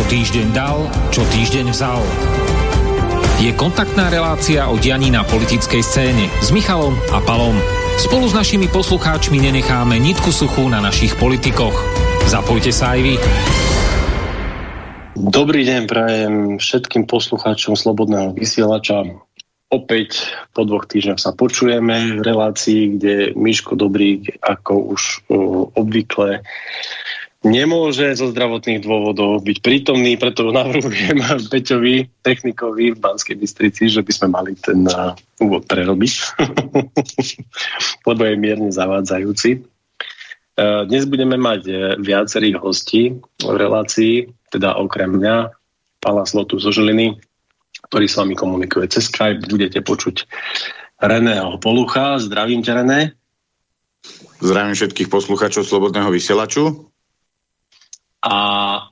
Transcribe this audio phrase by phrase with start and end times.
[0.00, 2.00] Čo týždeň dal, čo týždeň vzal.
[3.36, 7.52] Je kontaktná relácia o dianí na politickej scéne s Michalom a Palom.
[8.00, 11.76] Spolu s našimi poslucháčmi nenecháme nitku suchú na našich politikoch.
[12.32, 13.14] Zapojte sa aj vy.
[15.20, 19.04] Dobrý deň prajem všetkým poslucháčom Slobodného vysielača.
[19.68, 25.28] Opäť po dvoch týždňoch sa počujeme v relácii, kde Miško Dobrík, ako už
[25.76, 26.40] obvykle,
[27.40, 34.12] nemôže zo zdravotných dôvodov byť prítomný, preto navrhujem Peťovi, technikovi v Banskej Bystrici, že by
[34.12, 36.12] sme mali ten uh, úvod prerobiť,
[38.08, 39.64] lebo je mierne zavádzajúci.
[40.60, 45.56] Uh, dnes budeme mať uh, viacerých hostí v relácii, teda okrem mňa,
[46.00, 47.20] Pala Slotu zo Žiliny,
[47.88, 49.48] ktorý s vami komunikuje cez Skype.
[49.52, 50.24] Budete počuť
[51.00, 52.16] Reného Polucha.
[52.16, 53.00] Zdravím ťa, René.
[54.40, 56.89] Zdravím všetkých poslucháčov Slobodného vysielaču.
[58.20, 58.36] A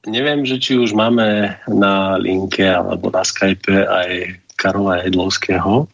[0.09, 5.85] neviem, že či už máme na linke alebo na Skype aj Karola Jedlovského.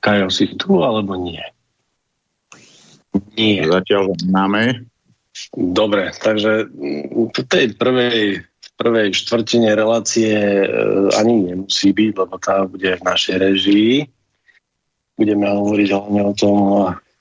[0.00, 1.44] Kajo, si tu alebo nie?
[3.36, 3.60] Nie.
[3.68, 4.88] Zatiaľ máme.
[5.52, 6.64] Dobre, takže
[7.12, 8.40] v tej prvej,
[8.80, 10.68] prvej štvrtine relácie e,
[11.12, 13.94] ani nemusí byť, lebo tá bude v našej režii.
[15.20, 16.56] Budeme hovoriť hlavne o tom,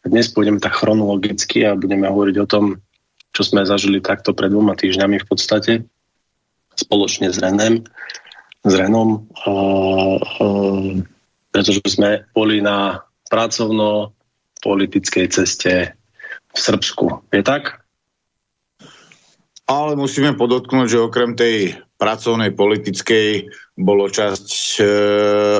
[0.07, 2.79] dnes pôjdeme tak chronologicky a budeme hovoriť o tom,
[3.36, 5.83] čo sme zažili takto pred dvoma týždňami v podstate,
[6.80, 7.83] spoločne s Renem,
[8.64, 10.95] s Renom, uh, uh,
[11.52, 15.91] pretože sme boli na pracovno-politickej ceste
[16.56, 17.28] v Srbsku.
[17.36, 17.83] Je tak?
[19.67, 24.83] Ale musíme podotknúť, že okrem tej pracovnej, politickej bolo časť e,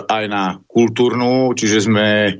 [0.08, 2.33] aj na kultúrnu, čiže sme e,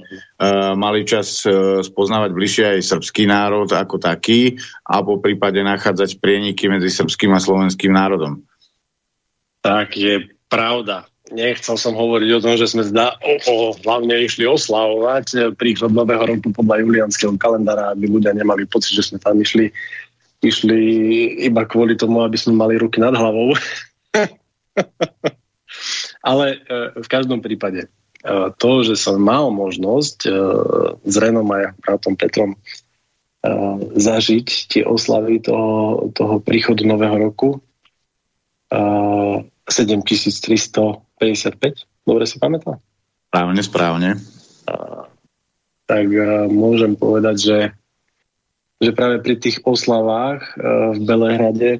[0.80, 4.56] mali čas e, spoznávať bližšie aj srbský národ ako taký
[4.88, 8.40] a po prípade nachádzať prieniky medzi srbským a slovenským národom.
[9.60, 11.12] Tak je pravda.
[11.36, 15.92] Nechcel som hovoriť o tom, že sme zda, o, o, hlavne išli oslavovať e, príchod
[15.92, 19.76] nového roku podľa julianského kalendára, aby ľudia nemali pocit, že sme tam išli
[20.46, 20.78] išli
[21.50, 23.58] iba kvôli tomu, aby sme mali ruky nad hlavou.
[26.26, 27.90] Ale e, v každom prípade e,
[28.58, 30.34] to, že som mal možnosť e,
[31.06, 32.58] s Renom a bratom Petrom
[33.94, 37.62] zažiť tie oslavy toho, toho príchodu nového roku
[38.74, 40.98] 7355,
[42.10, 42.82] dobre si pamätám?
[43.30, 44.18] Správne, správne.
[45.86, 46.06] Tak
[46.50, 47.70] môžem povedať, že
[48.82, 50.44] že práve pri tých oslavách
[50.98, 51.72] v Belehrade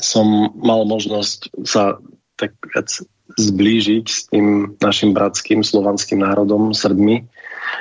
[0.00, 2.00] som mal možnosť sa
[2.40, 2.88] tak viac
[3.36, 7.28] zblížiť s tým našim bratským slovanským národom, Srbmi.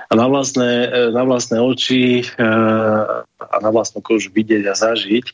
[0.09, 5.25] A na vlastné, e, na vlastné oči uh, a na vlastnú kožu vidieť a zažiť,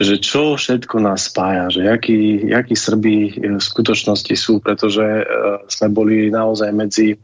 [0.00, 5.04] že čo všetko nás spája, že jakí, jakí Srbi v skutočnosti sú, pretože
[5.70, 7.14] sme boli naozaj medzi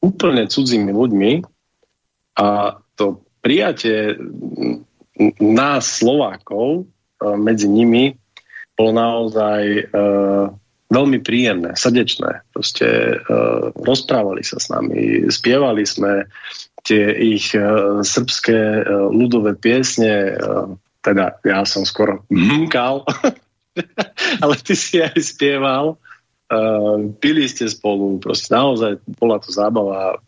[0.00, 1.32] úplne cudzími ľuďmi
[2.40, 4.16] a to prijatie
[5.42, 6.82] nás Slovákov e,
[7.36, 8.16] medzi nimi
[8.74, 9.62] bolo naozaj
[10.94, 12.46] veľmi príjemné, srdečné.
[12.54, 16.30] Proste uh, rozprávali sa s nami, spievali sme
[16.86, 20.70] tie ich uh, srbské uh, ľudové piesne, uh,
[21.02, 23.02] teda ja som skoro mkal,
[24.42, 30.22] ale ty si aj spieval, uh, pili ste spolu, proste naozaj bola to zábava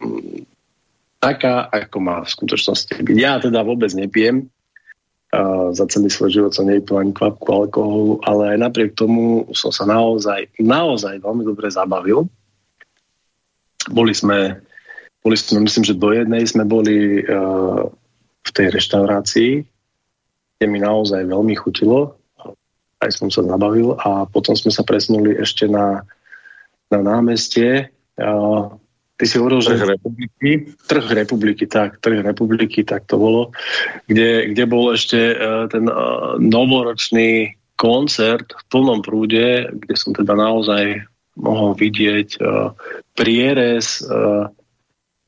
[1.23, 3.17] taká, ako má v skutočnosti byť.
[3.17, 4.51] Ja teda vôbec nepijem,
[5.75, 9.83] za celý svoj život som nevypil ani kvapku alkoholu, ale aj napriek tomu som sa
[9.83, 12.31] naozaj, naozaj veľmi dobre zabavil.
[13.91, 14.63] Boli sme,
[15.21, 17.91] boli sme, myslím, že do jednej sme boli uh,
[18.47, 19.53] v tej reštaurácii,
[20.57, 22.17] kde mi naozaj veľmi chutilo,
[23.03, 26.07] aj som sa zabavil a potom sme sa presunuli ešte na,
[26.89, 28.71] na námestie, uh,
[29.17, 29.81] Ty si hovoril, že...
[29.81, 30.51] Trh republiky.
[30.87, 33.57] Trh republiky, tak, trh republiky, tak to bolo.
[34.05, 40.37] Kde, kde bol ešte uh, ten uh, novoročný koncert v plnom prúde, kde som teda
[40.37, 41.05] naozaj
[41.37, 42.73] mohol vidieť uh,
[43.13, 44.05] prierez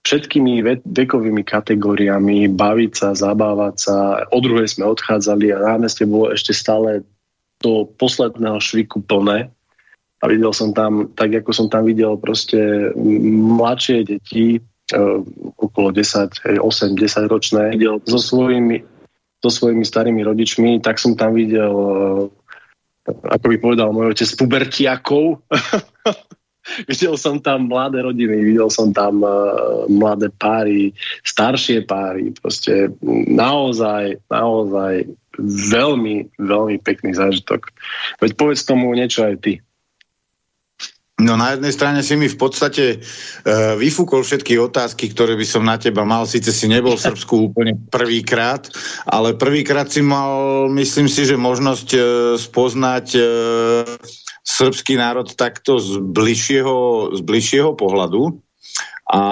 [0.09, 3.97] všetkými ve- vekovými kategóriami, baviť sa, zabávať sa.
[4.33, 7.05] O druhej sme odchádzali a námestie bolo ešte stále
[7.61, 9.53] do posledného šviku plné
[10.19, 12.91] a videl som tam, tak ako som tam videl proste
[13.59, 14.59] mladšie deti,
[14.95, 15.23] uh,
[15.55, 18.83] okolo 10, 8-10 ročné, videl so svojimi,
[19.39, 22.27] so svojimi starými rodičmi, tak som tam videl, uh,
[23.07, 25.39] ako by povedal môj otec, pubertiakov.
[26.91, 30.91] videl som tam mladé rodiny, videl som tam uh, mladé páry,
[31.23, 32.91] staršie páry, proste
[33.31, 35.07] naozaj, naozaj
[35.47, 37.71] veľmi, veľmi pekný zážitok.
[38.19, 39.63] Veď povedz tomu niečo aj ty.
[41.19, 45.67] No na jednej strane si mi v podstate uh, vyfúkol všetky otázky, ktoré by som
[45.67, 46.31] na teba mal.
[46.31, 48.71] Sice si nebol v Srbsku úplne prvýkrát,
[49.03, 52.03] ale prvýkrát si mal, myslím si, že možnosť uh,
[52.39, 53.27] spoznať uh,
[54.47, 58.39] srbský národ takto z bližšieho, z bližšieho pohľadu.
[59.11, 59.23] A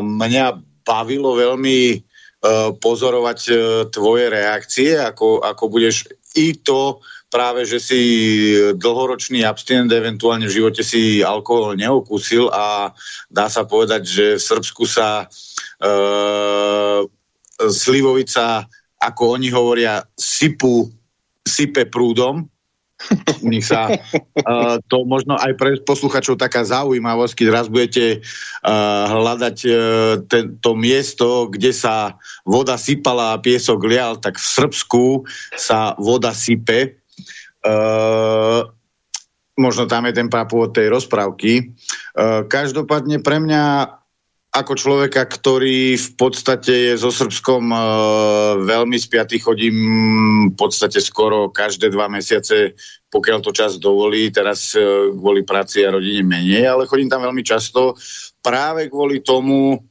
[0.00, 0.56] mňa
[0.88, 3.56] bavilo veľmi uh, pozorovať uh,
[3.92, 8.02] tvoje reakcie, ako, ako budeš i to práve, že si
[8.74, 12.90] dlhoročný abstinent, eventuálne v živote si alkohol neokúsil a
[13.30, 15.26] dá sa povedať, že v Srbsku sa e,
[17.70, 18.66] slivovica,
[18.98, 20.90] ako oni hovoria, sypu,
[21.46, 22.50] sype prúdom,
[23.40, 29.04] u nich sa uh, to možno aj pre posluchačov taká zaujímavosť, keď raz budete uh,
[29.08, 29.74] hľadať uh,
[30.28, 35.04] ten, to miesto, kde sa voda sypala a piesok lial, tak v Srbsku
[35.56, 36.99] sa voda sype
[37.60, 38.64] Uh,
[39.60, 41.76] možno tam je ten prapôvod tej rozprávky.
[42.16, 43.96] Uh, každopádne pre mňa
[44.50, 47.82] ako človeka, ktorý v podstate je so Srbskom uh,
[48.66, 49.76] veľmi spiatý, chodím
[50.50, 52.74] v podstate skoro každé dva mesiace,
[53.14, 57.46] pokiaľ to čas dovolí, teraz uh, kvôli práci a rodine menej, ale chodím tam veľmi
[57.46, 57.94] často
[58.42, 59.89] práve kvôli tomu, E,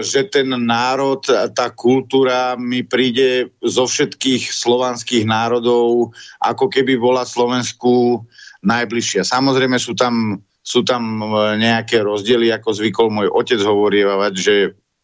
[0.00, 1.20] že ten národ,
[1.52, 8.24] tá kultúra mi príde zo všetkých slovanských národov, ako keby bola Slovensku
[8.64, 9.28] najbližšia.
[9.28, 14.54] Samozrejme sú tam, sú tam e, nejaké rozdiely, ako zvykol môj otec hovorievať, že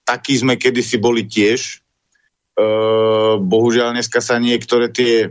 [0.02, 1.60] takí sme kedysi boli tiež.
[1.60, 2.67] E,
[3.38, 5.28] bohužiaľ dneska sa niektoré tie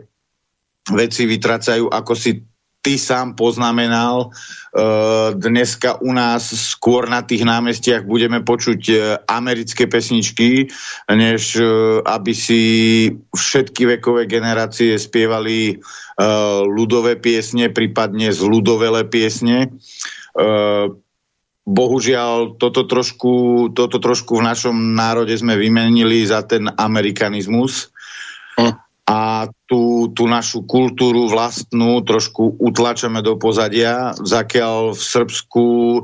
[0.93, 2.37] veci vytracajú, ako si
[2.83, 8.99] ty sám poznamenal, uh, dneska u nás skôr na tých námestiach budeme počuť uh,
[9.31, 10.67] americké pesničky,
[11.07, 12.61] než uh, aby si
[13.31, 15.79] všetky vekové generácie spievali
[16.69, 18.45] ľudové piesne, prípadne z
[19.09, 19.73] piesne.
[21.63, 23.33] Bohužiaľ, toto trošku,
[23.71, 27.92] toto trošku v našom národe sme vymenili za ten amerikanizmus.
[29.03, 36.01] A tú, tú našu kultúru vlastnú trošku utlačame do pozadia, zakiaľ v Srbsku e,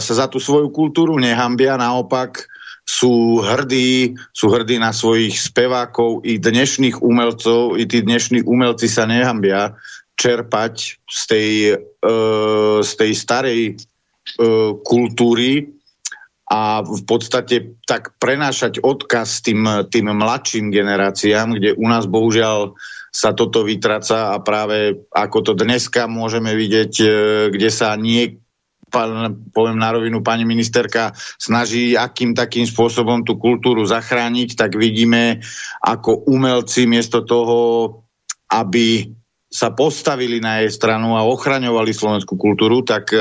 [0.00, 2.48] sa za tú svoju kultúru nehambia, naopak
[2.88, 9.04] sú hrdí, sú hrdí na svojich spevákov i dnešných umelcov, i tí dnešní umelci sa
[9.04, 9.76] nehambia
[10.16, 12.14] čerpať z tej, e,
[12.80, 13.74] z tej starej e,
[14.80, 15.77] kultúry,
[16.48, 22.72] a v podstate tak prenášať odkaz tým, tým mladším generáciám, kde u nás bohužiaľ
[23.12, 27.08] sa toto vytraca a práve ako to dneska môžeme vidieť, e,
[27.52, 28.40] kde sa nie
[29.52, 35.44] poviem na rovinu, pani ministerka snaží akým takým spôsobom tú kultúru zachrániť, tak vidíme,
[35.84, 38.00] ako umelci miesto toho,
[38.48, 39.12] aby
[39.48, 43.20] sa postavili na jej stranu a ochraňovali slovenskú kultúru, tak e,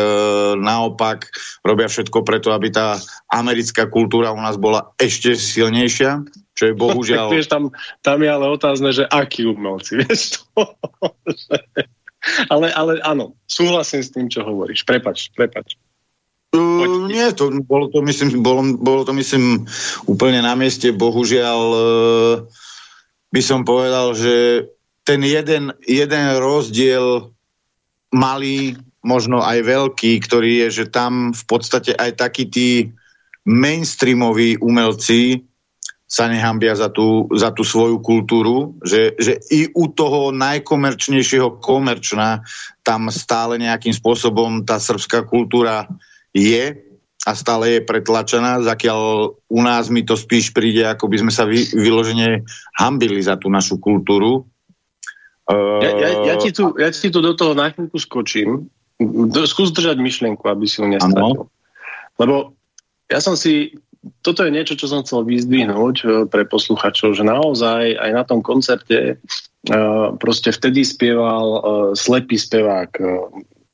[0.60, 1.32] naopak
[1.64, 3.00] robia všetko preto, aby tá
[3.32, 7.32] americká kultúra u nás bola ešte silnejšia, čo je bohužiaľ...
[7.36, 7.72] vieš, tam,
[8.04, 10.76] tam je ale otázne, že akí umelci, vieš to?
[12.52, 14.84] ale, ale áno, súhlasím s tým, čo hovoríš.
[14.84, 15.80] Prepač, prepač.
[16.52, 19.68] Uh, nie, to bolo to, myslím, bolo, bolo to, myslím,
[20.08, 20.92] úplne na mieste.
[20.92, 22.36] Bohužiaľ, uh,
[23.32, 24.68] by som povedal, že
[25.08, 27.32] ten jeden, jeden rozdiel
[28.12, 32.92] malý, možno aj veľký, ktorý je, že tam v podstate aj takí tí
[33.48, 35.48] mainstreamoví umelci
[36.08, 42.44] sa nehambia za tú, za tú svoju kultúru, že, že i u toho najkomerčnejšieho komerčná
[42.84, 45.88] tam stále nejakým spôsobom tá srbská kultúra
[46.36, 46.84] je
[47.28, 49.00] a stále je pretlačená, zakiaľ
[49.36, 52.48] u nás mi to spíš príde, ako by sme sa vy, vyložene
[52.80, 54.48] hambili za tú našu kultúru
[55.48, 58.68] ja, ja, ja, ti tu, ja ti tu do toho na chvíľku skočím.
[59.48, 61.48] Skús držať myšlienku, aby si ju nestratil.
[62.20, 62.58] Lebo
[63.08, 63.80] ja som si,
[64.26, 68.44] toto je niečo, čo som chcel vyzdvihnúť eh, pre posluchačov, že naozaj aj na tom
[68.44, 71.62] koncerte uh, proste vtedy spieval uh,
[71.96, 72.92] slepý spevák,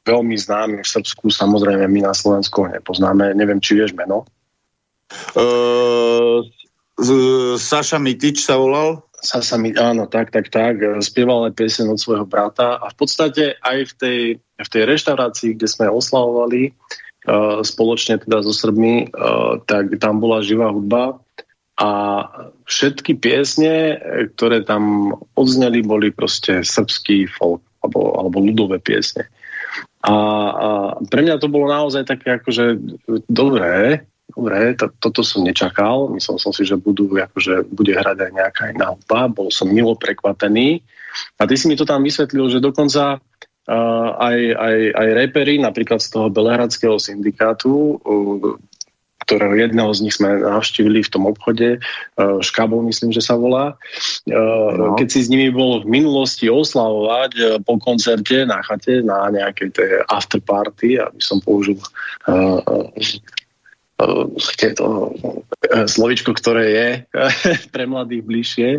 [0.03, 4.27] veľmi známy v Srbsku, samozrejme my na Slovensku ho nepoznáme, neviem, či vieš meno.
[5.33, 6.43] Uh,
[7.57, 9.01] Saša Mitič sa volal?
[9.23, 13.55] Sa mi, áno, tak, tak, tak, spieval aj piesen od svojho brata a v podstate
[13.63, 14.19] aj v tej,
[14.59, 20.43] v tej reštaurácii, kde sme oslavovali uh, spoločne teda so Srbmi, uh, tak tam bola
[20.43, 21.23] živá hudba
[21.79, 21.89] a
[22.69, 23.97] všetky piesne,
[24.37, 29.25] ktoré tam odzneli, boli proste srbský folk alebo, alebo ľudové piesne.
[30.03, 30.67] A, a
[31.07, 32.77] pre mňa to bolo naozaj také akože
[33.25, 38.31] dobré, dobre, to, toto som nečakal, myslel som si, že budú, akože bude hrať aj
[38.33, 40.81] nejaká iná hudba, bol som milo prekvapený.
[41.37, 46.01] A ty si mi to tam vysvetlil, že dokonca uh, aj, aj, aj repery, napríklad
[46.01, 48.57] z toho Belehradského syndikátu, uh,
[49.23, 53.79] ktorého jedného z nich sme navštívili v tom obchode, uh, Škabov myslím, že sa volá.
[54.27, 54.99] Uh, no.
[54.99, 59.69] Keď si s nimi bol v minulosti oslavovať uh, po koncerte na chate, na nejakej
[59.71, 61.79] tej afterparty, aby som použil
[64.75, 65.13] to
[65.87, 66.89] slovičko, ktoré je
[67.73, 68.69] pre mladých bližšie,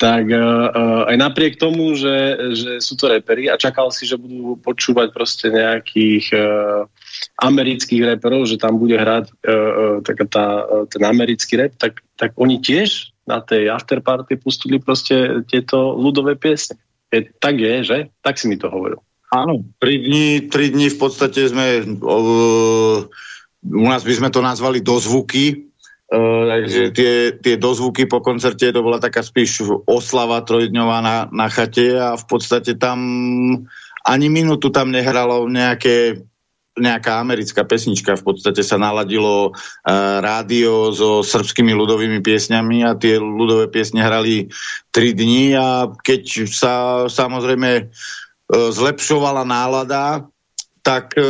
[0.00, 4.56] tak uh, aj napriek tomu, že, že sú to repery a čakal si, že budú
[4.56, 6.32] počúvať proste nejakých
[7.36, 10.00] amerických reperov, že tam bude hrať uh,
[10.32, 10.46] tá,
[10.88, 16.80] ten americký rap, tak, tak oni tiež na tej afterparty pustili proste tieto ľudové piesne.
[17.12, 17.98] Je, tak je, že?
[18.24, 19.04] Tak si mi to hovoril.
[19.30, 23.06] Áno, tri dní, tri dní v podstate sme uh,
[23.64, 25.70] u nás by sme to nazvali dozvuky,
[26.10, 31.46] Uh, takže tie, tie dozvuky po koncerte to bola taká spíš oslava trojdňová na, na
[31.46, 32.98] chate a v podstate tam
[34.02, 36.26] ani minútu tam nehralo nejaké
[36.74, 43.14] nejaká americká pesnička, v podstate sa naladilo uh, rádio so srbskými ľudovými piesňami a tie
[43.14, 44.50] ľudové piesne hrali
[44.90, 46.74] tri dní a keď sa
[47.06, 50.26] samozrejme uh, zlepšovala nálada,
[50.80, 51.24] tak e,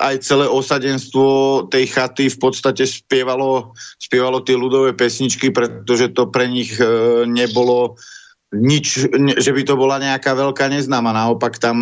[0.00, 1.24] aj celé osadenstvo
[1.68, 8.00] tej chaty v podstate spievalo, spievalo tie ľudové pesničky, pretože to pre nich e, nebolo
[8.54, 11.12] nič, ne, že by to bola nejaká veľká neznáma.
[11.12, 11.76] Naopak tam,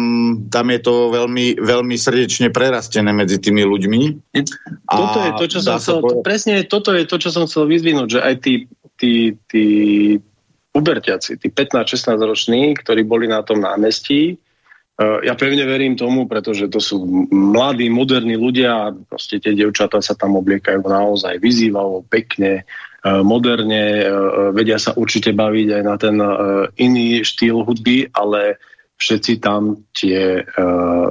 [0.49, 4.01] tam je to veľmi, veľmi srdečne prerastené medzi tými ľuďmi.
[4.89, 8.09] Toto je to, čo som chcel, to, presne toto je to, čo som chcel vyzvinúť,
[8.19, 8.55] že aj tí,
[8.97, 9.13] tí,
[9.47, 9.65] tí
[10.75, 14.41] uberťaci, tí 15-16 roční, ktorí boli na tom námestí,
[15.03, 20.15] ja pevne verím tomu, pretože to sú mladí, moderní ľudia a proste tie devčatá sa
[20.15, 24.09] tam obliekajú naozaj vyzývalo, pekne, eh, moderne, eh,
[24.55, 26.17] vedia sa určite baviť aj na ten
[26.79, 28.63] iný štýl hudby, ale
[28.95, 30.47] všetci tam tie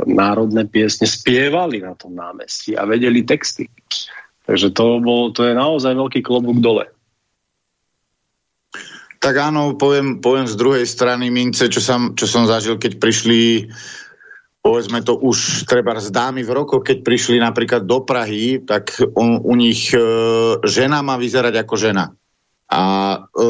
[0.08, 3.68] národné piesne spievali na tom námestí a vedeli texty.
[4.48, 6.93] Takže to, bol, to je naozaj veľký klobúk dole.
[9.24, 13.72] Tak áno, poviem, poviem z druhej strany mince, čo som, čo som zažil, keď prišli
[14.64, 19.44] povedzme to už treba z dámy v rokoch, keď prišli napríklad do Prahy, tak on,
[19.44, 20.00] u nich e,
[20.64, 22.16] žena má vyzerať ako žena.
[22.72, 22.82] A
[23.20, 23.48] e,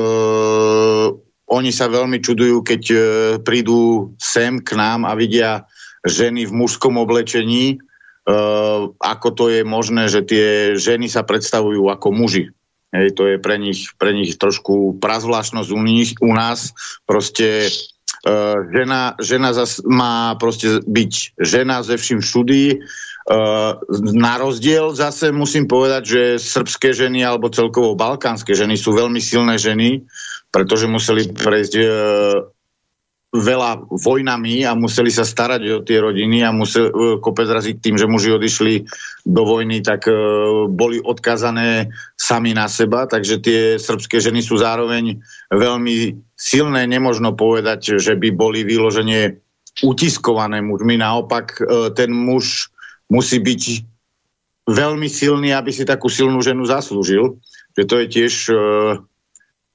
[1.53, 2.98] oni sa veľmi čudujú, keď e,
[3.46, 5.70] prídu sem k nám a vidia
[6.01, 8.36] ženy v mužskom oblečení, e,
[8.98, 12.50] ako to je možné, že tie ženy sa predstavujú ako muži.
[12.93, 16.77] Hej, to je pre nich, pre nich trošku prazvláštnosť u, nich, u nás.
[17.09, 17.73] Proste
[18.29, 22.85] uh, žena, žena zas má proste byť žena ze vším všudy.
[23.25, 23.81] Uh,
[24.13, 29.57] na rozdiel zase musím povedať, že srbské ženy alebo celkovo balkánske ženy sú veľmi silné
[29.57, 30.05] ženy,
[30.53, 32.52] pretože museli prejsť uh,
[33.33, 37.97] veľa vojnami a museli sa starať o tie rodiny a museli e, kopec razy tým,
[37.97, 38.85] že muži odišli
[39.25, 41.87] do vojny, tak uh, boli odkazané
[42.19, 48.35] sami na seba, takže tie srbské ženy sú zároveň veľmi silné, nemožno povedať, že by
[48.35, 49.39] boli vyloženie
[49.79, 52.67] utiskované mužmi, naopak uh, ten muž
[53.07, 53.63] musí byť
[54.67, 57.39] veľmi silný, aby si takú silnú ženu zaslúžil,
[57.79, 58.33] že to je tiež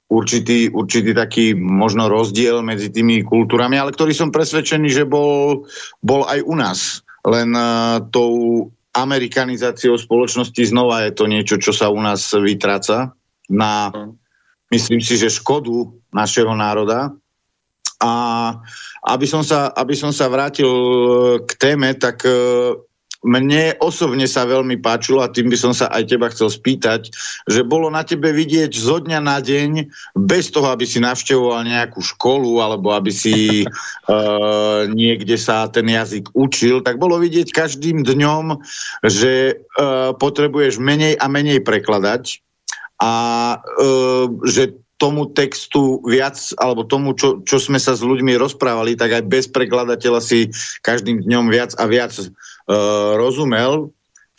[0.09, 5.69] určitý, určitý taký možno rozdiel medzi tými kultúrami, ale ktorý som presvedčený, že bol,
[6.01, 7.05] bol aj u nás.
[7.23, 13.13] Len uh, tou amerikanizáciou spoločnosti znova je to niečo, čo sa u nás vytráca
[13.47, 13.93] na,
[14.73, 17.13] myslím si, že škodu našeho národa.
[17.99, 18.11] A
[19.03, 20.71] aby som sa, aby som sa vrátil
[21.45, 22.81] k téme, tak uh,
[23.19, 27.11] mne osobne sa veľmi páčilo a tým by som sa aj teba chcel spýtať,
[27.51, 31.99] že bolo na tebe vidieť zo dňa na deň, bez toho, aby si navštevoval nejakú
[31.99, 38.63] školu alebo aby si uh, niekde sa ten jazyk učil, tak bolo vidieť každým dňom,
[39.03, 42.39] že uh, potrebuješ menej a menej prekladať
[43.03, 43.13] a
[43.59, 49.15] uh, že tomu textu viac, alebo tomu, čo, čo sme sa s ľuďmi rozprávali, tak
[49.15, 50.51] aj bez prekladateľa si
[50.83, 52.11] každým dňom viac a viac
[53.17, 53.89] rozumel.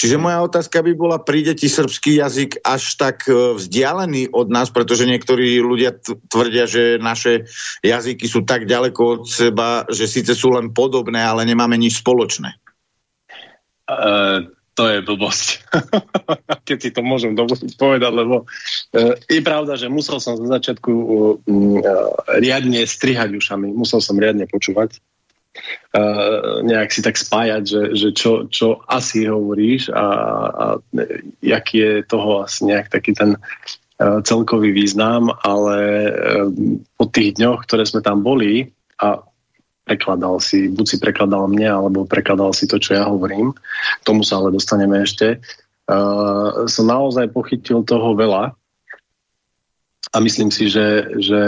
[0.00, 4.72] Čiže moja otázka by bola, príde ti srbský jazyk až tak uh, vzdialený od nás,
[4.72, 5.92] pretože niektorí ľudia
[6.32, 7.44] tvrdia, že naše
[7.84, 12.56] jazyky sú tak ďaleko od seba, že síce sú len podobné, ale nemáme nič spoločné.
[13.84, 15.68] Uh, to je blbosť.
[16.68, 20.92] Keď si to môžem dovoliť povedať, lebo uh, je pravda, že musel som za začiatku
[20.96, 21.12] uh,
[22.40, 24.96] riadne strihať ušami, musel som riadne počúvať
[25.96, 30.06] uh, nejak si tak spájať, že, že čo, čo asi hovoríš a,
[30.50, 30.64] a
[31.50, 35.78] aký je toho asi nejak taký ten uh, celkový význam, ale
[36.10, 36.48] uh,
[36.94, 39.20] po tých dňoch, ktoré sme tam boli a
[39.84, 43.50] prekladal si, buď si prekladal mne, alebo prekladal si to, čo ja hovorím,
[44.06, 45.42] tomu sa ale dostaneme ešte,
[45.90, 48.54] uh, som naozaj pochytil toho veľa
[50.10, 51.40] a myslím si, že, že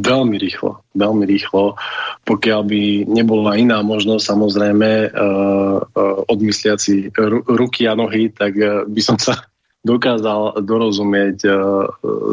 [0.00, 1.76] veľmi rýchlo, veľmi rýchlo,
[2.24, 5.76] pokiaľ by nebola iná možnosť, samozrejme, uh,
[6.30, 6.94] odmysliať si
[7.50, 9.44] ruky a nohy, tak uh, by som sa
[9.90, 11.48] dokázal dorozumieť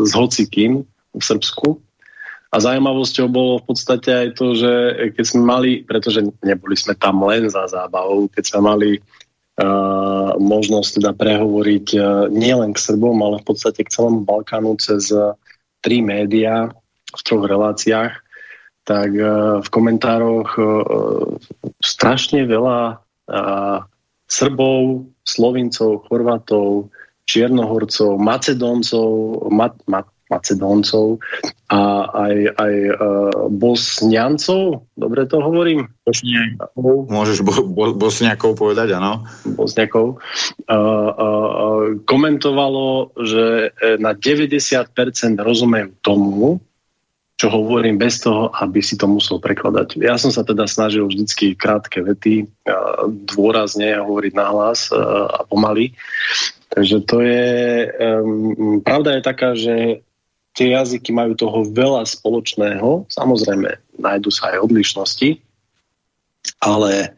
[0.03, 0.83] s hocikým
[1.15, 1.79] v Srbsku.
[2.51, 4.71] A zaujímavosťou bolo v podstate aj to, že
[5.15, 8.89] keď sme mali, pretože neboli sme tam len za zábavou, keď sme mali
[10.37, 15.33] možnosť teda prehovoriť uh, nielen k Srbom, ale v podstate k celému Balkánu cez uh,
[15.81, 16.69] tri médiá
[17.09, 18.13] v troch reláciách,
[18.87, 19.09] tak
[19.59, 20.55] v komentároch
[21.83, 23.03] strašne veľa
[24.27, 26.91] Srbov, Slovincov, Chorvatov,
[27.27, 29.07] Čiernohorcov, Macedóncov,
[29.51, 31.23] mat, mat, Macedóncov
[31.71, 31.79] a
[32.11, 32.97] aj, aj uh,
[33.51, 35.87] Bosniancov, dobre to hovorím?
[36.03, 37.07] Bosniakov.
[37.07, 39.23] Môžeš bo, bo, Bosniakov povedať, áno.
[39.43, 40.19] Bosniakov.
[40.67, 44.91] Uh, uh, komentovalo, že na 90%
[45.39, 46.59] rozumejú tomu,
[47.37, 50.01] čo hovorím bez toho, aby si to musel prekladať.
[50.01, 52.49] Ja som sa teda snažil vždycky krátke vety,
[53.29, 55.93] dôrazne hovoriť nahlas a pomaly.
[56.73, 57.45] Takže to je...
[57.95, 60.01] Um, pravda je taká, že
[60.57, 63.05] tie jazyky majú toho veľa spoločného.
[63.13, 65.37] Samozrejme, nájdu sa aj odlišnosti,
[66.65, 67.13] ale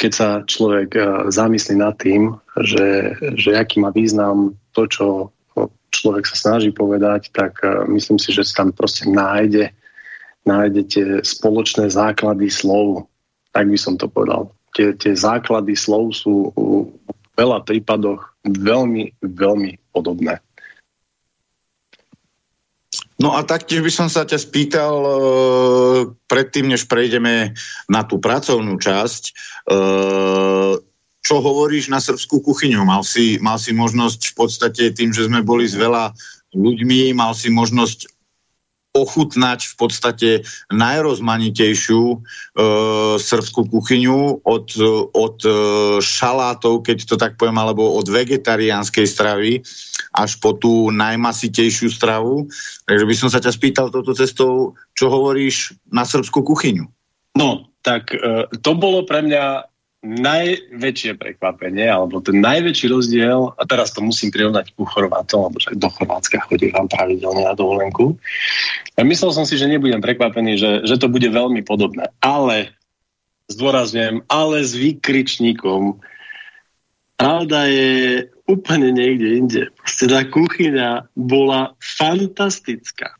[0.00, 2.32] keď sa človek eh, zamyslí nad tým,
[2.64, 5.06] že, že aký má význam to, čo
[5.92, 9.68] človek sa snaží povedať, tak eh, myslím si, že sa tam proste nájde,
[10.48, 13.06] nájde tie spoločné základy slov.
[13.52, 14.56] Tak by som to povedal.
[14.72, 16.88] Tie, tie základy slov sú v
[17.36, 20.40] veľa prípadoch veľmi, veľmi podobné.
[23.22, 25.12] No a taktiež by som sa ťa spýtal e,
[26.26, 27.54] predtým, než prejdeme
[27.86, 29.32] na tú pracovnú časť, e,
[31.22, 32.82] čo hovoríš na srbskú kuchyňu?
[32.82, 36.10] Mal si, mal si možnosť v podstate tým, že sme boli s veľa
[36.50, 38.10] ľuďmi, mal si možnosť
[38.92, 40.30] ochutnať v podstate
[40.68, 42.16] najrozmanitejšiu e,
[43.16, 44.68] srbskú kuchyňu od,
[45.16, 45.52] od e,
[46.04, 49.64] šalátov, keď to tak poviem, alebo od vegetariánskej stravy
[50.12, 52.52] až po tú najmasitejšiu stravu.
[52.84, 56.84] Takže by som sa ťa spýtal touto cestou, čo hovoríš na srbskú kuchyňu?
[57.40, 59.71] No, tak e, to bolo pre mňa
[60.02, 65.88] najväčšie prekvapenie, alebo ten najväčší rozdiel, a teraz to musím prirovnať ku Chorvátom, lebo do
[65.88, 68.18] Chorvátska vám pravidelne na dovolenku.
[68.98, 72.10] A myslel som si, že nebudem prekvapený, že, že to bude veľmi podobné.
[72.18, 72.74] Ale,
[73.46, 76.02] zdôrazňujem, ale s výkričníkom.
[77.14, 79.62] Pravda je úplne niekde inde.
[79.78, 83.14] Proste tá kuchyňa bola fantastická.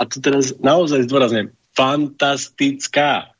[0.00, 1.52] A to teraz naozaj zdôrazňujem.
[1.76, 3.31] Fantastická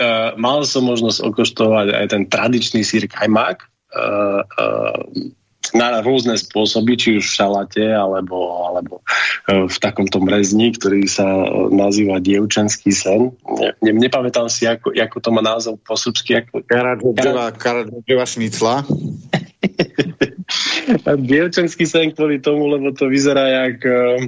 [0.00, 5.02] uh, mal som možnosť okoštovať aj ten tradičný sír kajmak uh, uh,
[5.72, 9.00] na rôzne spôsoby, či už v šalate, alebo, alebo
[9.48, 11.24] uh, v takomto mrezni, ktorý sa
[11.70, 13.32] nazýva dievčenský sen.
[13.58, 16.34] Ne, ne, nepamätám si, ako, ako to má názov po srbsky.
[16.44, 16.60] Ako...
[16.66, 18.82] Karadžová šnicla.
[21.30, 24.18] dievčenský sen kvôli tomu, lebo to vyzerá jak uh,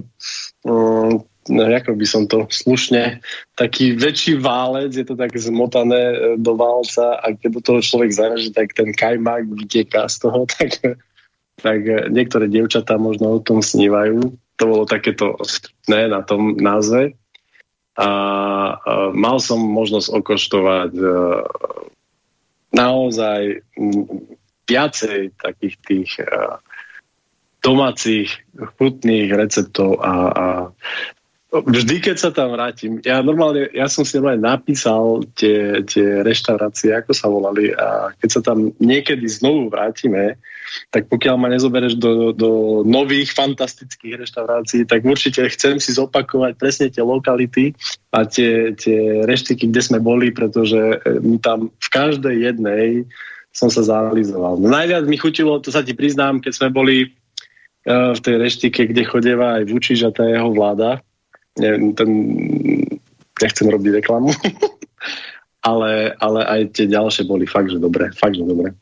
[1.48, 3.20] no, ako by som to slušne,
[3.58, 8.10] taký väčší válec, je to tak zmotané e, do válca a keď do toho človek
[8.12, 10.98] zaraží, tak ten kajmak vyteká z toho, tak,
[11.60, 14.36] tak e, niektoré dievčatá možno o tom snívajú.
[14.60, 15.34] To bolo takéto
[15.90, 17.18] ne, na tom názve.
[17.94, 18.10] A, a
[19.14, 21.06] mal som možnosť okoštovať e,
[22.74, 23.62] naozaj
[24.66, 26.58] viacej takých tých a,
[27.64, 28.28] domácich
[28.76, 30.46] chutných receptov a, a
[31.54, 36.90] Vždy, keď sa tam vrátim, ja normálne, ja som si normálne napísal tie, tie reštaurácie,
[36.90, 40.34] ako sa volali a keď sa tam niekedy znovu vrátime,
[40.90, 46.90] tak pokiaľ ma nezobereš do, do nových fantastických reštaurácií, tak určite chcem si zopakovať presne
[46.90, 47.70] tie lokality
[48.10, 53.06] a tie, tie reštiky, kde sme boli, pretože my tam v každej jednej
[53.54, 54.58] som sa zrealizoval.
[54.58, 58.90] No, najviac mi chutilo, to sa ti priznám, keď sme boli uh, v tej reštike,
[58.90, 60.98] kde chodeva aj Vučiš a tá jeho vláda,
[61.58, 62.10] neviem, ten,
[63.38, 64.30] nechcem robiť reklamu,
[65.70, 68.74] ale, ale aj tie ďalšie boli fakt, že dobre, fakt, že dobre.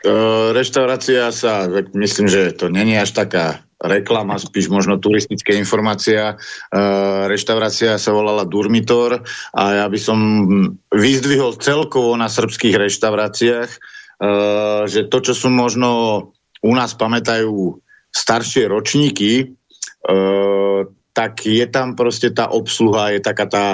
[0.00, 6.40] Uh, reštaurácia sa, myslím, že to není až taká reklama, spíš možno turistická informácia.
[6.72, 9.20] Uh, reštaurácia sa volala Durmitor
[9.52, 10.18] a ja by som
[10.88, 15.88] vyzdvihol celkovo na srbských reštauráciách, uh, že to, čo sú možno
[16.60, 17.80] u nás pamätajú
[18.12, 19.52] staršie ročníky,
[20.06, 20.84] uh,
[21.20, 23.66] tak je tam proste tá obsluha, je taká tá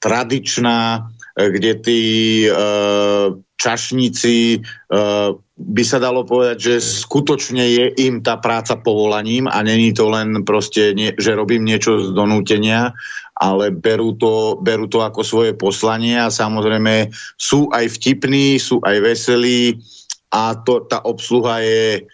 [0.00, 1.04] tradičná,
[1.36, 2.00] kde tí
[2.48, 9.60] uh, čašníci uh, by sa dalo povedať, že skutočne je im tá práca povolaním a
[9.60, 12.96] není to len proste, nie, že robím niečo z donútenia,
[13.36, 19.04] ale berú to, berú to ako svoje poslanie a samozrejme sú aj vtipní, sú aj
[19.04, 19.84] veselí
[20.32, 22.08] a to, tá obsluha je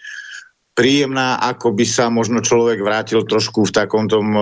[0.73, 4.41] príjemná, ako by sa možno človek vrátil trošku v takom tom, e,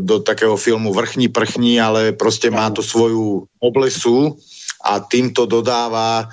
[0.00, 4.40] do takého filmu Vrchní prchní, ale proste má to svoju oblesu
[4.84, 6.26] a týmto dodáva e,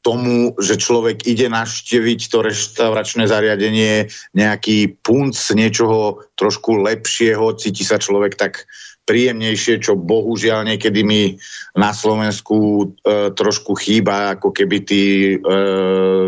[0.00, 8.00] tomu, že človek ide navštíviť to reštauračné zariadenie, nejaký punc niečoho trošku lepšieho, cíti sa
[8.00, 8.64] človek tak
[9.10, 11.34] príjemnejšie, čo bohužiaľ niekedy mi
[11.74, 15.36] na Slovensku e, trošku chýba, ako keby tí e,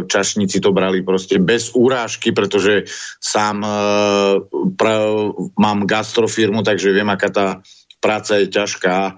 [0.03, 2.91] čašníci to brali proste bez úrážky, pretože
[3.23, 3.75] sám e,
[4.75, 4.99] pra,
[5.55, 7.47] mám gastrofirmu, takže viem, aká tá
[8.03, 9.13] práca je ťažká, e,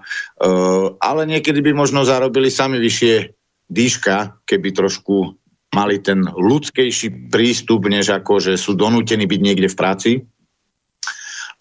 [1.01, 3.33] ale niekedy by možno zarobili sami vyššie
[3.65, 5.33] dýška, keby trošku
[5.73, 10.11] mali ten ľudskejší prístup, než ako, že sú donútení byť niekde v práci.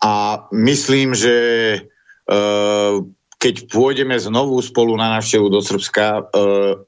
[0.04, 1.34] A myslím, že
[3.44, 6.22] keď pôjdeme znovu spolu na návštevu do Srbska, e,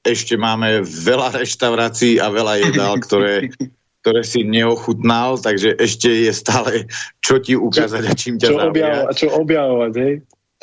[0.09, 3.53] ešte máme veľa reštaurácií a veľa jedál, ktoré,
[4.01, 6.89] ktoré si neochutnal, takže ešte je stále
[7.21, 10.15] čo ti ukázať a čím ťa čo, objavovať, čo objavovať, hej?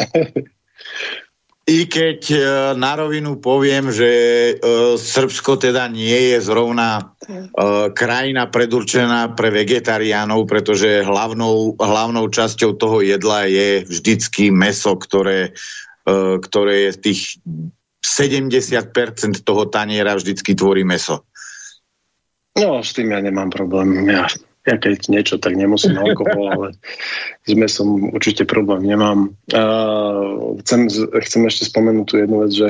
[1.63, 2.39] I keď e,
[2.75, 4.53] na rovinu poviem, že e,
[4.99, 7.33] Srbsko teda nie je zrovna e,
[7.95, 15.55] krajina predurčená pre vegetariánov, pretože hlavnou, hlavnou časťou toho jedla je vždycky meso, ktoré,
[16.43, 17.21] ktoré je tých
[18.03, 18.91] 70%
[19.47, 21.23] toho taniera vždycky tvorí meso.
[22.59, 24.03] No, s tým ja nemám problém.
[24.11, 24.27] Ja
[24.63, 26.67] ja keď niečo, tak nemusím alkohol, ale
[27.43, 29.35] s mesom určite problém nemám.
[29.51, 30.87] Uh, chcem,
[31.19, 32.69] chcem ešte spomenúť tú jednu vec, že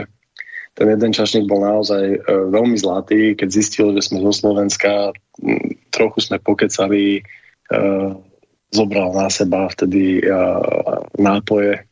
[0.74, 5.78] ten jeden čašník bol naozaj uh, veľmi zlatý, keď zistil, že sme zo Slovenska, m,
[5.94, 7.22] trochu sme pokecali,
[7.70, 8.18] uh,
[8.74, 11.86] zobral na seba vtedy uh, nápoje.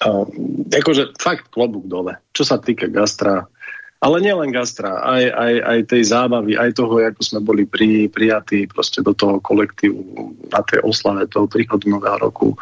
[0.00, 0.24] Uh,
[0.72, 2.16] akože fakt klobúk dole.
[2.32, 3.52] Čo sa týka gastra,
[4.02, 8.66] ale nielen gastra, aj, aj, aj tej zábavy, aj toho, ako sme boli pri, prijatí
[8.66, 10.02] proste do toho kolektívu
[10.50, 12.58] na tej oslave toho príchodu nového roku.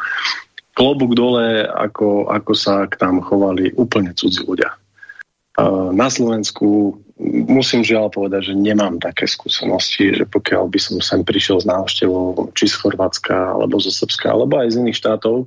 [0.77, 4.69] Klobúk dole, ako, ako sa k nám chovali úplne cudzí ľudia.
[5.91, 6.95] Na Slovensku
[7.29, 12.49] musím žiaľ povedať, že nemám také skúsenosti, že pokiaľ by som sem prišiel z návštevou
[12.57, 15.45] či z Chorvátska, alebo zo Srbska, alebo aj z iných štátov,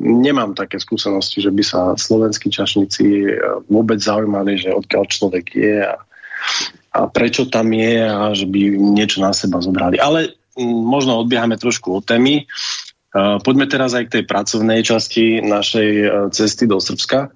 [0.00, 3.28] nemám také skúsenosti, že by sa slovenskí čašníci
[3.68, 5.96] vôbec zaujímali, že odkiaľ človek je a,
[6.96, 8.60] a prečo tam je a že by
[8.96, 10.00] niečo na seba zobrali.
[10.00, 10.32] Ale
[10.64, 12.48] možno odbiehame trošku od témy.
[13.44, 15.88] Poďme teraz aj k tej pracovnej časti našej
[16.32, 17.28] cesty do Srbska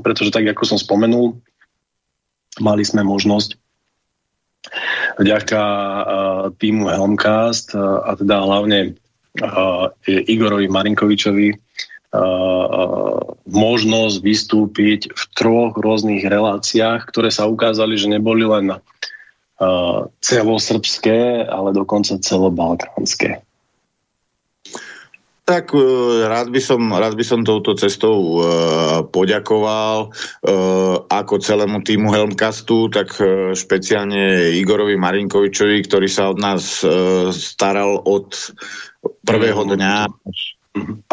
[0.00, 1.40] pretože tak, ako som spomenul,
[2.60, 3.56] mali sme možnosť
[5.22, 5.62] vďaka
[6.58, 8.98] týmu Helmcast a teda hlavne
[10.06, 11.48] Igorovi Marinkovičovi
[13.46, 18.80] možnosť vystúpiť v troch rôznych reláciách, ktoré sa ukázali, že neboli len
[20.20, 23.40] celosrbské, ale dokonca celobalkánske.
[25.46, 25.82] Tak e,
[26.26, 32.90] rád by som, rád by som touto cestou uh, poďakoval uh, ako celému týmu Helmcastu,
[32.90, 38.34] tak uh, špeciálne Igorovi Marinkovičovi, ktorý sa od nás uh, staral od
[39.22, 40.10] prvého dňa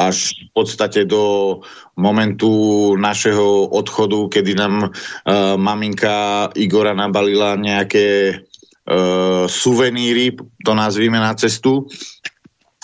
[0.02, 1.62] až v podstate do
[1.94, 2.50] momentu
[2.98, 8.42] našeho odchodu, kedy nám uh, maminka Igora nabalila nejaké
[8.90, 10.34] uh, suveníry,
[10.66, 11.86] to nazvíme na cestu.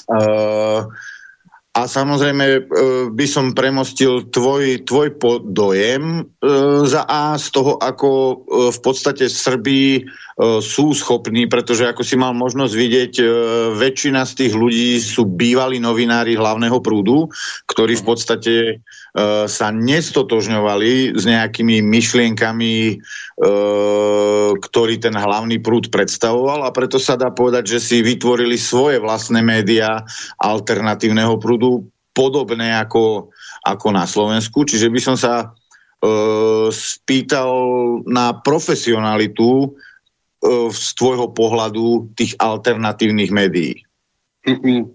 [0.05, 0.85] Uh,
[1.69, 2.59] a samozrejme e,
[3.13, 5.13] by som premostil tvoj, tvoj
[5.53, 6.49] dojem e,
[6.89, 8.35] za A z toho, ako e,
[8.73, 13.13] v podstate Srbí sú schopní, pretože ako si mal možnosť vidieť,
[13.75, 17.27] väčšina z tých ľudí sú bývalí novinári hlavného prúdu,
[17.67, 18.55] ktorí v podstate
[19.51, 23.03] sa nestotožňovali s nejakými myšlienkami,
[24.63, 26.63] ktorý ten hlavný prúd predstavoval.
[26.63, 30.07] A preto sa dá povedať, že si vytvorili svoje vlastné médiá
[30.39, 31.68] alternatívneho prúdu,
[32.13, 33.31] podobné ako,
[33.63, 34.65] ako na Slovensku.
[34.65, 35.53] Čiže by som sa
[36.71, 37.51] spýtal
[38.07, 39.75] na profesionalitu
[40.71, 43.83] z tvojho pohľadu tých alternatívnych médií?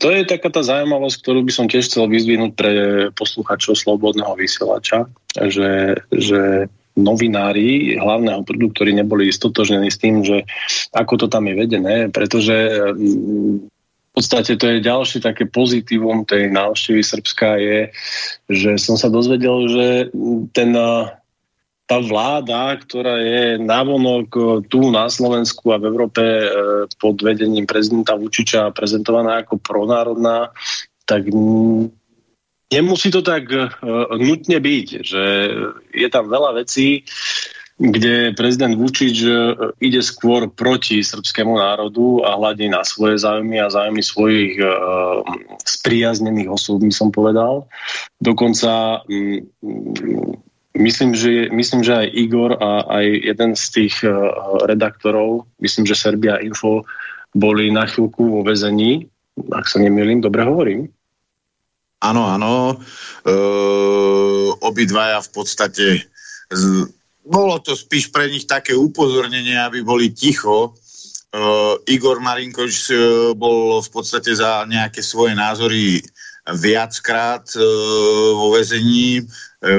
[0.01, 2.73] To je taká tá zaujímavosť, ktorú by som tiež chcel vyzvihnúť pre
[3.13, 5.05] posluchačov Slobodného vysielača,
[5.37, 10.49] že, že novinári hlavného prúdu, ktorí neboli stotožnení s tým, že
[10.97, 12.57] ako to tam je vedené, pretože
[12.97, 13.74] mm,
[14.15, 17.81] v podstate to je ďalšie také pozitívum tej návštevy Srbska je,
[18.47, 19.87] že som sa dozvedel, že
[20.55, 20.71] ten
[21.85, 24.41] tá vláda, ktorá je návonok e,
[24.73, 26.47] tu na Slovensku a v Európe e,
[26.97, 30.49] pod vedením prezidenta Vučiča prezentovaná ako pronárodná,
[31.05, 31.29] tak
[32.73, 33.69] nemusí to tak e,
[34.17, 35.25] nutne byť, že
[35.93, 37.05] je tam veľa vecí,
[37.75, 39.27] kde prezident Vučič
[39.83, 45.27] ide skôr proti srbskému národu a hľadí na svoje záujmy a záujmy svojich uh,
[45.67, 47.67] spriaznených osôb, by som povedal.
[48.23, 50.39] Dokonca um,
[50.75, 55.95] Myslím že, myslím, že aj Igor a aj jeden z tých uh, redaktorov, myslím, že
[55.95, 56.83] Serbia Info,
[57.35, 59.11] boli na chvíľku vo vezení,
[59.51, 60.87] ak sa nemýlim, dobre hovorím.
[61.99, 62.79] Áno, áno.
[63.25, 63.35] E,
[64.63, 65.87] obidvaja v podstate
[66.53, 66.63] z,
[67.25, 70.71] bolo to spíš pre nich také upozornenie, aby boli ticho.
[70.71, 71.41] E,
[71.91, 72.97] Igor Marinkovič e,
[73.33, 76.05] bol v podstate za nejaké svoje názory
[76.45, 77.65] viackrát e,
[78.37, 79.75] vo vezení, e,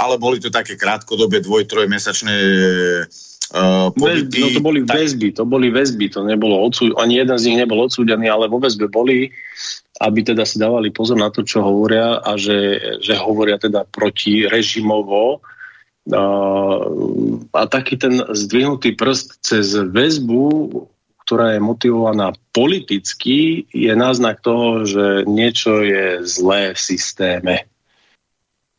[0.00, 2.36] ale boli to také krátkodobé dvoj, trojmesačné
[3.52, 7.52] Uh, pobyty, no to boli väzby, to boli väzby, to nebolo odsúd, ani jeden z
[7.52, 9.28] nich nebol odsúdený, ale vo väzbe boli,
[10.00, 14.48] aby teda si dávali pozor na to, čo hovoria a že, že hovoria teda proti
[14.48, 15.44] režimovo.
[16.10, 20.50] A taký ten zdvihnutý prst cez väzbu
[21.22, 27.54] ktorá je motivovaná politicky, je náznak toho, že niečo je zlé v systéme.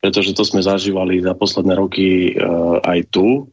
[0.03, 3.47] Pretože to sme zažívali za posledné roky uh, aj tu.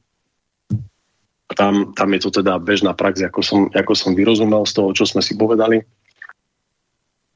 [1.54, 5.06] Tam, tam je to teda bežná prax, ako som, ako som vyrozumel z toho, čo
[5.06, 5.80] sme si povedali.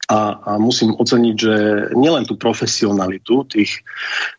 [0.05, 1.55] A, a musím oceniť, že
[1.97, 3.81] nielen tú profesionalitu tých,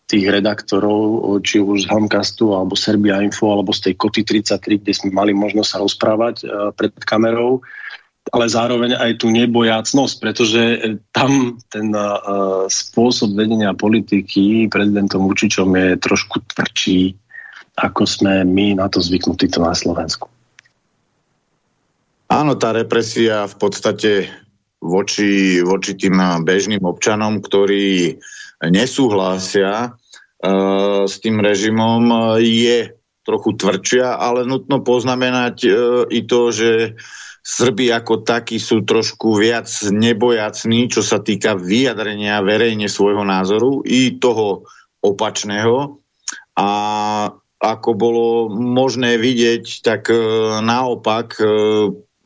[0.06, 4.94] tých redaktorov, či už z Hamcastu, alebo Serbia Info, alebo z tej Koty 33, kde
[4.94, 7.66] sme mali možnosť sa rozprávať uh, pred kamerou,
[8.30, 10.62] ale zároveň aj tú nebojácnosť, pretože
[11.10, 17.14] tam ten uh, spôsob vedenia politiky prezidentom Vučičom je trošku tvrdší,
[17.74, 20.30] ako sme my na to zvyknutí to na Slovensku.
[22.26, 24.10] Áno, tá represia v podstate
[24.86, 28.16] voči, voči tým bežným občanom, ktorí
[28.70, 32.94] nesúhlasia uh, s tým režimom, je
[33.26, 35.74] trochu tvrdšia, ale nutno poznamenať uh,
[36.08, 36.70] i to, že
[37.46, 44.18] Srbi ako takí sú trošku viac nebojacní, čo sa týka vyjadrenia verejne svojho názoru i
[44.18, 44.66] toho
[44.98, 46.02] opačného.
[46.58, 46.70] A
[47.62, 50.10] ako bolo možné vidieť, tak
[50.58, 51.38] naopak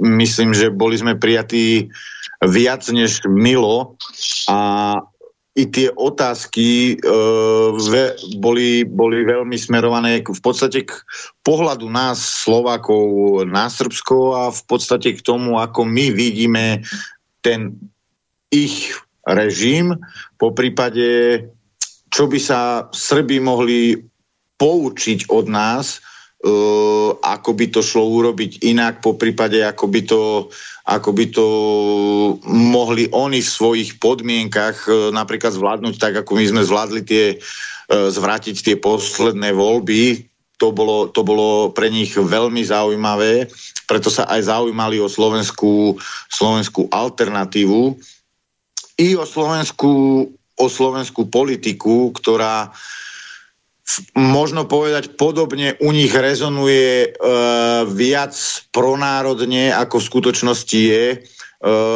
[0.01, 1.93] myslím, že boli sme prijatí
[2.41, 3.97] viac než milo
[4.49, 4.59] a
[5.59, 7.15] i tie otázky e,
[8.39, 10.95] boli, boli veľmi smerované v podstate k
[11.43, 13.03] pohľadu nás Slovákov
[13.51, 16.87] na Srbsko a v podstate k tomu, ako my vidíme
[17.43, 17.77] ten
[18.55, 18.95] ich
[19.27, 19.99] režim,
[20.39, 21.43] po prípade,
[22.09, 23.99] čo by sa Srbi mohli
[24.57, 26.01] poučiť od nás,
[26.41, 30.49] Uh, ako by to šlo urobiť inak, po prípade ako by to,
[30.91, 31.47] ako by to
[32.51, 38.11] mohli oni v svojich podmienkach uh, napríklad zvládnuť tak, ako my sme zvládli tie, uh,
[38.11, 40.27] zvrátiť tie posledné voľby.
[40.59, 43.49] To bolo, to bolo pre nich veľmi zaujímavé,
[43.89, 45.97] preto sa aj zaujímali o slovenskú,
[46.29, 47.97] slovenskú alternatívu
[49.01, 50.29] i o slovenskú,
[50.61, 52.69] o slovenskú politiku, ktorá
[54.15, 57.09] možno povedať podobne, u nich rezonuje e,
[57.91, 58.35] viac
[58.71, 61.05] pronárodne, ako v skutočnosti je.
[61.15, 61.19] E,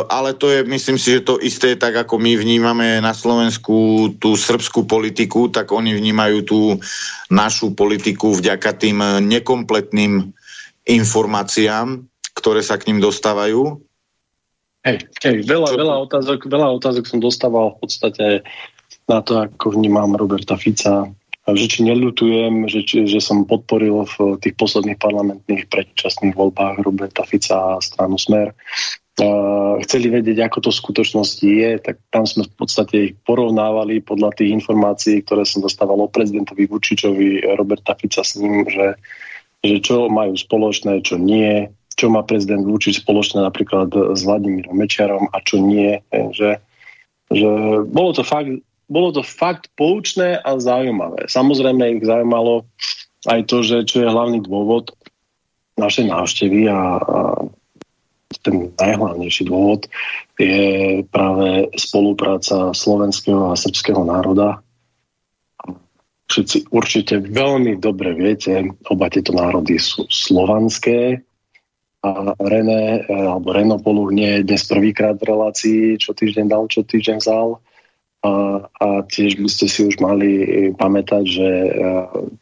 [0.09, 4.35] ale to je, myslím si, že to isté, tak ako my vnímame na Slovensku tú
[4.35, 6.61] srbskú politiku, tak oni vnímajú tú
[7.31, 10.35] našu politiku vďaka tým nekompletným
[10.85, 12.05] informáciám,
[12.37, 13.81] ktoré sa k ním dostávajú.
[14.85, 18.27] Hej, hej veľa, veľa, otázok, veľa otázok som dostával v podstate
[19.09, 21.09] na to, ako vnímam Roberta Fica,
[21.53, 27.21] že či neľutujem, že, či, že som podporil v tých posledných parlamentných predčasných voľbách Roberta
[27.29, 28.57] Fica a stranu Smer.
[29.15, 34.03] Uh, chceli vedieť, ako to v skutočnosti je, tak tam sme v podstate ich porovnávali
[34.03, 38.99] podľa tých informácií, ktoré som dostával o prezidentovi Vučičovi, Roberta Fica s ním, že,
[39.63, 45.31] že čo majú spoločné, čo nie, čo má prezident Vučič spoločné napríklad s Vladimírom Mečiarom
[45.31, 46.03] a čo nie.
[46.11, 46.59] Že,
[47.31, 47.51] že
[47.87, 48.51] bolo to fakt
[48.89, 51.27] bolo to fakt poučné a zaujímavé.
[51.27, 52.69] Samozrejme ich zaujímalo
[53.25, 54.93] aj to, že čo je hlavný dôvod,
[55.75, 57.19] našej návštevy a, a
[58.43, 59.91] ten najhlavnejší dôvod
[60.39, 64.63] je práve spolupráca slovenského a srbského národa.
[66.31, 71.23] Všetci určite veľmi dobre viete, oba tieto národy sú slovanské
[72.05, 76.85] a René, alebo Reno Poluch nie je dnes prvýkrát v relácii, čo týždeň dal, čo
[76.85, 77.61] týždeň vzal.
[78.25, 81.49] A, a tiež by ste si už mali pamätať, že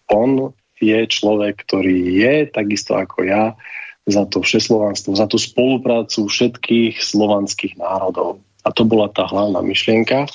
[0.07, 3.59] on je človek, ktorý je takisto ako ja
[4.07, 8.43] za to všeslovanstvo, za tú spoluprácu všetkých slovanských národov.
[8.67, 10.27] A to bola tá hlavná myšlienka.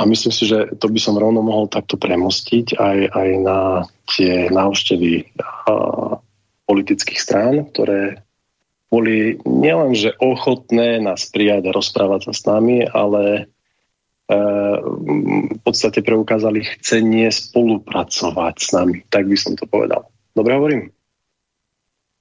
[0.00, 3.60] A myslím si, že to by som rovno mohol takto premostiť aj, aj na
[4.08, 6.16] tie návštevy a,
[6.64, 8.24] politických strán, ktoré
[8.88, 13.42] boli nielenže ochotné nás prijať a rozprávať sa s nami, ale e,
[14.30, 19.02] v podstate preukázali chcenie spolupracovať s nami.
[19.10, 20.06] Tak by som to povedal.
[20.38, 20.82] Dobre hovorím?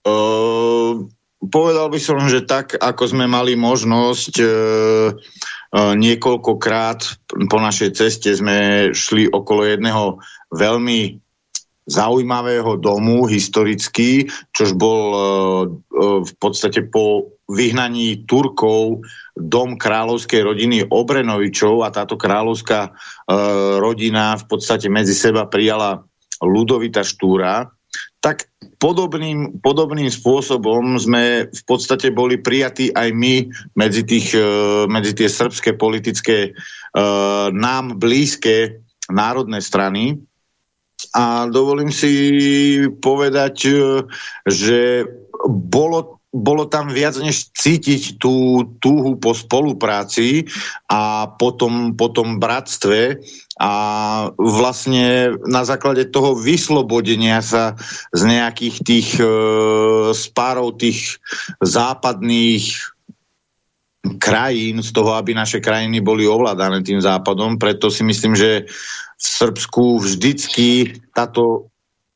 [0.01, 1.05] Uh,
[1.43, 8.33] povedal by som, že tak, ako sme mali možnosť uh, uh, niekoľkokrát po našej ceste
[8.33, 10.17] sme šli okolo jedného
[10.49, 11.21] veľmi
[11.89, 15.01] zaujímavého domu historický, čož bol
[16.21, 19.01] v podstate po vyhnaní Turkov
[19.33, 22.93] dom kráľovskej rodiny Obrenovičov a táto kráľovská uh,
[23.81, 26.05] rodina v podstate medzi seba prijala
[26.39, 27.67] Ludovita Štúra,
[28.19, 33.47] tak podobným, podobným spôsobom sme v podstate boli prijatí aj my
[33.79, 34.43] medzi, tých, e,
[34.91, 36.51] medzi tie srbské politické e,
[37.55, 40.19] nám blízke národné strany.
[41.15, 42.11] A dovolím si
[42.99, 43.73] povedať, e,
[44.47, 45.07] že
[45.47, 50.45] bolo bolo tam viac než cítiť tú túhu po spolupráci
[50.85, 53.17] a potom, potom bratstve
[53.57, 53.73] a
[54.37, 57.73] vlastne na základe toho vyslobodenia sa
[58.13, 59.25] z nejakých tých e,
[60.13, 61.17] spárov tých
[61.65, 62.77] západných
[64.21, 67.57] krajín, z toho, aby naše krajiny boli ovládané tým západom.
[67.57, 68.69] Preto si myslím, že
[69.19, 71.67] v Srbsku vždycky táto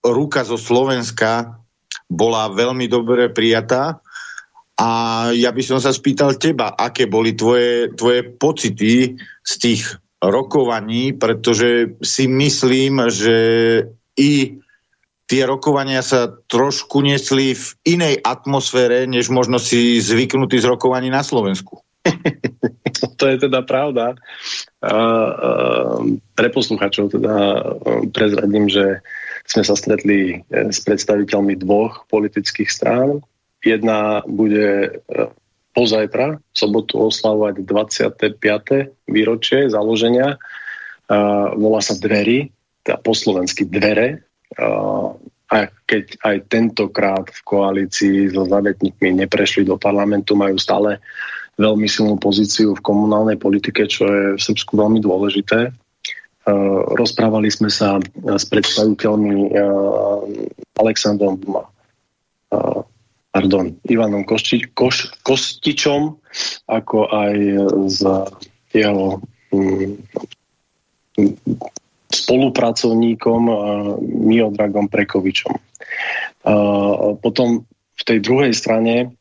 [0.06, 1.60] ruka zo Slovenska
[2.08, 4.03] bola veľmi dobre prijatá
[4.74, 4.90] a
[5.38, 9.14] ja by som sa spýtal teba, aké boli tvoje, tvoje pocity
[9.46, 9.82] z tých
[10.18, 13.38] rokovaní, pretože si myslím, že
[14.18, 14.58] i
[15.30, 21.22] tie rokovania sa trošku nesli v inej atmosfére, než možno si zvyknutý z rokovaní na
[21.22, 21.84] Slovensku.
[23.20, 24.18] to je teda pravda.
[24.84, 25.98] Uh, uh,
[26.36, 27.36] pre posluchačov teda
[28.12, 29.00] prezradím, že
[29.44, 33.20] sme sa stretli e, s predstaviteľmi dvoch politických strán.
[33.64, 35.00] Jedna bude
[35.74, 39.10] pozajtra, v sobotu oslavovať 25.
[39.10, 40.38] výročie založenia.
[41.10, 42.54] Uh, volá sa Dvery,
[42.86, 44.24] teda po slovensky Dvere.
[44.54, 45.18] Uh,
[45.50, 50.98] a keď aj tentokrát v koalícii so zavetníkmi neprešli do parlamentu, majú stále
[51.62, 55.70] veľmi silnú pozíciu v komunálnej politike, čo je v Srbsku veľmi dôležité.
[56.98, 59.54] Rozprávali sme sa s predstaviteľmi
[60.82, 62.82] Alexandrom uh,
[63.34, 66.22] pardon, Ivanom Košti, Koš, Kostičom,
[66.70, 67.36] ako aj
[67.90, 68.00] s
[68.72, 69.18] jeho
[69.50, 69.98] um,
[72.14, 73.58] spolupracovníkom uh,
[74.00, 75.58] Miodragom Prekovičom.
[76.46, 77.66] Uh, potom
[77.98, 79.18] v tej druhej strane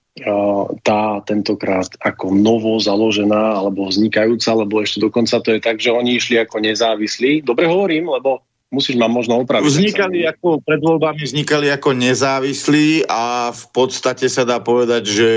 [0.85, 6.20] tá tentokrát ako novo založená alebo vznikajúca, lebo ešte dokonca to je tak, že oni
[6.20, 7.40] išli ako nezávislí.
[7.40, 9.69] Dobre hovorím, lebo musíš ma možno opraviť.
[9.69, 15.31] Vznikali ako, pred voľbami vznikali ako nezávislí a v podstate sa dá povedať, že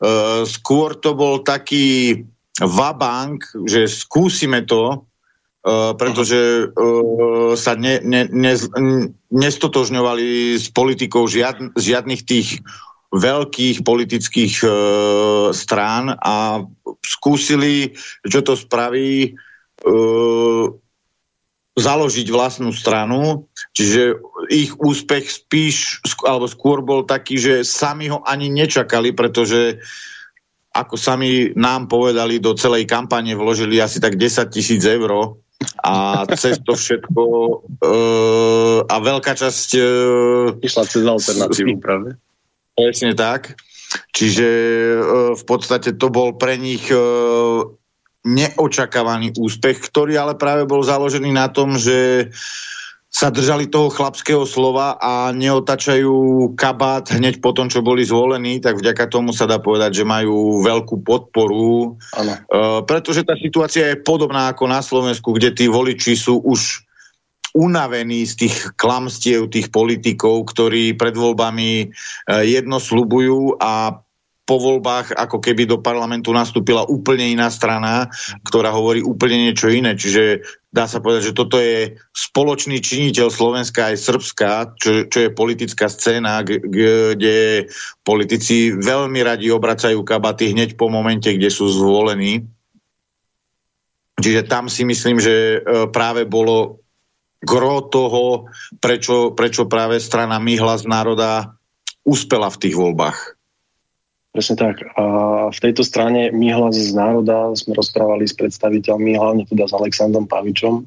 [0.00, 2.24] uh, skôr to bol taký
[2.56, 8.54] vabank, že skúsime to, uh, pretože uh, sa ne, ne, ne,
[9.28, 12.64] nestotožňovali s politikou žiad, žiadnych tých
[13.12, 14.72] veľkých politických uh,
[15.52, 16.64] strán a
[17.04, 17.92] skúsili,
[18.24, 19.36] čo to spraví
[19.84, 20.72] uh,
[21.76, 23.44] založiť vlastnú stranu,
[23.76, 24.16] čiže
[24.48, 29.76] ich úspech spíš, alebo skôr bol taký, že sami ho ani nečakali, pretože
[30.72, 35.36] ako sami nám povedali, do celej kampane vložili asi tak 10 tisíc eur
[35.80, 37.22] a cez to všetko
[37.80, 39.84] uh, a veľká časť uh,
[40.60, 42.20] išla cez alternatívu, práve.
[42.76, 43.56] Presne tak.
[44.12, 47.64] Čiže uh, v podstate to bol pre nich uh,
[48.26, 52.28] neočakávaný úspech, ktorý ale práve bol založený na tom, že
[53.06, 58.76] sa držali toho chlapského slova a neotačajú kabát hneď po tom, čo boli zvolení, tak
[58.76, 61.96] vďaka tomu sa dá povedať, že majú veľkú podporu.
[61.96, 66.84] Uh, pretože tá situácia je podobná ako na Slovensku, kde tí voliči sú už
[67.56, 71.86] unavení z tých klamstiev tých politikov, ktorí pred voľbami e,
[72.44, 73.96] jedno slubujú a
[74.46, 78.06] po voľbách ako keby do parlamentu nastúpila úplne iná strana,
[78.46, 79.98] ktorá hovorí úplne niečo iné.
[79.98, 85.34] Čiže dá sa povedať, že toto je spoločný činiteľ Slovenska aj Srbska, čo, čo je
[85.34, 87.66] politická scéna, kde
[88.06, 92.46] politici veľmi radi obracajú kabaty hneď po momente, kde sú zvolení.
[94.16, 96.80] Čiže tam si myslím, že e, práve bolo
[97.42, 98.48] gro toho,
[98.80, 101.52] prečo, prečo práve strana My hlas národa
[102.06, 103.35] uspela v tých voľbách.
[104.36, 104.84] Presne tak.
[105.00, 105.04] A
[105.48, 110.28] v tejto strane My hlas z národa sme rozprávali s predstaviteľmi, hlavne teda s Alexandrom
[110.28, 110.84] Pavičom,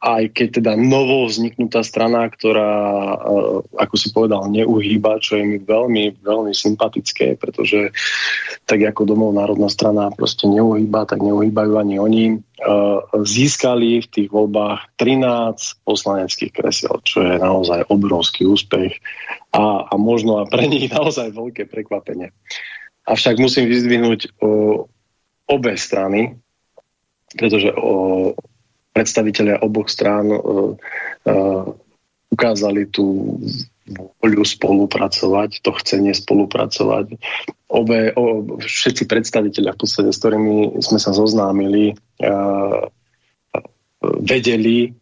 [0.00, 2.72] aj keď teda novo vzniknutá strana, ktorá,
[3.14, 7.94] uh, ako si povedal, neuhýba, čo je mi veľmi, veľmi sympatické, pretože
[8.66, 12.24] tak ako domov národná strana proste neuhýba, tak neuhýbajú ani oni.
[12.64, 18.98] Uh, získali v tých voľbách 13 poslaneckých kresiel, čo je naozaj obrovský úspech
[19.52, 22.34] a, a možno a pre nich naozaj veľké prekvapenie.
[23.04, 24.40] Avšak musím vyzdvihnúť
[25.44, 26.40] obe strany,
[27.36, 28.32] pretože o,
[28.94, 30.40] predstaviteľia oboch strán uh,
[31.26, 31.64] uh,
[32.30, 33.36] ukázali tú
[34.24, 37.20] voľu spolupracovať, to chcenie spolupracovať.
[37.68, 41.92] Obe, o, všetci predstaviteľia v podstate, s ktorými sme sa zoznámili,
[42.24, 42.88] uh,
[44.24, 44.96] vedeli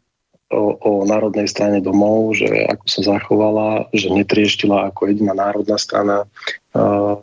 [0.51, 6.27] o, o národnej strane domov, že ako sa zachovala, že netrieštila ako jediná národná strana
[6.75, 7.23] uh,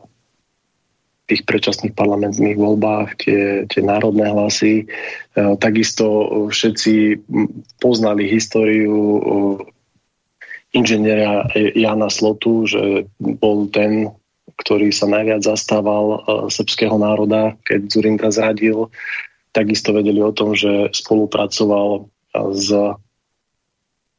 [1.30, 4.84] tých predčasných parlamentných voľbách, tie, tie národné hlasy.
[4.84, 4.86] E,
[5.62, 7.22] takisto všetci
[7.78, 9.22] poznali históriu e,
[10.74, 14.10] inžiniera Jana Slotu, že bol ten,
[14.58, 16.18] ktorý sa najviac zastával e,
[16.50, 18.90] srbského národa, keď Zurinda zradil.
[19.54, 22.10] Takisto vedeli o tom, že spolupracoval
[22.54, 22.70] s,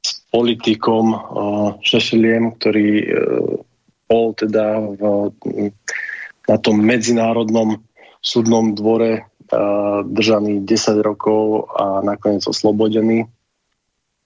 [0.03, 1.15] s politikom
[1.87, 2.91] Šešeliem, ktorý
[4.11, 5.31] bol teda v
[6.51, 7.79] na tom medzinárodnom
[8.19, 9.31] súdnom dvore
[10.07, 13.27] držaný 10 rokov a nakoniec oslobodený.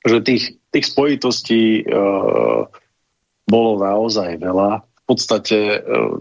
[0.04, 2.68] Že tých, tých spojitostí uh,
[3.48, 4.84] bolo naozaj veľa.
[4.84, 6.16] V podstate uh,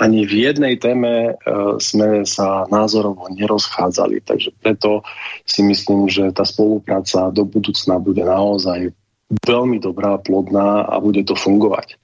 [0.00, 5.04] ani v jednej téme uh, sme sa názorovo nerozchádzali, takže preto
[5.44, 8.96] si myslím, že tá spolupráca do budúcna bude naozaj
[9.44, 12.00] veľmi dobrá, plodná a bude to fungovať.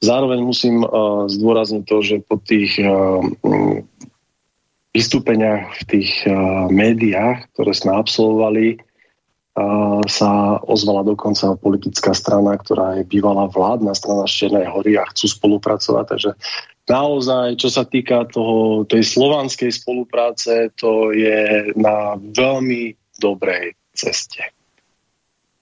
[0.00, 3.20] Zároveň musím uh, zdôrazniť to, že po tých uh,
[4.96, 8.80] vystúpeniach v tých uh, médiách, ktoré sme absolvovali,
[10.06, 16.04] sa ozvala dokonca politická strana, ktorá je bývalá vládna strana Čiernej hory a chcú spolupracovať.
[16.06, 16.30] Takže
[16.86, 24.40] naozaj, čo sa týka toho, tej slovanskej spolupráce, to je na veľmi dobrej ceste.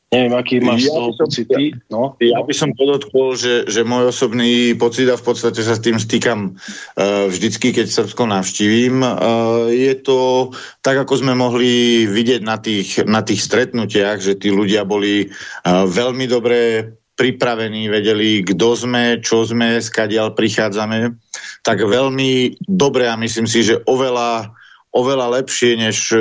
[0.08, 1.76] Neviem, aký máš ja pocity.
[1.92, 5.76] No, ja, ja by som podotkol, že, že môj osobný pocit a v podstate sa
[5.76, 9.04] s tým stýkam uh, vždycky, keď Srbsko navštívim.
[9.04, 10.48] Uh, je to
[10.80, 15.84] tak, ako sme mohli vidieť na tých, na tých stretnutiach, že tí ľudia boli uh,
[15.84, 16.88] veľmi dobre
[17.20, 21.20] pripravení, vedeli, kto sme, čo sme, skadiaľ prichádzame,
[21.60, 24.56] tak veľmi dobre a myslím si, že oveľa
[24.92, 26.18] oveľa lepšie, než e,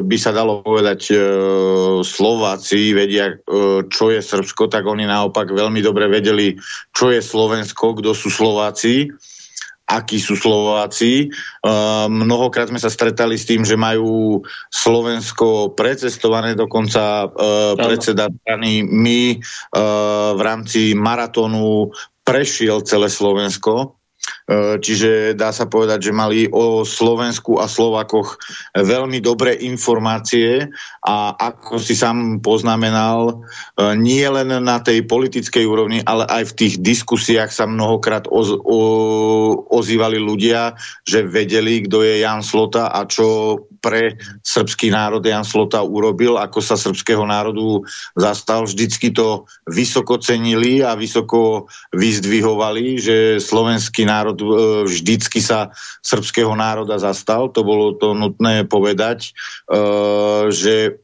[0.00, 1.16] by sa dalo povedať e,
[2.00, 3.36] Slováci vedia, e,
[3.92, 6.56] čo je Srbsko, tak oni naopak veľmi dobre vedeli,
[6.96, 9.12] čo je Slovensko, kto sú Slováci
[9.86, 11.30] akí sú Slováci.
[12.10, 17.30] Mnohokrát sme sa stretali s tým, že majú Slovensko precestované, dokonca
[17.78, 19.38] predseda strany my
[20.34, 21.94] v rámci maratónu
[22.26, 23.94] prešiel celé Slovensko
[24.78, 28.38] čiže dá sa povedať, že mali o Slovensku a Slovakoch
[28.78, 30.70] veľmi dobré informácie
[31.02, 33.34] a ako si sám poznamenal, e,
[33.98, 38.80] nie len na tej politickej úrovni, ale aj v tých diskusiách sa mnohokrát oz, o,
[39.70, 40.74] ozývali ľudia,
[41.06, 46.58] že vedeli, kto je Jan Slota a čo pre srbský národ Jan Slota urobil, ako
[46.60, 47.84] sa srbského národu
[48.16, 48.64] zastal.
[48.66, 54.46] Vždycky to vysoko cenili a vysoko vyzdvihovali, že slovenský národ e,
[54.88, 55.70] vždycky sa
[56.02, 57.52] srbského národa zastal.
[57.54, 59.30] To bolo to nutné povedať,
[59.68, 59.80] e,
[60.50, 61.02] že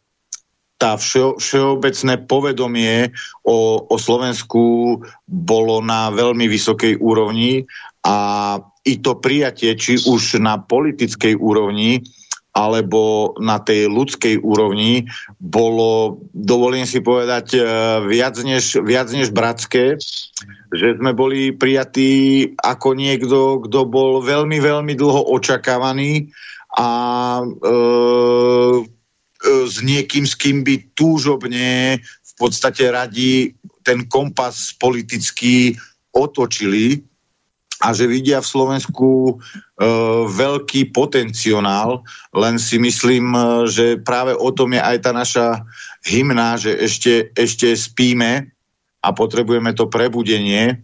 [0.83, 3.15] tá všeo, všeobecné povedomie
[3.47, 4.99] o, o Slovensku
[5.31, 7.63] bolo na veľmi vysokej úrovni
[8.03, 12.03] a i to prijatie, či už na politickej úrovni,
[12.53, 15.09] alebo na tej ľudskej úrovni
[15.41, 17.61] bolo, dovolím si povedať, e,
[18.13, 19.97] viac než, viac než bratské,
[20.73, 26.29] že sme boli prijatí ako niekto, kto bol veľmi, veľmi dlho očakávaný
[26.77, 26.91] a
[27.41, 27.47] e,
[29.43, 35.73] s niekým, s kým by túžobne v podstate radi ten kompas politický
[36.13, 37.01] otočili
[37.83, 39.35] a že vidia v Slovensku e,
[40.31, 45.67] veľký potenciál, len si myslím, e, že práve o tom je aj tá naša
[46.07, 48.53] hymna, že ešte, ešte spíme
[49.03, 50.79] a potrebujeme to prebudenie,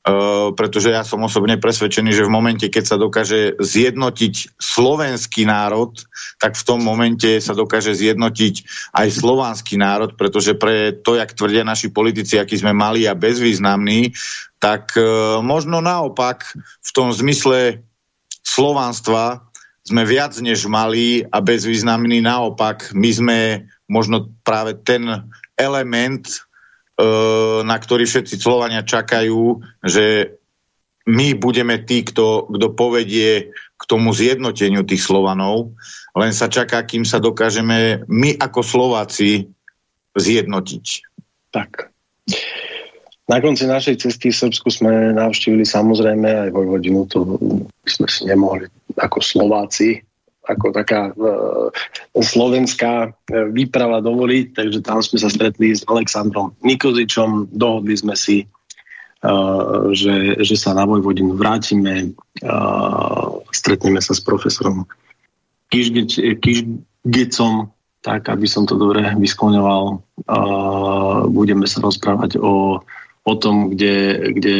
[0.00, 5.92] Uh, pretože ja som osobne presvedčený, že v momente, keď sa dokáže zjednotiť slovenský národ,
[6.40, 8.64] tak v tom momente sa dokáže zjednotiť
[8.96, 14.16] aj slovanský národ, pretože pre to, jak tvrdia naši politici, aký sme mali a bezvýznamní,
[14.56, 14.96] tak
[15.44, 17.84] možno naopak v tom zmysle
[18.44, 19.44] slovanstva
[19.84, 22.20] sme viac než malí a bezvýznamní.
[22.20, 23.38] Naopak, my sme
[23.88, 25.26] možno práve ten
[25.56, 26.28] element
[27.00, 27.04] E,
[27.64, 30.36] na ktorý všetci Slovania čakajú, že
[31.08, 35.72] my budeme tí, kto, kto povedie k tomu zjednoteniu tých Slovanov,
[36.12, 39.48] len sa čaká, kým sa dokážeme my ako Slováci
[40.12, 40.86] zjednotiť.
[41.56, 41.88] Tak.
[43.30, 47.38] Na konci našej cesty v Srbsku sme navštívili samozrejme aj Vojvodinu, to
[47.86, 48.66] sme si nemohli
[48.98, 50.02] ako Slováci
[50.50, 51.70] ako taká uh,
[52.16, 53.08] slovenská e,
[53.54, 60.42] výprava dovoliť, takže tam sme sa stretli s Alexandrom Nikozičom, dohodli sme si, uh, že,
[60.42, 64.90] že sa na Vojvodinu vrátime, uh, stretneme sa s profesorom
[65.70, 67.70] Kišgecom,
[68.00, 70.02] tak aby som to dobre vyskloňoval.
[70.24, 72.80] Uh, budeme sa rozprávať o,
[73.24, 74.56] o tom, kde, kde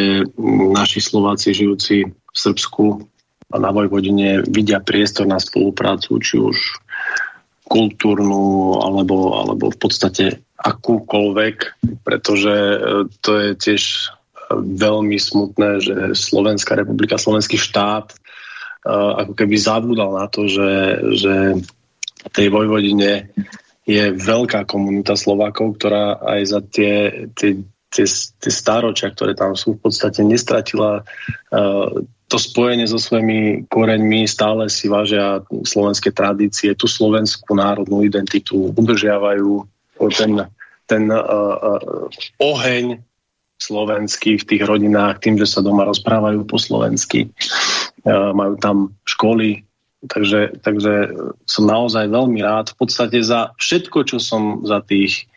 [0.74, 3.08] naši Slováci žijúci v Srbsku
[3.50, 6.56] na Vojvodine vidia priestor na spoluprácu, či už
[7.66, 10.24] kultúrnu alebo, alebo v podstate
[10.58, 11.56] akúkoľvek,
[12.02, 12.78] pretože e,
[13.22, 13.98] to je tiež e,
[14.58, 18.16] veľmi smutné, že Slovenská republika, Slovenský štát e,
[18.90, 20.70] ako keby zabúdal na to, že,
[21.16, 21.34] že
[22.20, 23.30] v tej Vojvodine
[23.86, 26.94] je veľká komunita Slovákov, ktorá aj za tie,
[27.38, 28.06] tie, tie,
[28.38, 31.02] tie stáročia, ktoré tam sú, v podstate nestratila
[32.30, 39.66] to spojenie so svojimi koreňmi stále si vážia slovenské tradície, tú slovenskú národnú identitu, udržiavajú.
[40.14, 40.46] Ten,
[40.86, 42.06] ten uh, uh,
[42.38, 43.02] oheň
[43.58, 47.34] slovenský v tých rodinách tým, že sa doma rozprávajú po slovensky,
[48.06, 49.66] uh, majú tam školy,
[50.06, 51.10] takže, takže
[51.50, 52.78] som naozaj veľmi rád.
[52.78, 55.29] V podstate za všetko, čo som za tých 5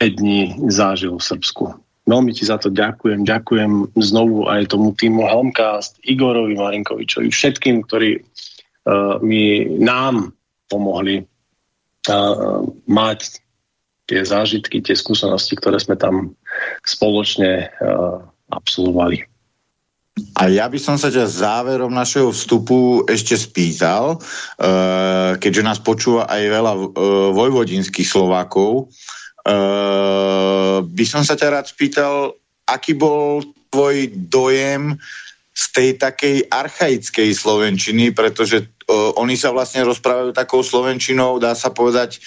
[0.00, 1.64] dní zažil v Srbsku.
[2.08, 3.28] Veľmi ti za to ďakujem.
[3.28, 10.32] Ďakujem znovu aj tomu týmu Helmcast, Igorovi Marinkovičovi, všetkým, ktorí uh, mi nám
[10.72, 13.44] pomohli uh, mať
[14.08, 16.34] tie zážitky, tie skúsenosti, ktoré sme tam
[16.82, 18.18] spoločne uh,
[18.50, 19.22] absolvovali.
[20.36, 24.20] A ja by som sa ťa záverom našeho vstupu ešte spýtal,
[25.40, 26.72] keďže nás počúva aj veľa
[27.32, 28.90] vojvodinských Slovákov,
[29.40, 32.36] Uh, by som sa ťa rád spýtal,
[32.68, 33.40] aký bol
[33.72, 35.00] tvoj dojem
[35.56, 41.72] z tej takej archaickej slovenčiny, pretože uh, oni sa vlastne rozprávajú takou slovenčinou, dá sa
[41.72, 42.20] povedať,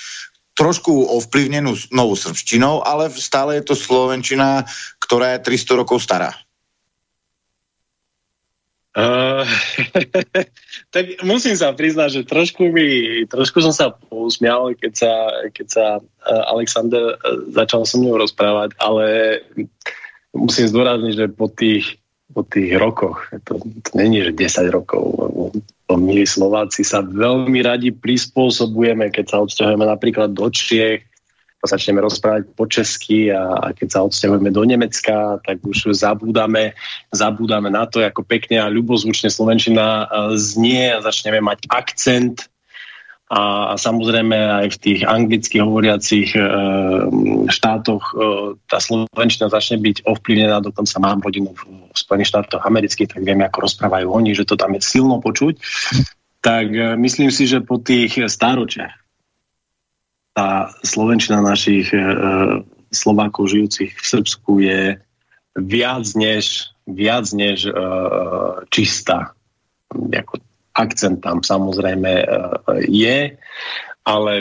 [0.54, 4.66] trošku ovplyvnenú novou srbštinou, ale stále je to slovenčina,
[5.02, 6.34] ktorá je 300 rokov stará.
[8.94, 9.42] Uh,
[10.94, 15.14] tak musím sa priznať, že trošku, mi, trošku som sa usmial, keď sa,
[15.50, 19.06] keď sa uh, Alexander uh, začal so mnou rozprávať, ale
[20.30, 21.98] musím zdôrazniť, že po tých,
[22.38, 25.42] po tých rokoch, to, to není, že 10 rokov, lebo
[25.98, 31.02] my Slováci sa veľmi radi prispôsobujeme, keď sa odsťahujeme napríklad do Čiech,
[31.64, 36.76] začneme rozprávať po česky a, a keď sa odsťahujeme do Nemecka, tak už zabúdame,
[37.10, 42.52] zabúdame na to, ako pekne a ľubozvučne Slovenčina znie a začneme mať akcent
[43.34, 46.42] a, a samozrejme aj v tých anglicky hovoriacich e,
[47.50, 48.16] štátoch e,
[48.70, 53.48] tá Slovenčina začne byť ovplyvnená, dokonca mám rodinu v, v Spojených štátoch amerických, tak vieme,
[53.48, 55.58] ako rozprávajú oni, že to tam je silno počuť.
[56.46, 59.03] Tak e, myslím si, že po tých stáročiach
[60.34, 62.02] tá slovenčina našich e,
[62.90, 64.82] Slovákov žijúcich v Srbsku je
[65.58, 67.74] viac než, viac než e,
[68.74, 69.38] čistá.
[69.94, 70.42] Ako
[70.74, 72.26] akcent tam samozrejme e,
[72.90, 73.20] je,
[74.04, 74.34] ale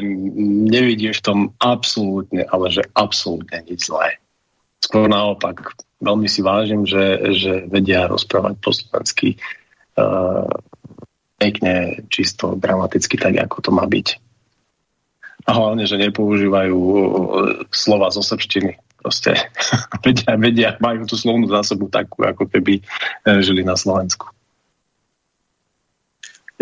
[0.72, 4.16] nevidím v tom absolútne, ale že absolútne nič zlé.
[4.82, 9.38] Skôr naopak, veľmi si vážim, že, že vedia rozprávať po slovensky e,
[11.36, 14.31] pekne, čisto, dramaticky, tak ako to má byť
[15.47, 16.78] a hlavne, že nepoužívajú
[17.74, 18.78] slova zo srbštiny.
[19.03, 19.34] Proste
[20.07, 22.82] vedia, vedia, majú tú slovnú zásobu takú, ako keby e,
[23.43, 24.30] žili na Slovensku.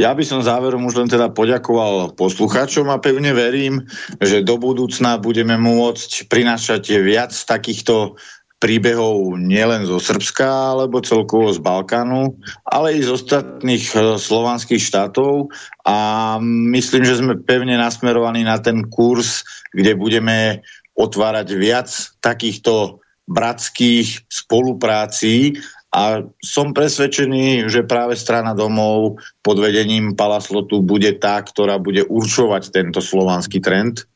[0.01, 3.85] Ja by som záverom už len teda poďakoval poslucháčom a pevne verím,
[4.17, 8.17] že do budúcna budeme môcť prinášať viac takýchto
[8.61, 12.37] príbehov nielen zo Srbska alebo celkovo z Balkánu,
[12.69, 15.49] ale i z ostatných e, slovanských štátov
[15.89, 19.43] a myslím, že sme pevne nasmerovaní na ten kurz,
[19.73, 20.61] kde budeme
[20.93, 21.89] otvárať viac
[22.21, 25.57] takýchto bratských spoluprácí
[25.91, 32.71] a som presvedčený, že práve strana domov pod vedením Palaslotu bude tá, ktorá bude určovať
[32.71, 34.07] tento slovanský trend.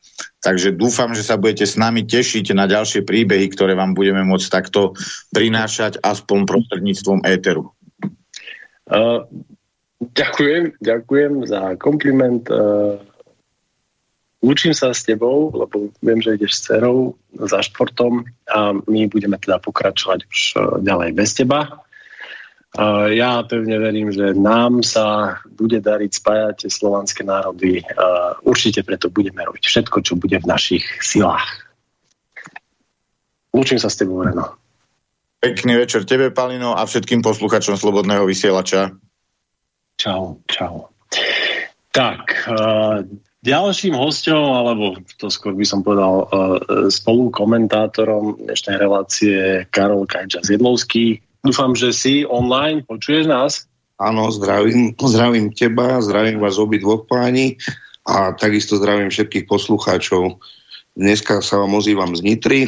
[0.45, 4.47] Takže dúfam, že sa budete s nami tešiť na ďalšie príbehy, ktoré vám budeme môcť
[4.53, 4.93] takto
[5.33, 7.73] prinášať aspoň prostredníctvom éteru.
[8.85, 9.25] Uh,
[10.13, 12.45] ďakujem, ďakujem za kompliment.
[12.45, 13.01] Uh,
[14.45, 19.41] učím sa s tebou, lebo viem, že ideš s cerou za športom a my budeme
[19.41, 21.84] teda pokračovať už uh, ďalej bez teba.
[23.15, 27.79] Ja pevne verím, že nám sa bude dariť spájať slovanské národy.
[28.43, 31.47] Určite preto budeme robiť všetko, čo bude v našich silách.
[33.55, 34.59] Učím sa s tebou, Reno.
[35.39, 38.91] Pekný večer tebe, Palino, a všetkým posluchačom Slobodného vysielača.
[39.95, 40.91] Čau, čau.
[41.95, 42.99] Tak, uh,
[43.39, 46.59] ďalším hostom, alebo to skôr by som povedal uh,
[46.91, 53.69] spolu komentátorom dnešnej relácie Karol Kajča Zjedlovský, Dúfam, že si online, počuješ nás?
[54.01, 57.61] Áno, zdravím, zdravím teba, zdravím vás obi dvoch páni
[58.01, 60.41] a takisto zdravím všetkých poslucháčov.
[60.97, 62.61] Dneska sa vám ozývam z Nitry.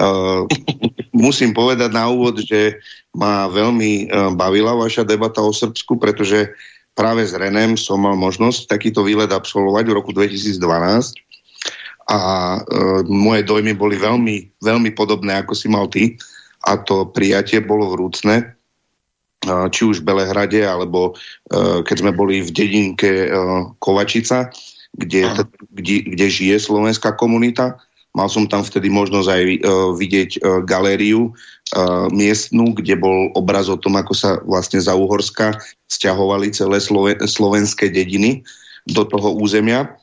[0.00, 0.48] Uh,
[1.12, 2.80] musím povedať na úvod, že
[3.12, 6.48] ma veľmi uh, bavila vaša debata o Srbsku, pretože
[6.96, 10.56] práve s Renem som mal možnosť takýto výlet absolvovať v roku 2012
[12.08, 12.20] a
[12.56, 16.16] uh, moje dojmy boli veľmi, veľmi podobné, ako si mal ty
[16.62, 18.54] a to prijatie bolo vrúcne,
[19.46, 21.12] či už v Belehrade, alebo
[21.50, 23.28] e, keď sme boli v dedinke e,
[23.82, 24.54] Kovačica,
[24.94, 25.26] kde,
[25.74, 27.80] kde, kde žije slovenská komunita.
[28.12, 29.58] Mal som tam vtedy možnosť aj e,
[29.98, 30.30] vidieť
[30.62, 31.34] galériu
[32.12, 35.56] miestnu, kde bol obraz o tom, ako sa vlastne za Uhorska
[35.88, 36.84] stiahovali celé
[37.24, 38.44] slovenské dediny
[38.84, 39.96] do toho územia.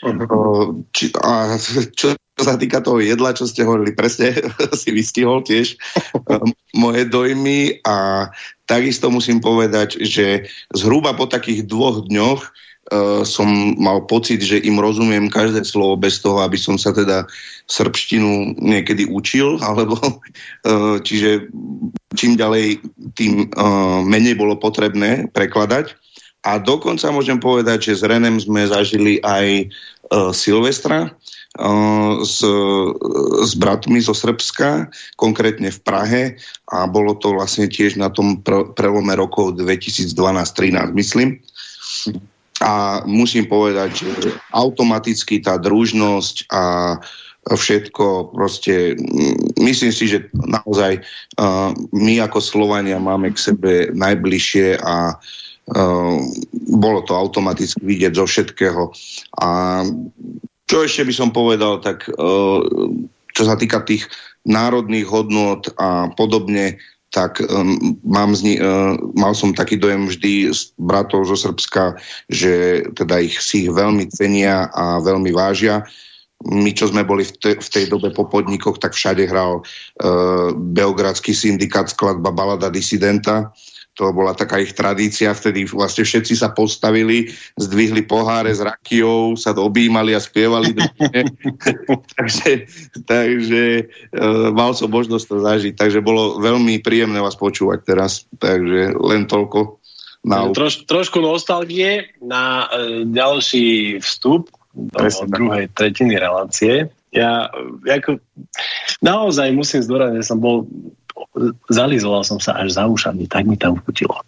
[0.00, 0.80] Uh-huh.
[0.96, 1.60] Či, a
[1.92, 4.32] čo sa týka toho jedla, čo ste hovorili, presne
[4.80, 5.76] si vystihol tiež
[6.82, 8.28] moje dojmy a
[8.64, 14.80] takisto musím povedať, že zhruba po takých dvoch dňoch uh, som mal pocit, že im
[14.80, 17.28] rozumiem každé slovo bez toho, aby som sa teda
[17.68, 21.52] srbštinu niekedy učil, alebo uh, čiže
[22.16, 22.80] čím ďalej,
[23.20, 25.92] tým uh, menej bolo potrebné prekladať.
[26.40, 29.68] A dokonca môžem povedať, že s Renem sme zažili aj
[30.08, 31.12] uh, Silvestra,
[32.22, 32.46] s,
[33.42, 34.86] s bratmi zo Srbska,
[35.18, 36.22] konkrétne v Prahe
[36.70, 38.38] a bolo to vlastne tiež na tom
[38.78, 41.42] prelome rokov 2012-13, myslím.
[42.62, 46.62] A musím povedať, že automaticky tá družnosť a
[47.50, 48.94] všetko proste,
[49.58, 51.02] myslím si, že naozaj
[51.40, 55.49] uh, my ako Slovania máme k sebe najbližšie a uh,
[56.70, 58.90] bolo to automaticky vidieť zo všetkého.
[59.38, 59.48] A
[60.66, 62.62] čo ešte by som povedal, tak uh,
[63.34, 64.06] čo sa týka tých
[64.46, 66.78] národných hodnot a podobne,
[67.10, 71.98] tak um, mám zni, uh, mal som taký dojem vždy z bratov zo Srbska,
[72.30, 75.82] že teda ich si ich veľmi cenia a veľmi vážia.
[76.46, 80.54] My, čo sme boli v, te, v tej dobe po podnikoch, tak všade hral uh,
[80.54, 83.50] Beogradský syndikát skladba Balada disidenta
[83.98, 87.28] to bola taká ich tradícia, vtedy vlastne všetci sa postavili,
[87.58, 90.72] zdvihli poháre s rakiou, sa objímali a spievali.
[92.16, 92.70] takže
[93.04, 93.64] takže
[94.14, 99.26] uh, mal som možnosť to zažiť, takže bolo veľmi príjemné vás počúvať teraz, takže len
[99.26, 99.82] toľko.
[100.20, 100.52] Na...
[100.52, 106.88] Troš, trošku nostalgie na uh, ďalší vstup do Presne, druhej tretiny relácie.
[107.10, 107.50] Ja
[107.90, 108.22] ako,
[109.02, 110.70] naozaj musím zdôrazniť, že som bol
[111.70, 114.18] zalizoval som sa až za ušami, tak mi tam chutilo.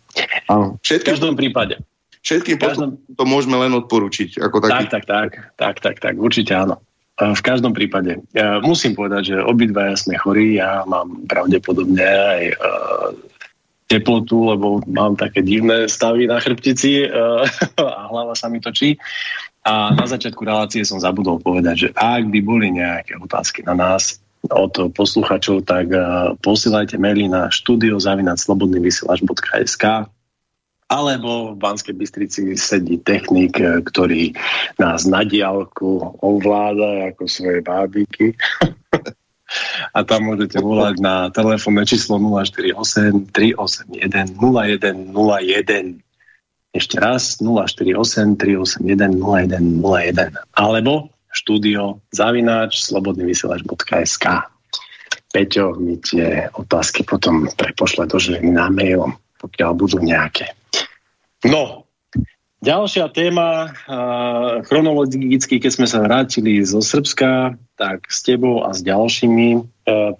[0.47, 0.78] Áno.
[0.78, 1.80] v každom prípade.
[2.22, 3.03] Všetkým každom...
[3.18, 4.39] to môžeme len odporučiť.
[4.39, 4.87] Ako taký...
[4.87, 6.78] tak, tak, tak, tak, tak, tak, určite áno.
[7.18, 8.22] V každom prípade.
[8.33, 13.09] Ja musím povedať, že obidvaja sme chorí, ja mám pravdepodobne aj uh,
[13.91, 17.45] teplotu, lebo mám také divné stavy na chrbtici uh,
[17.78, 18.97] a hlava sa mi točí.
[19.62, 24.21] A na začiatku relácie som zabudol povedať, že ak by boli nejaké otázky na nás,
[24.51, 29.84] od posluchačov, tak uh, posielajte maily na studiozavinac.slobodnyvysielač.sk
[30.93, 34.36] alebo v Banskej Bystrici sedí technik, e, ktorý
[34.76, 38.26] nás na diálku ovláda ako svoje bábiky.
[39.97, 46.01] A tam môžete volať na telefónne číslo 048 381 0101.
[46.72, 54.26] Ešte raz 048 381 0101 alebo štúdio zavináč slobodnyvysielač.sk
[55.33, 60.53] Peťo mi tie otázky potom prepošle do ženy na mail, pokiaľ budú nejaké.
[61.49, 61.89] No,
[62.61, 63.72] ďalšia téma,
[64.68, 69.64] chronologicky, keď sme sa vrátili zo Srbska, tak s tebou a s ďalšími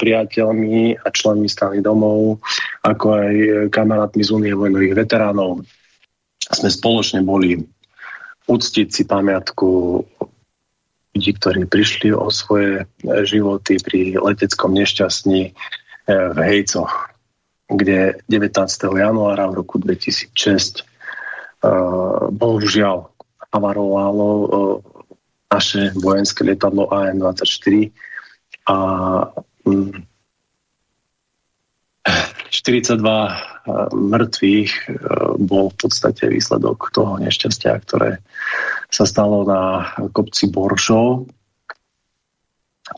[0.01, 2.41] priateľmi a členmi strany domov,
[2.81, 3.35] ako aj
[3.69, 5.61] kamarátmi z Unie vojnových veteránov,
[6.41, 7.61] sme spoločne boli
[8.49, 9.69] uctiť si pamiatku
[11.13, 15.53] ľudí, ktorí prišli o svoje životy pri leteckom nešťastní eh,
[16.09, 17.13] v Hejcoch,
[17.73, 18.53] kde 19.
[18.97, 20.85] januára v roku 2006
[21.65, 23.09] uh, bohužiaľ
[23.49, 24.47] havarovalo uh,
[25.49, 27.93] naše vojenské lietadlo AN-24
[28.69, 28.77] a
[32.53, 34.73] 42 mŕtvych
[35.41, 38.21] bol v podstate výsledok toho nešťastia, ktoré
[38.93, 41.33] sa stalo na kopci Boršov.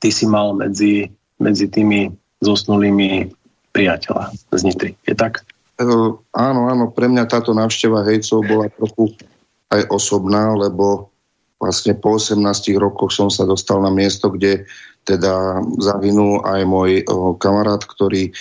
[0.03, 1.07] Ty si mal medzi,
[1.39, 2.11] medzi tými
[2.43, 3.31] zosnulými
[3.71, 4.91] priateľa z Nitry.
[5.07, 5.47] Je tak?
[5.79, 9.15] Uh, áno, áno, pre mňa táto návšteva hejcov bola trochu
[9.75, 11.11] aj osobná, lebo
[11.59, 12.43] vlastne po 18
[12.79, 14.67] rokoch som sa dostal na miesto, kde
[15.05, 18.33] teda zahynul aj môj uh, kamarát, ktorý